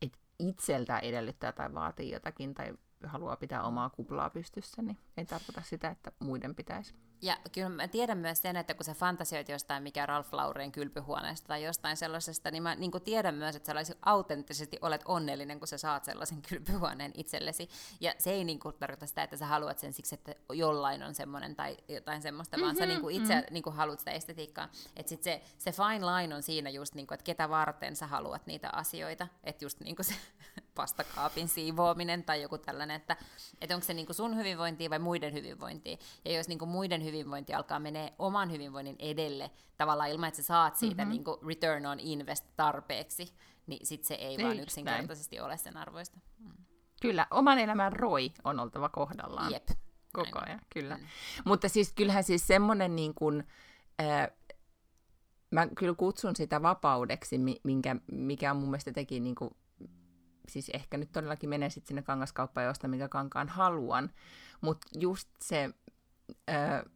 että 0.01 0.19
itseltä 0.39 0.99
edellyttää 0.99 1.51
tai 1.51 1.73
vaatii 1.73 2.11
jotakin 2.11 2.53
tai 2.53 2.73
haluaa 3.07 3.35
pitää 3.35 3.63
omaa 3.63 3.89
kuplaa 3.89 4.29
pystyssä, 4.29 4.81
niin 4.81 4.97
ei 5.17 5.25
tarkoita 5.25 5.61
sitä, 5.61 5.89
että 5.89 6.11
muiden 6.19 6.55
pitäisi. 6.55 6.95
Ja 7.23 7.37
kyllä 7.51 7.69
mä 7.69 7.87
tiedän 7.87 8.17
myös 8.17 8.41
sen, 8.41 8.55
että 8.55 8.73
kun 8.73 8.85
sä 8.85 8.93
fantasioit 8.93 9.49
jostain 9.49 9.83
mikä 9.83 10.05
Ralph 10.05 10.33
Laureen 10.33 10.71
kylpyhuoneesta 10.71 11.47
tai 11.47 11.63
jostain 11.63 11.97
sellaisesta, 11.97 12.51
niin 12.51 12.63
mä 12.63 12.75
niin 12.75 12.91
tiedän 13.03 13.35
myös, 13.35 13.55
että 13.55 13.83
sä 13.83 13.95
autenttisesti 14.01 14.77
olet 14.81 15.01
onnellinen, 15.05 15.59
kun 15.59 15.67
sä 15.67 15.77
saat 15.77 16.05
sellaisen 16.05 16.41
kylpyhuoneen 16.49 17.11
itsellesi. 17.15 17.69
Ja 18.01 18.13
se 18.17 18.31
ei 18.31 18.43
niin 18.43 18.59
kuin 18.59 18.75
tarkoita 18.79 19.05
sitä, 19.05 19.23
että 19.23 19.37
sä 19.37 19.45
haluat 19.45 19.79
sen 19.79 19.93
siksi, 19.93 20.15
että 20.15 20.35
jollain 20.53 21.03
on 21.03 21.15
semmoinen 21.15 21.55
tai 21.55 21.77
jotain 21.89 22.21
semmoista, 22.21 22.57
mm-hmm, 22.57 22.65
vaan 22.65 22.75
sä 22.75 22.83
mhm, 22.83 22.89
niin 22.89 23.01
kuin 23.01 23.15
itse 23.15 23.35
mm-hmm. 23.35 23.53
niin 23.53 23.63
kuin 23.63 23.75
haluat 23.75 23.99
sitä 23.99 24.11
estetiikkaa. 24.11 24.69
Että 24.95 25.09
sit 25.09 25.23
se, 25.23 25.41
se 25.57 25.71
fine 25.71 26.05
line 26.05 26.35
on 26.35 26.43
siinä 26.43 26.69
just, 26.69 26.95
niin 26.95 27.07
kuin, 27.07 27.15
että 27.15 27.25
ketä 27.25 27.49
varten 27.49 27.95
sä 27.95 28.07
haluat 28.07 28.45
niitä 28.45 28.69
asioita. 28.73 29.27
Että 29.43 29.65
just 29.65 29.79
niin 29.79 29.95
kuin 29.95 30.05
se 30.05 30.13
pastakaapin 30.75 31.47
siivoaminen 31.47 32.23
tai 32.23 32.41
joku 32.41 32.57
tällainen, 32.57 32.95
että, 32.95 33.17
että 33.61 33.75
onko 33.75 33.85
se 33.85 33.93
niin 33.93 34.05
kuin 34.05 34.15
sun 34.15 34.37
hyvinvointia 34.37 34.89
vai 34.89 34.99
muiden 34.99 35.33
hyvinvointia. 35.33 35.97
Ja 36.25 36.31
jos 36.31 36.47
niin 36.47 36.59
kuin 36.59 36.69
muiden 36.69 37.03
hyvinvointi 37.13 37.53
alkaa 37.53 37.79
menee 37.79 38.13
oman 38.19 38.51
hyvinvoinnin 38.51 38.95
edelle 38.99 39.51
tavallaan 39.77 40.09
ilman, 40.09 40.27
että 40.27 40.41
sä 40.41 40.43
saat 40.43 40.75
siitä 40.75 41.01
mm-hmm. 41.01 41.09
niin 41.09 41.23
kuin 41.23 41.37
return 41.47 41.85
on 41.85 41.99
invest 41.99 42.45
tarpeeksi, 42.55 43.33
niin 43.67 43.85
sit 43.85 44.03
se 44.03 44.13
ei, 44.13 44.35
ei 44.35 44.45
vaan 44.45 44.59
yksinkertaisesti 44.59 45.35
näin. 45.35 45.45
ole 45.45 45.57
sen 45.57 45.77
arvoista. 45.77 46.19
Mm. 46.39 46.51
Kyllä, 47.01 47.27
oman 47.31 47.59
elämän 47.59 47.93
roi 47.93 48.31
on 48.43 48.59
oltava 48.59 48.89
kohdallaan. 48.89 49.51
Jep. 49.51 49.67
Koko 50.13 50.39
ajan, 50.45 50.59
kyllä. 50.73 50.97
Mm. 50.97 51.03
Mutta 51.45 51.69
siis 51.69 51.93
kyllähän 51.93 52.23
siis 52.23 52.47
semmoinen 52.47 52.95
niin 52.95 53.13
kuin, 53.13 53.43
äh, 54.01 54.27
mä 55.51 55.67
kyllä 55.67 55.95
kutsun 55.95 56.35
sitä 56.35 56.61
vapaudeksi, 56.61 57.39
minkä, 57.63 57.95
mikä 58.11 58.51
on 58.51 58.57
mun 58.57 58.69
mielestä 58.69 58.91
teki 58.91 59.19
niin 59.19 59.35
kuin 59.35 59.51
siis 60.49 60.69
ehkä 60.69 60.97
nyt 60.97 61.11
todellakin 61.11 61.49
menee 61.49 61.69
sitten 61.69 61.87
sinne 61.87 62.01
kangaskauppaan 62.01 62.67
josta 62.67 62.87
minkä 62.87 63.07
kankaan 63.07 63.49
haluan, 63.49 64.09
mutta 64.61 64.87
just 64.99 65.29
se, 65.41 65.69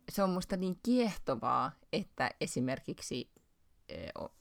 se 0.10 0.24
on 0.24 0.30
musta 0.30 0.58
niin 0.58 0.80
kiehtovaa, 0.84 1.72
että 1.94 2.32
esimerkiksi 2.42 3.30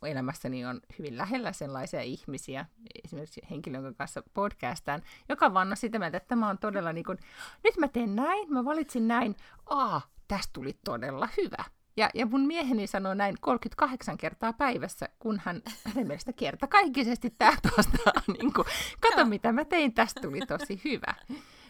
elämässäni 0.03 0.65
on 0.65 0.81
hyvin 0.99 1.19
lähellä 1.19 1.53
sellaisia 1.53 2.03
ihmisiä, 2.03 2.67
esimerkiksi 3.05 3.41
henkilön 3.51 3.85
jonka 3.85 3.99
kanssa 3.99 4.23
podcastaan, 4.35 5.03
joka 5.29 5.55
vaan 5.55 5.71
on 5.71 5.77
sitä 5.77 5.99
mieltä, 5.99 6.17
että 6.17 6.29
tämä 6.29 6.49
on 6.49 6.59
todella 6.59 6.93
niin 6.93 7.05
kuin, 7.05 7.19
nyt 7.65 7.77
mä 7.77 7.89
teen 7.89 8.17
näin, 8.17 8.53
mä 8.53 8.65
valitsin 8.65 9.09
näin, 9.09 9.37
aa, 9.67 10.03
tästä 10.29 10.51
tuli 10.53 10.79
todella 10.85 11.29
hyvä. 11.37 11.65
Ja, 11.97 12.11
ja 12.15 12.27
mun 12.27 12.47
mieheni 12.47 12.87
sanoo 12.87 13.15
näin 13.15 13.37
38 13.41 14.19
kertaa 14.19 14.53
päivässä, 14.53 15.09
kun 15.19 15.41
hän 15.45 15.63
hänen 15.85 16.07
mielestä 16.07 16.33
kertakaikkisesti 16.33 17.35
tämä 17.39 17.57
tuosta, 17.71 17.99
niin 18.39 18.53
kuin, 18.53 18.67
kato 19.01 19.25
mitä 19.25 19.53
mä 19.53 19.65
tein, 19.65 19.95
tästä 19.95 20.21
tuli 20.21 20.41
tosi 20.41 20.81
hyvä. 20.85 21.15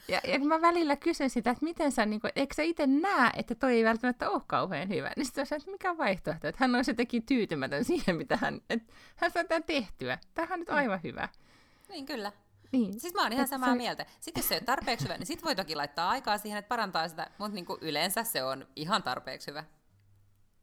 Ja, 0.08 0.20
ja 0.24 0.38
mä 0.38 0.60
välillä 0.60 0.96
kysyn 0.96 1.30
sitä, 1.30 1.50
että 1.50 1.64
miten 1.64 1.92
sä, 1.92 2.06
niin 2.06 2.20
kuin, 2.20 2.30
eikö 2.36 2.54
sä 2.54 2.62
itse 2.62 2.86
näe, 2.86 3.30
että 3.36 3.54
toi 3.54 3.72
ei 3.72 3.84
välttämättä 3.84 4.30
ole 4.30 4.42
kauhean 4.46 4.88
hyvä. 4.88 5.12
Niin 5.16 5.26
sitten 5.26 5.46
että 5.50 5.70
mikä 5.70 5.90
on 5.90 5.98
vaihtoehto, 5.98 6.48
että 6.48 6.64
hän 6.64 6.74
olisi 6.74 6.90
jotenkin 6.90 7.26
tyytymätön 7.26 7.84
siihen, 7.84 8.16
mitä 8.16 8.36
hän, 8.36 8.60
että 8.70 8.92
hän 9.16 9.30
saa 9.30 9.44
tämän 9.44 9.64
tehtyä. 9.64 10.18
Tämähän 10.34 10.52
on 10.52 10.60
nyt 10.60 10.70
aivan 10.70 11.00
hyvä. 11.04 11.28
Niin 11.88 12.06
kyllä. 12.06 12.32
Niin. 12.72 13.00
Siis 13.00 13.14
mä 13.14 13.22
oon 13.22 13.32
ihan 13.32 13.44
Et 13.44 13.50
samaa 13.50 13.68
se... 13.68 13.76
mieltä. 13.76 14.06
Sitten 14.20 14.40
jos 14.40 14.48
se 14.48 14.54
ei 14.54 14.58
ole 14.58 14.64
tarpeeksi 14.64 15.04
hyvä, 15.04 15.18
niin 15.18 15.26
sit 15.26 15.44
voi 15.44 15.56
toki 15.56 15.74
laittaa 15.74 16.10
aikaa 16.10 16.38
siihen, 16.38 16.58
että 16.58 16.68
parantaa 16.68 17.08
sitä, 17.08 17.30
mutta 17.38 17.54
niin 17.54 17.66
kuin 17.66 17.78
yleensä 17.80 18.24
se 18.24 18.44
on 18.44 18.66
ihan 18.76 19.02
tarpeeksi 19.02 19.50
hyvä. 19.50 19.64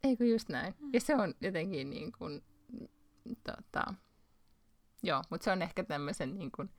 Eikö 0.03 0.25
just 0.25 0.49
näin? 0.49 0.73
Mm. 0.79 0.89
Ja 0.93 1.01
se 1.01 1.15
on 1.15 1.33
jotenkin 1.41 1.89
niin 1.89 2.11
kuin, 2.11 2.43
tota, 3.43 3.93
joo, 5.03 5.21
mutta 5.29 5.43
se 5.43 5.51
on 5.51 5.61
ehkä 5.61 5.83
tämmöisen 5.83 6.35
niin 6.35 6.51
kuin, 6.51 6.69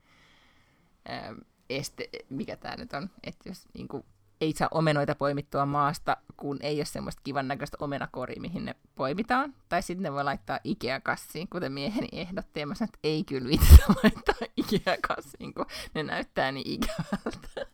ää, 1.05 1.35
este, 1.69 2.09
mikä 2.29 2.57
tämä 2.57 2.75
nyt 2.75 2.93
on, 2.93 3.09
että 3.23 3.49
jos 3.49 3.67
niin 3.73 3.87
kuin, 3.87 4.05
ei 4.41 4.53
saa 4.53 4.67
omenoita 4.71 5.15
poimittua 5.15 5.65
maasta, 5.65 6.17
kun 6.37 6.59
ei 6.61 6.77
ole 6.77 6.85
semmoista 6.85 7.21
kivan 7.23 7.47
näköistä 7.47 7.77
omenakori, 7.79 8.35
mihin 8.39 8.65
ne 8.65 8.75
poimitaan. 8.95 9.53
Tai 9.69 9.81
sitten 9.81 10.03
ne 10.03 10.11
voi 10.11 10.23
laittaa 10.23 10.59
Ikea-kassiin, 10.63 11.47
kuten 11.49 11.71
mieheni 11.71 12.07
ehdotti. 12.11 12.59
Ja 12.59 12.67
mä 12.67 12.75
sanoin, 12.75 12.89
että 12.89 12.99
ei 13.03 13.23
kyllä 13.23 13.49
vitsi 13.49 13.77
laittaa 14.03 14.47
Ikea-kassiin, 14.57 15.53
kun 15.53 15.65
ne 15.93 16.03
näyttää 16.03 16.51
niin 16.51 16.69
ikävältä. 16.69 17.71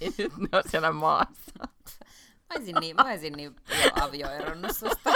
ja 0.00 0.10
nyt 0.18 0.36
ne 0.36 0.48
on 0.52 0.62
siellä 0.70 0.92
maassa. 0.92 1.52
Mä 2.48 2.56
olisin 2.56 2.76
niin, 2.80 2.96
mä 2.96 3.02
olisin 3.02 3.32
niin 3.32 3.56
jo 3.84 4.04
avioeronnut 4.04 4.76
susta. 4.76 5.10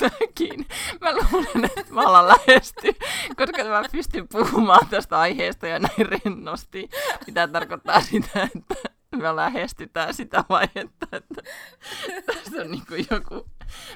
Mäkin. 0.00 0.66
Mä 1.00 1.12
luulen, 1.12 1.64
että 1.64 1.94
mä 1.94 2.00
ollaan 2.00 2.28
lähesty, 2.28 2.92
koska 3.36 3.64
mä 3.64 3.82
pystyn 3.92 4.28
puhumaan 4.28 4.86
tästä 4.86 5.18
aiheesta 5.18 5.66
ja 5.66 5.78
näin 5.78 6.06
rennosti, 6.08 6.88
mitä 7.26 7.48
tarkoittaa 7.48 8.00
sitä, 8.00 8.48
että 8.54 8.74
me 9.16 9.36
lähestytään 9.36 10.14
sitä 10.14 10.44
vaihetta, 10.48 11.06
että 11.12 11.42
tässä 12.26 12.62
on 12.62 12.70
niin 12.70 12.86
kuin 12.88 13.06
joku, 13.10 13.50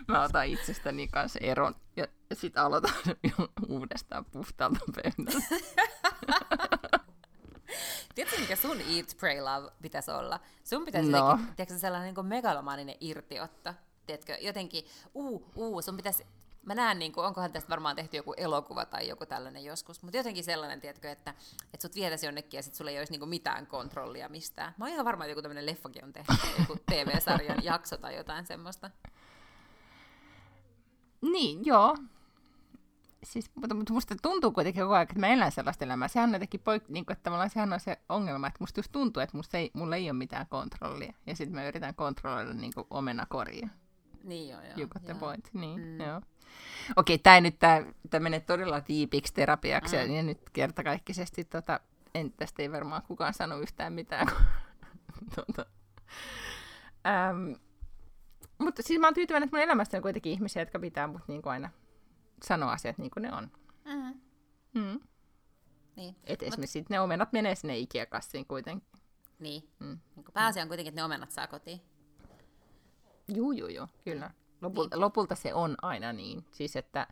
mä 0.09 0.23
otan 0.23 0.47
itsestäni 0.47 1.09
kanssa 1.09 1.39
eron 1.43 1.75
ja 1.97 2.07
sitten 2.33 2.63
aloitan 2.63 2.93
uudestaan 3.69 4.25
puhtaalta 4.25 4.81
pöydältä. 4.95 5.47
Tiedätkö, 8.15 8.41
mikä 8.41 8.57
sun 8.57 8.81
Eat, 8.81 9.17
Pray, 9.21 9.41
Love 9.41 9.71
pitäisi 9.83 10.11
olla? 10.11 10.41
Sun 10.65 10.85
pitäisi 10.85 11.11
no. 11.11 11.19
jotenkin, 11.19 11.55
tiedätkö, 11.57 11.79
sellainen 11.79 12.15
niin 12.15 12.27
megalomaaninen 12.27 12.97
irtiotto. 13.01 13.75
Tiedätkö, 14.09 14.37
jotenkin, 14.41 14.85
uu, 15.15 15.51
uu, 15.55 15.83
sun 15.83 15.97
pitäisi 15.97 16.25
mä 16.67 16.75
näen, 16.75 16.99
niin 16.99 17.13
kuin, 17.13 17.27
onkohan 17.27 17.53
tästä 17.53 17.71
varmaan 17.71 17.97
tehty 17.97 18.17
joku 18.17 18.35
elokuva 18.37 18.85
tai 18.85 19.09
joku 19.09 19.27
tällainen 19.27 19.65
joskus, 19.65 20.03
mutta 20.03 20.17
jotenkin 20.17 20.45
sellainen, 20.45 20.81
tiedätkö, 20.81 21.11
että, 21.11 21.35
että 21.75 21.83
sut 21.83 21.95
vietäisi 21.95 22.27
jonnekin 22.27 22.59
ja 22.59 22.63
sit 22.63 22.75
sulla 22.75 22.91
ei 22.91 22.99
olisi 22.99 23.13
niin 23.13 23.21
kuin 23.21 23.29
mitään 23.29 23.67
kontrollia 23.67 24.29
mistään. 24.29 24.75
Mä 24.79 24.85
oon 24.85 24.93
ihan 24.93 25.05
varma, 25.05 25.25
että 25.25 25.31
joku 25.31 25.43
tämmöinen 25.43 25.67
leffakin 25.67 26.05
on 26.05 26.13
tehty, 26.13 26.33
joku 26.59 26.77
TV-sarjan 26.91 27.65
jakso 27.65 27.97
tai 27.97 28.17
jotain 28.17 28.47
semmoista. 28.47 28.91
Niin, 31.21 31.67
joo. 31.67 31.97
Siis, 33.25 33.51
mutta, 33.55 33.75
mutta 33.75 33.93
musta 33.93 34.17
tuntuu 34.23 34.53
kuitenkin 34.53 34.83
koko 34.83 34.95
ajan, 34.95 35.03
että 35.03 35.19
mä 35.19 35.29
elän 35.29 35.53
sellaista 35.53 35.85
elämää. 35.85 36.09
Sehän 36.09 36.31
on 36.31 36.35
jotenkin 36.35 36.61
poik- 36.61 36.89
niin 36.89 37.07
kuin, 37.07 37.17
että 37.17 37.49
sehän 37.49 37.73
on 37.73 37.81
se 37.81 37.99
ongelma, 38.09 38.47
että 38.47 38.61
musta 38.61 38.79
just 38.79 38.93
tuntuu, 38.93 39.23
että 39.23 39.37
musta 39.37 39.59
ei, 39.59 39.71
mulla 39.75 39.97
ei 39.97 40.11
ole 40.11 40.19
mitään 40.19 40.47
kontrollia. 40.49 41.15
Ja 41.27 41.37
sitten 41.37 41.55
mä 41.55 41.69
yritän 41.69 41.95
kontrolloida 41.95 42.53
niin 42.53 42.73
kuin 42.75 42.87
omenakoria. 42.91 43.69
Niin 44.29 44.49
joo, 44.49 44.63
joo. 44.63 44.75
You 44.77 44.89
got 44.89 45.05
the 45.05 45.15
point. 45.15 45.49
Niin, 45.53 45.81
mm. 45.81 46.01
joo. 46.01 46.21
Okei, 46.97 47.19
tämä 47.19 47.41
nyt 47.41 47.59
tää, 47.59 47.85
tää 48.11 48.21
menee 48.21 48.41
todella 48.41 48.81
tiipiksi 48.81 49.35
terapiaksi, 49.35 49.97
mm. 49.97 50.15
ja 50.15 50.23
nyt 50.23 50.51
kertakaikkisesti 50.53 51.45
tota, 51.45 51.81
en, 52.15 52.33
tästä 52.33 52.63
ei 52.63 52.73
varmaan 52.73 53.03
kukaan 53.03 53.35
sano 53.35 53.59
yhtään 53.59 53.93
mitään. 53.93 54.27
äm, 57.07 57.55
mutta 58.59 58.83
siis 58.83 59.01
mä 59.01 59.07
oon 59.07 59.15
tyytyväinen, 59.15 59.47
että 59.47 59.57
mun 59.57 59.65
elämässä 59.65 59.97
on 59.97 60.03
kuitenkin 60.03 60.33
ihmisiä, 60.33 60.63
jotka 60.63 60.79
pitää 60.79 61.07
mut 61.07 61.29
niin 61.29 61.43
kuin 61.43 61.53
aina 61.53 61.71
sanoa 62.43 62.73
asiat 62.73 62.99
niin 62.99 63.11
kuin 63.11 63.23
ne 63.23 63.33
on. 63.33 63.51
Mm. 63.85 64.21
Mm. 64.75 65.01
Niin. 65.97 66.17
Et 66.25 66.43
esimerkiksi 66.43 66.81
Mut... 66.81 66.91
ne 66.91 67.01
omenat 67.01 67.33
menee 67.33 67.55
sinne 67.55 67.79
Ikea-kassiin 67.79 68.47
kuitenkin. 68.47 68.89
Niin. 69.39 69.63
Mm. 69.79 69.99
niin 70.17 70.25
pääasia 70.33 70.63
on 70.63 70.69
kuitenkin, 70.69 70.89
että 70.89 71.01
ne 71.01 71.05
omenat 71.05 71.31
saa 71.31 71.47
kotiin. 71.47 71.81
Juu, 73.35 73.53
juu, 73.53 73.69
juu, 73.69 73.87
kyllä. 74.05 74.31
Lopulta, 74.63 74.97
niin. 74.97 75.01
lopulta 75.01 75.35
se 75.35 75.55
on 75.55 75.77
aina 75.83 76.13
niin. 76.13 76.45
Siis 76.51 76.77
että, 76.77 77.07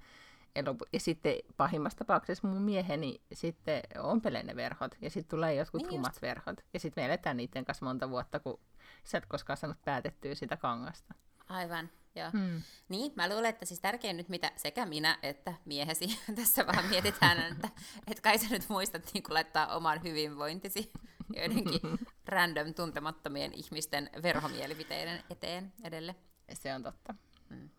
ja 0.92 1.00
sitten 1.00 1.34
pahimmassa 1.56 1.98
tapauksessa 1.98 2.48
mun 2.48 2.62
mieheni 2.62 3.20
sitten 3.32 3.82
ompelee 3.98 4.42
ne 4.42 4.56
verhot, 4.56 4.96
ja 5.00 5.10
sitten 5.10 5.38
tulee 5.38 5.54
jotkut 5.54 5.82
niin 5.82 5.90
rumat 5.90 6.12
just. 6.12 6.22
verhot. 6.22 6.60
Ja 6.74 6.80
sitten 6.80 7.02
me 7.02 7.06
eletään 7.06 7.36
niiden 7.36 7.64
kanssa 7.64 7.84
monta 7.84 8.10
vuotta, 8.10 8.40
kun 8.40 8.60
sä 9.04 9.18
et 9.18 9.26
koskaan 9.26 9.56
saanut 9.56 9.84
päätettyä 9.84 10.34
sitä 10.34 10.56
kangasta. 10.56 11.14
Aivan, 11.48 11.90
joo. 12.14 12.30
Hmm. 12.30 12.62
Niin, 12.88 13.12
mä 13.16 13.28
luulen, 13.28 13.46
että 13.46 13.66
siis 13.66 13.80
tärkein 13.80 14.16
nyt, 14.16 14.28
mitä 14.28 14.52
sekä 14.56 14.86
minä 14.86 15.18
että 15.22 15.54
miehesi 15.64 16.18
tässä 16.36 16.66
vaan 16.66 16.84
mietitään, 16.84 17.52
että, 17.52 17.68
että 18.10 18.22
kai 18.22 18.38
sä 18.38 18.46
nyt 18.50 18.68
muistat 18.68 19.10
niin 19.14 19.24
laittaa 19.28 19.76
oman 19.76 20.02
hyvinvointisi 20.02 20.92
joidenkin 21.36 21.80
random 22.28 22.74
tuntemattomien 22.74 23.52
ihmisten 23.52 24.10
verhomielipiteiden 24.22 25.22
eteen 25.30 25.72
edelle. 25.84 26.16
Se 26.52 26.74
on 26.74 26.82
totta. 26.82 27.14
Mm. 27.50 27.70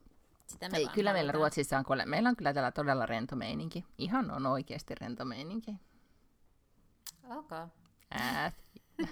Sitä 0.48 0.70
me 0.70 0.78
Ei, 0.78 0.88
kyllä 0.88 1.14
meillä 1.14 1.32
Ruotsissa 1.32 1.78
on, 1.78 1.86
meillä 2.06 2.30
on 2.30 2.36
kyllä 2.36 2.54
täällä 2.54 2.72
todella 2.72 3.06
rento 3.06 3.36
meininki. 3.36 3.86
Ihan 3.98 4.32
on 4.32 4.46
oikeasti 4.46 4.96
rento 4.96 5.26
meininki. 5.26 5.72
Okay. 7.30 7.68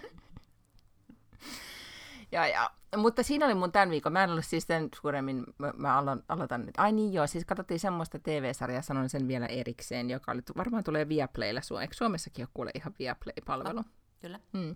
ja, 2.32 2.48
ja, 2.48 2.72
mutta 2.98 3.24
siinä 3.24 3.46
oli 3.46 3.56
mun 3.56 3.72
tämän 3.72 3.90
viikon. 3.90 4.14
Mä 4.14 4.24
en 4.24 4.30
ollut 4.30 4.46
siis 4.46 4.66
tämän 4.66 4.90
suuremmin, 5.02 5.44
mä, 5.58 5.74
mä 5.78 5.98
alo, 5.98 6.18
aloitan 6.28 6.66
nyt. 6.66 6.76
Ai 6.78 6.92
niin 6.92 7.14
joo, 7.14 7.28
siis 7.28 7.46
katsottiin 7.46 7.80
semmoista 7.80 8.20
TV-sarjaa, 8.20 8.82
sanon 8.82 9.10
sen 9.10 9.28
vielä 9.28 9.46
erikseen, 9.46 10.10
joka 10.10 10.32
oli, 10.32 10.42
varmaan 10.58 10.84
tulee 10.84 11.10
Viaplaylla. 11.10 11.82
Eikö 11.82 11.94
Suomessakin 11.94 12.44
ole 12.44 12.50
kuule 12.54 12.72
ihan 12.76 12.94
Viaplay-palvelu? 13.00 13.80
Oh, 13.80 13.86
kyllä. 14.26 14.40
Mm. 14.54 14.76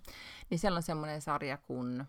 Niin 0.49 0.59
siellä 0.59 0.77
on 0.77 0.83
semmoinen 0.83 1.21
sarja 1.21 1.57
kuin 1.57 2.05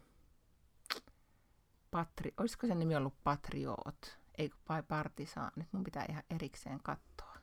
Patri, 1.91 2.35
olisiko 2.37 2.67
sen 2.67 2.79
nimi 2.79 2.97
ollut 2.97 3.25
Patriot, 3.25 4.19
ei 4.39 4.51
vai 4.69 4.83
Partisan, 4.83 5.53
nyt 5.57 5.73
mun 5.73 5.85
pitää 5.85 6.07
ihan 6.09 6.23
erikseen 6.31 6.81
katsoa. 6.83 7.37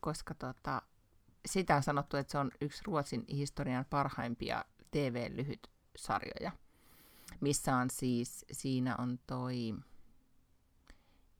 Koska 0.00 0.34
tota, 0.34 0.82
sitä 1.46 1.76
on 1.76 1.82
sanottu, 1.82 2.16
että 2.16 2.30
se 2.30 2.38
on 2.38 2.50
yksi 2.60 2.82
Ruotsin 2.86 3.24
historian 3.28 3.84
parhaimpia 3.90 4.64
TV-lyhytsarjoja, 4.90 6.52
missä 7.40 7.76
on 7.76 7.90
siis, 7.90 8.44
siinä 8.52 8.96
on 8.96 9.18
toi, 9.26 9.74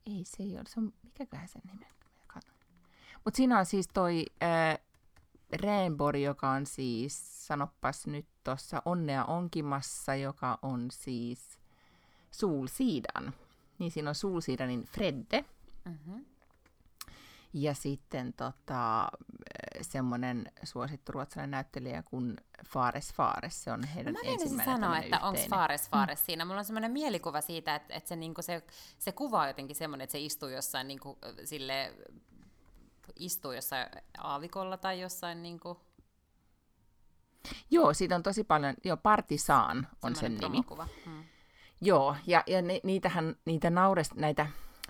ei 0.06 0.24
se 0.24 0.42
ei 0.42 0.54
ole, 0.54 0.64
se 0.66 0.80
on, 0.80 0.92
mikäköhän 1.02 1.48
sen 1.48 1.62
nimi 1.64 1.86
Mutta 3.24 3.36
siinä 3.36 3.58
on 3.58 3.66
siis 3.66 3.88
toi 3.94 4.26
Rainbow, 5.60 6.16
joka 6.20 6.50
on 6.50 6.66
siis, 6.66 7.46
sanopas 7.46 8.06
nyt 8.06 8.26
tuossa 8.44 8.82
Onnea 8.84 9.24
onkimassa, 9.24 10.14
joka 10.14 10.58
on 10.62 10.88
siis 10.90 11.58
Sulsidan. 12.30 13.34
Niin 13.78 13.90
siinä 13.90 14.08
on 14.08 14.14
Sulsidanin 14.14 14.84
Fredde. 14.84 15.44
Mm-hmm. 15.84 16.24
Ja 17.54 17.74
sitten 17.74 18.32
tota, 18.32 19.08
semmoinen 19.80 20.52
suosittu 20.64 21.12
ruotsalainen 21.12 21.50
näyttelijä 21.50 22.02
kuin 22.02 22.36
Fares 22.66 23.14
Fares. 23.14 23.64
Se 23.64 23.72
on 23.72 23.84
heidän 23.84 24.12
Mä 24.12 24.18
ensimmäinen 24.24 24.74
sanoa, 24.74 24.98
että 24.98 25.20
onko 25.20 25.40
Fares 25.50 25.88
Fares 25.88 26.20
mm. 26.20 26.24
siinä. 26.26 26.44
Mulla 26.44 26.58
on 26.58 26.64
semmoinen 26.64 26.90
mielikuva 26.90 27.40
siitä, 27.40 27.74
että, 27.74 27.94
että 27.94 28.08
se, 28.08 28.16
niinku 28.16 28.42
se, 28.42 28.62
se 28.98 29.12
kuva 29.12 29.40
on 29.40 29.48
jotenkin 29.48 29.76
semmoinen, 29.76 30.04
että 30.04 30.12
se 30.12 30.20
istuu 30.20 30.48
jossain 30.48 30.88
niinku, 30.88 31.18
sille 31.44 31.94
istuu 33.16 33.52
jossain 33.52 33.86
aavikolla 34.18 34.76
tai 34.76 35.00
jossain 35.00 35.42
niin 35.42 35.60
kuin... 35.60 35.78
Joo, 37.70 37.94
siitä 37.94 38.14
on 38.14 38.22
tosi 38.22 38.44
paljon, 38.44 38.74
joo, 38.84 38.96
Partisaan 38.96 39.88
on 40.02 40.16
sen 40.16 40.36
nimi. 40.36 40.60
Hmm. 41.04 41.24
Joo, 41.80 42.16
ja, 42.26 42.42
ja 42.46 42.62
ni, 42.62 42.80
niitähän, 42.84 43.36
niitä 43.44 43.70
naures, 43.70 44.14
näitä 44.14 44.46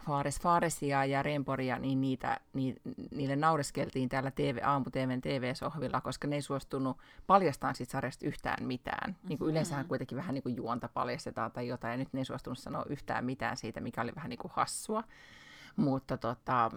Faares 0.07 0.41
Faaresia 0.41 1.05
ja 1.05 1.23
Remporia, 1.23 1.79
niin 1.79 2.01
niitä, 2.01 2.41
ni, 2.53 2.75
niille 3.11 3.37
naureskeltiin 3.37 4.09
täällä 4.09 4.31
TV, 4.31 4.59
aamu 4.63 4.85
TVn 4.91 5.21
TV-sohvilla, 5.21 6.01
koska 6.01 6.29
ne 6.29 6.37
ei 6.37 6.43
suostunut 6.43 6.99
paljastamaan 7.27 7.75
siitä 7.75 7.93
sarjasta 7.93 8.27
yhtään 8.27 8.65
mitään. 8.65 9.11
Mm-hmm. 9.11 9.29
Niin 9.29 9.39
kuin 9.39 9.51
yleensähän 9.51 9.87
kuitenkin 9.87 10.19
vähän 10.19 10.35
niin 10.35 10.43
kuin 10.43 10.57
juonta 10.57 10.89
paljastetaan 10.89 11.53
tai 11.53 11.69
jotain, 11.69 11.91
ja 11.91 11.97
nyt 11.97 12.13
ne 12.13 12.21
ei 12.21 12.25
suostunut 12.25 12.59
sanoa 12.59 12.85
yhtään 12.89 13.25
mitään 13.25 13.57
siitä, 13.57 13.81
mikä 13.81 14.03
oli 14.03 14.13
vähän 14.17 14.31
niin 14.31 14.39
kuin 14.39 14.53
hassua. 14.55 15.05
Mutta 15.77 16.17
tota, 16.17 16.71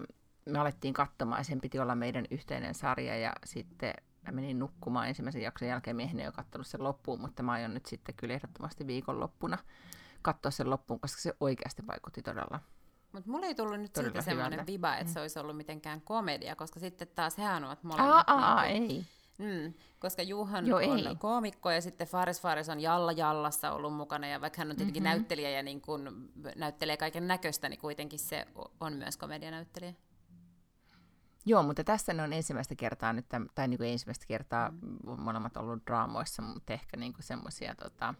me 0.46 0.58
alettiin 0.58 0.94
katsomaan, 0.94 1.40
ja 1.40 1.44
sen 1.44 1.60
piti 1.60 1.78
olla 1.78 1.94
meidän 1.94 2.24
yhteinen 2.30 2.74
sarja, 2.74 3.18
ja 3.18 3.32
sitten 3.44 3.94
mä 4.26 4.32
menin 4.32 4.58
nukkumaan 4.58 5.08
ensimmäisen 5.08 5.42
jakson 5.42 5.68
jälkeen, 5.68 5.96
mieheni 5.96 6.22
ei 6.22 6.28
ole 6.28 6.32
katsonut 6.32 6.66
sen 6.66 6.84
loppuun, 6.84 7.20
mutta 7.20 7.42
mä 7.42 7.52
aion 7.52 7.74
nyt 7.74 7.86
sitten 7.86 8.14
kyllä 8.14 8.34
ehdottomasti 8.34 8.86
viikonloppuna 8.86 9.58
katsoa 10.22 10.50
sen 10.50 10.70
loppuun, 10.70 11.00
koska 11.00 11.20
se 11.20 11.36
oikeasti 11.40 11.86
vaikutti 11.86 12.22
todella 12.22 12.60
mutta 13.16 13.30
mulla 13.30 13.46
ei 13.46 13.54
tullut 13.54 13.80
nyt 13.80 13.94
siitä 13.94 14.22
semmoinen 14.22 14.66
viba, 14.66 14.96
että 14.96 15.12
se 15.12 15.18
mm. 15.18 15.22
olisi 15.22 15.38
ollut 15.38 15.56
mitenkään 15.56 16.00
komedia, 16.00 16.56
koska 16.56 16.80
sitten 16.80 17.08
taas 17.14 17.38
hehän 17.38 17.64
ovat 17.64 17.82
molemmat. 17.82 18.28
Aa, 18.28 18.34
aa, 18.36 18.62
niin 18.62 18.86
kuin, 18.86 18.96
ei. 18.96 19.06
Mm, 19.38 19.74
koska 19.98 20.22
Juhan 20.22 20.66
Joo, 20.66 20.78
on 20.78 21.06
ei. 21.06 21.16
koomikko 21.18 21.70
ja 21.70 21.80
sitten 21.80 22.06
Fares 22.06 22.40
Fares 22.40 22.68
on 22.68 22.80
Jalla 22.80 23.12
Jallassa 23.12 23.72
ollut 23.72 23.94
mukana 23.94 24.26
ja 24.26 24.40
vaikka 24.40 24.60
hän 24.60 24.70
on 24.70 24.76
tietenkin 24.76 25.02
mm-hmm. 25.02 25.18
näyttelijä 25.18 25.50
ja 25.50 25.62
niin 25.62 25.80
kun 25.80 26.30
näyttelee 26.56 26.96
kaiken 26.96 27.28
näköistä, 27.28 27.68
niin 27.68 27.80
kuitenkin 27.80 28.18
se 28.18 28.46
on 28.80 28.92
myös 28.92 29.16
komedianäyttelijä. 29.16 29.94
Joo, 31.46 31.62
mutta 31.62 31.84
tässä 31.84 32.12
ne 32.12 32.22
on 32.22 32.32
ensimmäistä 32.32 32.74
kertaa 32.74 33.12
nyt, 33.12 33.26
tai 33.54 33.68
niin 33.68 33.78
kuin 33.78 33.90
ensimmäistä 33.90 34.26
kertaa 34.28 34.70
mm. 34.70 35.20
molemmat 35.20 35.56
ollut 35.56 35.86
draamoissa, 35.86 36.42
mutta 36.42 36.72
ehkä 36.72 36.96
niin 36.96 37.14
semmoisia 37.20 37.74
tota, 37.74 38.14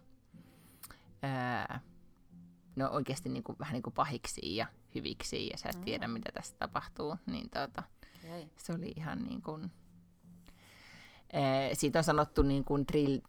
no 2.75 2.89
oikeasti 2.89 3.29
niin 3.29 3.43
kuin, 3.43 3.59
vähän 3.59 3.73
niin 3.73 3.83
kuin 3.83 3.93
pahiksi 3.93 4.55
ja 4.55 4.67
hyviksi 4.95 5.47
ja 5.47 5.57
sä 5.57 5.69
et 5.69 5.85
tiedä, 5.85 6.07
mm. 6.07 6.13
mitä 6.13 6.31
tässä 6.31 6.55
tapahtuu. 6.59 7.15
Niin 7.25 7.49
tota, 7.49 7.83
okay. 8.25 8.45
se 8.57 8.73
oli 8.73 8.93
ihan 8.95 9.23
niin 9.23 9.41
kuin, 9.41 9.71
ää, 11.33 11.69
siitä 11.73 11.99
on 11.99 12.03
sanottu 12.03 12.41
niin 12.41 12.63
kuin 12.63 12.85
drill 12.87 13.19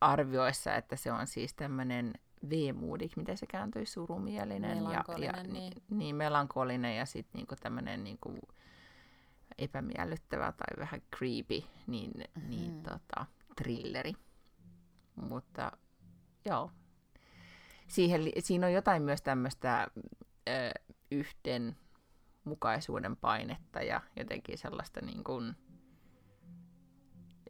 arvioissa, 0.00 0.74
että 0.74 0.96
se 0.96 1.12
on 1.12 1.26
siis 1.26 1.54
tämmöinen 1.54 2.14
veemuudik, 2.50 3.16
miten 3.16 3.38
se 3.38 3.46
kääntyi, 3.46 3.86
surumielinen 3.86 4.82
ja, 4.82 5.04
ja 5.18 5.42
niin. 5.42 5.72
niin 5.90 6.16
melankolinen 6.16 6.96
ja 6.96 7.06
sitten 7.06 7.38
niinku 7.38 7.56
tämmöinen 7.56 8.04
niinku 8.04 8.38
epämiellyttävä 9.58 10.52
tai 10.52 10.78
vähän 10.78 11.02
creepy, 11.16 11.62
niin, 11.86 12.10
mm-hmm. 12.10 12.50
niin 12.50 12.82
tota, 12.82 13.26
thrilleri. 13.56 14.12
Mutta 15.14 15.72
joo, 16.44 16.70
siihen, 17.88 18.22
siinä 18.38 18.66
on 18.66 18.72
jotain 18.72 19.02
myös 19.02 19.22
tämmöistä 19.22 19.86
ö, 20.48 20.52
yhdenmukaisuuden 21.10 23.16
painetta 23.16 23.82
ja 23.82 24.00
jotenkin 24.16 24.58
sellaista 24.58 25.00
niin 25.00 25.24
kuin, 25.24 25.56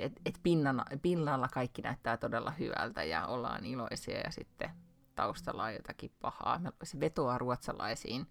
että 0.03 0.21
et 0.25 0.41
pinnalla, 0.43 0.85
pinnalla 1.03 1.49
kaikki 1.49 1.83
näyttää 1.83 2.17
todella 2.17 2.51
hyvältä 2.51 3.05
ja 3.05 3.27
ollaan 3.27 3.67
iloisia 3.67 4.19
ja 4.19 4.31
sitten 4.31 4.71
taustalla 5.15 5.65
on 5.65 5.75
jotakin 5.75 6.13
pahaa. 6.21 6.61
Se 6.83 7.01
vetoaa 7.01 7.39
ruotsalaisiin 7.39 8.27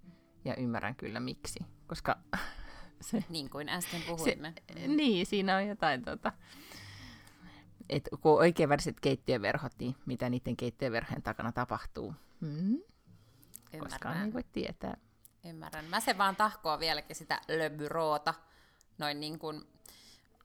ja 0.45 0.55
ymmärrän 0.55 0.95
kyllä 0.95 1.19
miksi, 1.19 1.59
koska 1.87 2.17
se... 3.01 3.23
Niin 3.29 3.49
kuin 3.49 3.69
äsken 3.69 4.01
puhuimme. 4.07 4.53
Se, 4.73 4.87
niin, 4.87 5.25
siinä 5.25 5.57
on 5.57 5.67
jotain 5.67 6.03
tota, 6.03 6.31
että 7.89 8.09
kun 8.21 8.39
oikein 8.39 8.69
väriset 8.69 8.99
keittiöverhot, 8.99 9.71
niin 9.79 9.95
mitä 10.05 10.29
niiden 10.29 10.57
keittiöverhojen 10.57 11.21
takana 11.21 11.51
tapahtuu. 11.51 12.15
Mm? 12.39 12.77
Koskaan 13.79 14.25
ei 14.25 14.33
voi 14.33 14.43
tietää. 14.51 14.97
Ymmärrän. 15.45 15.85
Mä 15.85 15.99
se 15.99 16.17
vaan 16.17 16.35
tahkoa 16.35 16.79
vieläkin 16.79 17.15
sitä 17.15 17.41
löbyroota 17.47 18.33
noin 18.97 19.19
niin 19.19 19.39
kuin 19.39 19.67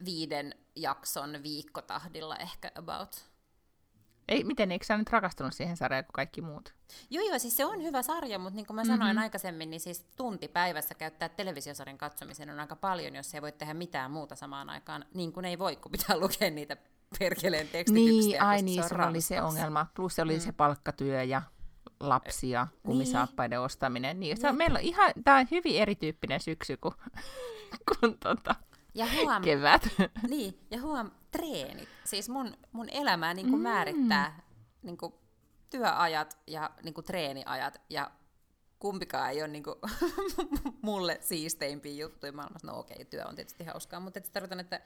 viiden 0.05 0.55
jakson 0.77 1.43
viikkotahdilla 1.43 2.37
ehkä 2.37 2.71
about. 2.75 3.35
Ei, 4.29 4.45
miten, 4.45 4.73
eikö 4.73 4.85
sä 4.85 4.97
nyt 4.97 5.11
rakastunut 5.11 5.55
siihen 5.55 5.77
sarjaan 5.77 6.05
kuin 6.05 6.13
kaikki 6.13 6.41
muut? 6.41 6.75
Joo, 7.11 7.29
joo, 7.29 7.39
siis 7.39 7.57
se 7.57 7.65
on 7.65 7.83
hyvä 7.83 8.03
sarja, 8.03 8.39
mutta 8.39 8.57
niin 8.57 8.67
kuin 8.67 8.75
mä 8.75 8.83
mm-hmm. 8.83 8.97
sanoin 8.97 9.19
aikaisemmin, 9.19 9.71
niin 9.71 9.81
siis 9.81 10.05
tunti 10.17 10.49
päivässä 10.49 10.95
käyttää 10.95 11.29
televisiosarjan 11.29 11.99
katsomiseen 11.99 12.51
on 12.51 12.61
aika 12.61 12.77
paljon, 12.77 13.15
jos 13.15 13.35
ei 13.35 13.43
voi 13.43 13.53
tehdä 13.53 13.75
mitään 13.75 14.11
muuta 14.11 14.35
samaan 14.35 14.71
aikaan, 14.71 15.05
niin 15.15 15.33
kuin 15.33 15.45
ei 15.45 15.59
voi, 15.59 15.77
kun 15.77 15.93
pitää 15.93 16.17
lukea 16.21 16.51
niitä 16.51 16.77
perkeleen 17.19 17.69
tekstityksiä. 17.69 18.21
Niin, 18.21 18.43
ai 18.43 18.63
niin, 18.63 18.89
se, 18.89 18.95
oli 19.09 19.21
se 19.21 19.43
ongelma. 19.43 19.87
Plus 19.95 20.15
se 20.15 20.23
oli 20.23 20.35
mm. 20.35 20.41
se 20.41 20.53
palkkatyö 20.53 21.23
ja 21.23 21.43
lapsia, 22.01 22.67
kumisaappaiden 22.83 23.57
niin. 23.57 23.65
ostaminen. 23.65 24.21
Niin, 24.21 24.41
se 24.41 24.49
on, 24.49 24.57
meillä 24.57 24.79
on 24.79 24.85
ihan, 24.85 25.13
tämä 25.25 25.39
on 25.39 25.47
hyvin 25.51 25.83
erityyppinen 25.83 26.41
syksy 26.41 26.77
kuin, 26.77 26.95
kuin 27.89 28.19
tota, 28.19 28.55
ja 28.95 29.07
huom, 29.14 29.42
kevät. 29.42 29.88
Niin, 30.28 30.66
ja 30.70 30.80
huom, 30.80 31.11
treenit. 31.30 31.88
Siis 32.05 32.28
mun, 32.28 32.57
mun 32.72 32.88
elämää 32.90 33.34
niin 33.34 33.47
kuin 33.49 33.59
mm. 33.59 33.62
määrittää 33.62 34.42
niin 34.82 34.97
kuin 34.97 35.14
työajat 35.70 36.38
ja 36.47 36.70
niin 36.82 36.95
kuin 36.95 37.05
treeniajat, 37.05 37.80
ja 37.90 38.11
kumpikaan 38.78 39.30
ei 39.30 39.42
ole 39.42 39.49
niin 39.49 39.62
kuin, 39.62 39.76
mulle 40.82 41.18
siisteimpiä 41.20 41.92
juttuja 41.92 42.32
maailmassa. 42.32 42.66
No 42.66 42.78
okei, 42.78 42.95
okay, 42.95 43.05
työ 43.05 43.24
on 43.26 43.34
tietysti 43.34 43.64
hauskaa, 43.64 44.01
mutta 44.01 44.20
tarkoitan, 44.20 44.61
että 44.61 44.80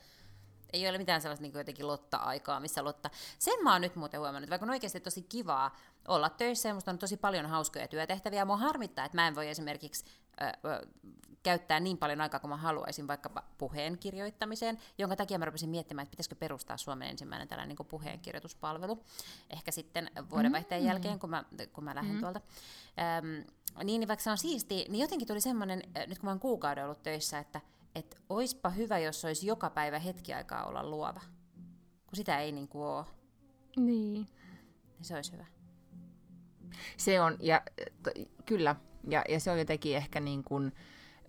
ei 0.72 0.88
ole 0.88 0.98
mitään 0.98 1.20
sellaista 1.20 1.42
niin 1.42 1.54
jotenkin 1.54 1.86
lotta-aikaa, 1.86 2.60
missä 2.60 2.84
lotta... 2.84 3.10
Sen 3.38 3.64
mä 3.64 3.72
oon 3.72 3.80
nyt 3.80 3.96
muuten 3.96 4.20
huomannut, 4.20 4.50
vaikka 4.50 4.64
on 4.64 4.70
oikeasti 4.70 5.00
tosi 5.00 5.22
kivaa 5.22 5.76
olla 6.08 6.30
töissä 6.30 6.68
ja 6.68 6.74
musta 6.74 6.90
on 6.90 6.98
tosi 6.98 7.16
paljon 7.16 7.46
hauskoja 7.46 7.88
työtehtäviä. 7.88 8.44
Mua 8.44 8.56
harmittaa, 8.56 9.04
että 9.04 9.18
mä 9.18 9.28
en 9.28 9.34
voi 9.34 9.48
esimerkiksi 9.48 10.04
ö, 10.40 10.86
käyttää 11.42 11.80
niin 11.80 11.98
paljon 11.98 12.20
aikaa 12.20 12.40
kuin 12.40 12.48
mä 12.48 12.56
haluaisin 12.56 13.08
vaikkapa 13.08 13.42
puheen 13.58 13.98
kirjoittamiseen, 13.98 14.78
jonka 14.98 15.16
takia 15.16 15.38
mä 15.38 15.44
rupesin 15.44 15.70
miettimään, 15.70 16.02
että 16.02 16.10
pitäisikö 16.10 16.34
perustaa 16.34 16.76
Suomen 16.76 17.08
ensimmäinen 17.08 17.48
tällainen 17.48 17.76
niin 17.76 17.86
puheenkirjoituspalvelu, 17.86 19.04
ehkä 19.50 19.70
sitten 19.70 20.10
vuodenvaihteen 20.30 20.82
mm. 20.82 20.88
jälkeen, 20.88 21.18
kun 21.18 21.30
mä, 21.30 21.44
kun 21.72 21.84
mä 21.84 21.94
lähden 21.94 22.14
mm. 22.14 22.20
tuolta. 22.20 22.40
Öm, 23.18 23.26
niin, 23.84 24.00
niin 24.00 24.08
vaikka 24.08 24.22
se 24.22 24.30
on 24.30 24.38
siisti, 24.38 24.86
niin 24.88 25.00
jotenkin 25.00 25.28
tuli 25.28 25.40
semmoinen, 25.40 25.82
nyt 26.06 26.18
kun 26.18 26.26
mä 26.26 26.30
oon 26.30 26.40
kuukauden 26.40 26.84
ollut 26.84 27.02
töissä, 27.02 27.38
että 27.38 27.60
että 27.98 28.16
oispa 28.28 28.68
hyvä, 28.68 28.98
jos 28.98 29.24
olisi 29.24 29.46
joka 29.46 29.70
päivä 29.70 29.98
hetki 29.98 30.34
aikaa 30.34 30.64
olla 30.64 30.90
luova. 30.90 31.20
Kun 32.06 32.16
sitä 32.16 32.38
ei 32.38 32.52
niin 32.52 32.68
kuin 32.68 32.84
ole. 32.84 33.04
Niin. 33.76 34.12
niin. 34.12 34.26
Se 35.02 35.14
olisi 35.14 35.32
hyvä. 35.32 35.46
Se 36.96 37.20
on, 37.20 37.36
ja 37.40 37.62
to, 38.02 38.10
kyllä, 38.46 38.76
ja, 39.08 39.24
ja 39.28 39.40
se 39.40 39.50
on 39.50 39.58
jotenkin 39.58 39.96
ehkä 39.96 40.20
niin 40.20 40.44
kuin, 40.44 40.72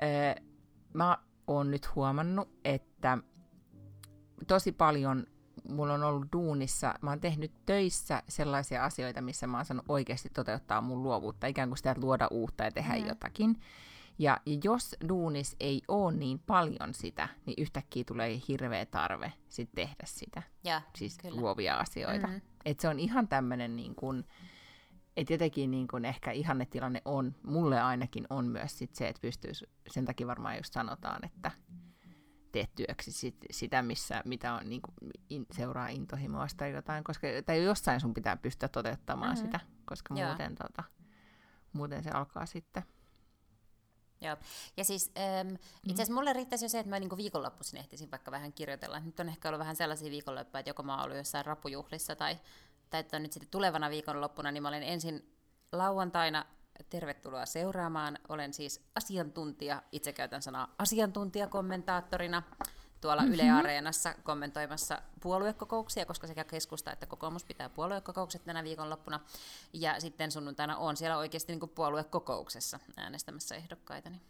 äh, 0.04 0.46
mä 0.94 1.18
oon 1.48 1.72
nyt 1.72 1.96
huomannut, 1.96 2.50
että 2.66 3.18
tosi 4.48 4.72
paljon 4.72 5.28
mulla 5.70 5.94
on 5.94 6.04
ollut 6.04 6.28
duunissa, 6.34 6.94
mä 7.02 7.10
oon 7.10 7.20
tehnyt 7.20 7.52
töissä 7.66 8.24
sellaisia 8.28 8.86
asioita, 8.86 9.22
missä 9.22 9.48
mä 9.48 9.58
oon 9.58 9.66
saanut 9.66 9.86
oikeasti 9.90 10.30
toteuttaa 10.30 10.82
mun 10.82 11.04
luovuutta, 11.04 11.48
ikään 11.48 11.70
kuin 11.70 11.78
sitä, 11.78 11.92
että 11.92 12.02
luoda 12.02 12.28
uutta 12.32 12.64
ja 12.64 12.72
tehdä 12.72 12.96
mm. 12.96 13.08
jotakin. 13.08 13.60
Ja, 14.20 14.40
jos 14.64 14.96
duunis 15.10 15.56
ei 15.60 15.82
ole 15.88 16.16
niin 16.16 16.40
paljon 16.40 16.94
sitä, 16.94 17.30
niin 17.46 17.56
yhtäkkiä 17.58 18.04
tulee 18.08 18.42
hirveä 18.48 18.86
tarve 18.86 19.34
sit 19.50 19.70
tehdä 19.76 20.04
sitä. 20.06 20.44
Ja, 20.64 20.82
siis 20.96 21.18
kyllä. 21.18 21.42
luovia 21.42 21.78
asioita. 21.78 22.28
Mm-hmm. 22.28 22.42
Et 22.66 22.80
se 22.80 22.88
on 22.88 23.00
ihan 23.00 23.28
tämmöinen, 23.28 23.76
niin 23.76 23.96
kuin, 23.96 24.24
että 25.18 25.34
jotenkin 25.34 25.72
niin 25.72 25.88
kuin 25.88 26.06
ehkä 26.06 26.32
ihannetilanne 26.32 27.02
on, 27.06 27.36
mulle 27.44 27.82
ainakin 27.82 28.28
on 28.30 28.46
myös 28.46 28.78
sit 28.78 28.96
se, 28.96 29.08
että 29.08 29.22
pystyy, 29.22 29.52
sen 29.92 30.06
takia 30.06 30.28
varmaan 30.28 30.58
just 30.58 30.74
sanotaan, 30.74 31.26
että 31.26 31.52
teet 32.52 32.76
työksi 32.76 33.12
sit, 33.12 33.38
sitä, 33.52 33.82
missä, 33.82 34.22
mitä 34.26 34.54
on, 34.54 34.70
niin 34.70 34.82
kuin, 34.82 35.12
in, 35.30 35.46
seuraa 35.52 35.88
intohimoa 35.88 36.48
tai 36.58 36.72
jotain, 36.72 37.04
koska, 37.04 37.28
tai 37.46 37.64
jossain 37.64 38.00
sun 38.00 38.14
pitää 38.14 38.38
pystyä 38.38 38.70
toteuttamaan 38.70 39.36
mm-hmm. 39.36 39.46
sitä, 39.46 39.60
koska 39.86 40.14
muuten, 40.14 40.56
tota, 40.56 40.84
muuten 41.74 42.04
se 42.04 42.10
alkaa 42.10 42.46
sitten 42.46 42.84
Joo. 44.22 44.38
Ja 44.78 44.84
siis 44.84 45.12
ähm, 45.18 45.54
itse 45.84 45.94
asiassa 45.94 46.14
mulle 46.14 46.34
riittäisi 46.34 46.66
jo 46.66 46.70
se, 46.70 46.80
että 46.80 46.90
mä 46.90 47.00
niin 47.00 47.18
viikonloppuisin 47.18 47.80
ehtisin 47.80 48.12
vaikka 48.12 48.32
vähän 48.32 48.54
kirjoitella. 48.54 49.00
Nyt 49.00 49.20
on 49.20 49.30
ehkä 49.30 49.50
ollut 49.50 49.60
vähän 49.60 49.76
sellaisia 49.76 50.12
viikonloppuja, 50.12 50.60
että 50.60 50.70
joko 50.70 50.84
mä 50.84 50.96
oon 50.96 51.04
ollut 51.04 51.18
jossain 51.18 51.46
rapujuhlissa 51.46 52.16
tai, 52.16 52.38
tai 52.90 53.00
että 53.00 53.20
nyt 53.20 53.34
sitten 53.34 53.52
tulevana 53.52 53.90
viikonloppuna, 53.90 54.52
niin 54.52 54.64
mä 54.64 54.70
olen 54.70 54.84
ensin 54.84 55.34
lauantaina 55.72 56.46
tervetuloa 56.90 57.46
seuraamaan. 57.46 58.20
Olen 58.30 58.54
siis 58.54 58.82
asiantuntija, 58.96 59.84
itse 59.92 60.14
käytän 60.14 60.42
sanaa 60.42 60.76
asiantuntijakommentaattorina 60.78 62.44
tuolla 63.02 63.22
mm-hmm. 63.22 63.34
Yle 63.34 63.52
Areenassa 63.52 64.16
kommentoimassa 64.24 65.02
puoluekokouksia, 65.22 66.06
koska 66.06 66.28
sekä 66.28 66.44
keskusta 66.44 66.92
että 66.92 67.06
kokoomus 67.06 67.44
pitää 67.44 67.70
puoluekokoukset 67.70 68.46
tänä 68.46 68.64
viikonloppuna. 68.64 69.20
Ja 69.74 70.00
sitten 70.00 70.32
sunnuntaina 70.32 70.78
on 70.78 70.98
siellä 70.98 71.18
oikeasti 71.18 71.56
niin 71.56 71.70
puoluekokouksessa 71.70 72.80
äänestämässä 72.98 73.56
ehdokkaita. 73.56 74.10
Niin 74.10 74.22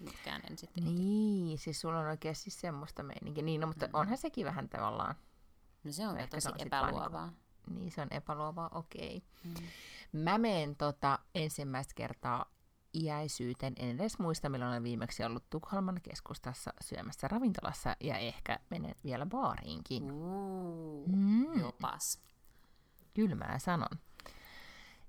mitkään 0.00 0.42
en 0.50 0.58
sitten 0.58 0.84
Niin, 0.84 1.52
ehti. 1.52 1.64
siis 1.64 1.80
sulla 1.80 1.98
on 1.98 2.06
oikeasti 2.06 2.50
semmoista 2.50 3.02
meininkiä. 3.02 3.44
Niin, 3.44 3.60
no, 3.60 3.66
mutta 3.66 3.86
mm. 3.86 3.94
onhan 3.94 4.18
sekin 4.18 4.46
vähän 4.46 4.68
tavallaan... 4.68 5.14
No 5.84 5.92
se 5.92 6.08
on 6.08 6.16
tosi 6.30 6.48
epäluovaa. 6.58 7.26
Niin, 7.26 7.78
niin, 7.78 7.90
se 7.92 8.00
on 8.00 8.08
epäluovaa, 8.10 8.70
okei. 8.74 9.22
Okay. 9.40 9.62
Mm. 10.12 10.20
Mä 10.20 10.38
menen 10.38 10.76
tota, 10.76 11.18
ensimmäistä 11.34 11.94
kertaa 11.94 12.55
iäisyyteen. 13.02 13.72
En 13.76 14.00
edes 14.00 14.18
muista, 14.18 14.48
milloin 14.48 14.70
olen 14.70 14.82
viimeksi 14.82 15.24
ollut 15.24 15.50
Tukholman 15.50 16.00
keskustassa 16.02 16.72
syömässä 16.80 17.28
ravintolassa 17.28 17.96
ja 18.00 18.18
ehkä 18.18 18.58
menen 18.70 18.94
vielä 19.04 19.26
baariinkin. 19.26 20.12
Uh, 20.12 21.08
mm. 21.08 21.60
Jopas. 21.60 22.20
Kylmää 23.14 23.58
sanon. 23.58 23.98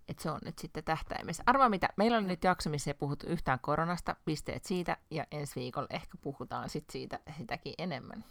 Et 0.08 0.20
se 0.20 0.32
on 0.32 0.40
nyt 0.46 0.60
sitten 0.60 0.84
tähtäimessä. 0.84 1.44
Arvaa 1.46 1.70
mitä, 1.70 1.90
meillä 1.98 2.18
on 2.18 2.28
nyt 2.28 2.44
jakso, 2.44 2.70
missä 2.70 2.90
ei 2.90 2.96
puhuttu 2.96 3.28
yhtään 3.28 3.60
koronasta, 3.60 4.16
pisteet 4.26 4.66
siitä, 4.66 4.98
ja 5.12 5.26
ensi 5.32 5.56
viikolla 5.56 5.88
ehkä 5.90 6.18
puhutaan 6.22 6.70
sit 6.70 6.90
siitä 6.90 7.20
sitäkin 7.38 7.74
enemmän. 7.78 8.26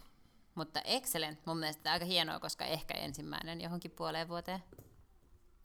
Mutta 0.55 0.81
excellent, 0.81 1.45
mun 1.45 1.57
mielestä 1.57 1.91
aika 1.91 2.05
hienoa, 2.05 2.39
koska 2.39 2.65
ehkä 2.65 2.93
ensimmäinen 2.93 3.61
johonkin 3.61 3.91
puoleen 3.91 4.27
vuoteen. 4.27 4.63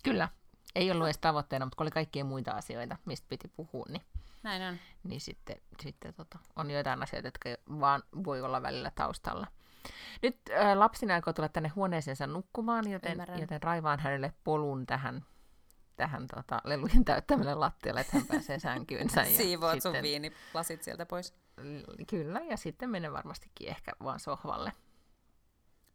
Kyllä, 0.04 0.28
ei 0.74 0.90
ollut 0.90 1.06
edes 1.06 1.18
tavoitteena, 1.18 1.66
mutta 1.66 1.76
kun 1.76 1.84
oli 1.84 1.90
kaikkia 1.90 2.24
muita 2.24 2.50
asioita, 2.50 2.96
mistä 3.04 3.26
piti 3.28 3.48
puhua, 3.48 3.86
niin, 3.88 4.02
Näin 4.42 4.62
on. 4.62 4.78
niin 5.04 5.20
sitten, 5.20 5.56
sitten 5.82 6.14
tota, 6.14 6.38
on 6.56 6.70
joitain 6.70 7.02
asioita, 7.02 7.26
jotka 7.26 7.48
vaan 7.80 8.02
voi 8.24 8.42
olla 8.42 8.62
välillä 8.62 8.92
taustalla. 8.94 9.46
Nyt 10.22 10.36
äh, 10.50 10.76
lapsina 10.76 11.14
aikoo 11.14 11.32
tulla 11.32 11.48
tänne 11.48 11.68
huoneeseensa 11.68 12.26
nukkumaan, 12.26 12.90
joten, 12.90 13.18
joten 13.40 13.62
raivaan 13.62 14.00
hänelle 14.00 14.32
polun 14.44 14.86
tähän, 14.86 15.24
tähän 15.96 16.26
tota, 16.34 16.60
lelujen 16.64 17.04
täyttämälle 17.04 17.54
lattialle, 17.54 18.00
että 18.00 18.16
hän 18.16 18.26
pääsee 18.26 18.58
sänkyynsä. 18.58 19.24
Siivoat 19.36 19.72
sitten, 19.72 19.92
sun 19.94 20.02
viinilasit 20.02 20.82
sieltä 20.82 21.06
pois. 21.06 21.34
Kyllä, 22.06 22.40
ja 22.40 22.56
sitten 22.56 22.90
menen 22.90 23.12
varmastikin 23.12 23.68
ehkä 23.68 23.92
vaan 24.02 24.20
sohvalle. 24.20 24.72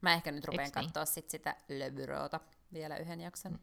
Mä 0.02 0.14
ehkä 0.14 0.32
nyt 0.32 0.46
rupean 0.46 0.64
niin? 0.76 0.86
katsoa 0.86 1.06
sit 1.06 1.30
sitä 1.30 1.56
löbyroota 1.70 2.40
vielä 2.74 2.98
yhden 2.98 3.22
jakson. 3.22 3.52
Mm. 3.52 3.60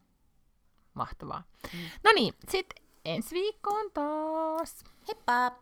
Mahtavaa. 0.95 1.43
Mm. 1.73 1.79
No 2.05 2.13
niin, 2.15 2.35
sitten 2.49 2.85
ensi 3.05 3.35
viikkoon 3.35 3.91
taas. 3.91 4.85
Heippa! 5.09 5.53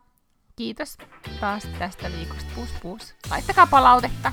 Kiitos 0.55 0.97
taas 1.39 1.67
tästä 1.79 2.11
viikosta. 2.11 2.51
Pus 2.55 2.69
pus. 2.81 3.15
Laittakaa 3.29 3.67
palautetta. 3.67 4.31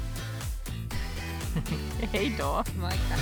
Hei 2.12 2.38
doo. 2.38 2.64
Moikka. 2.76 3.14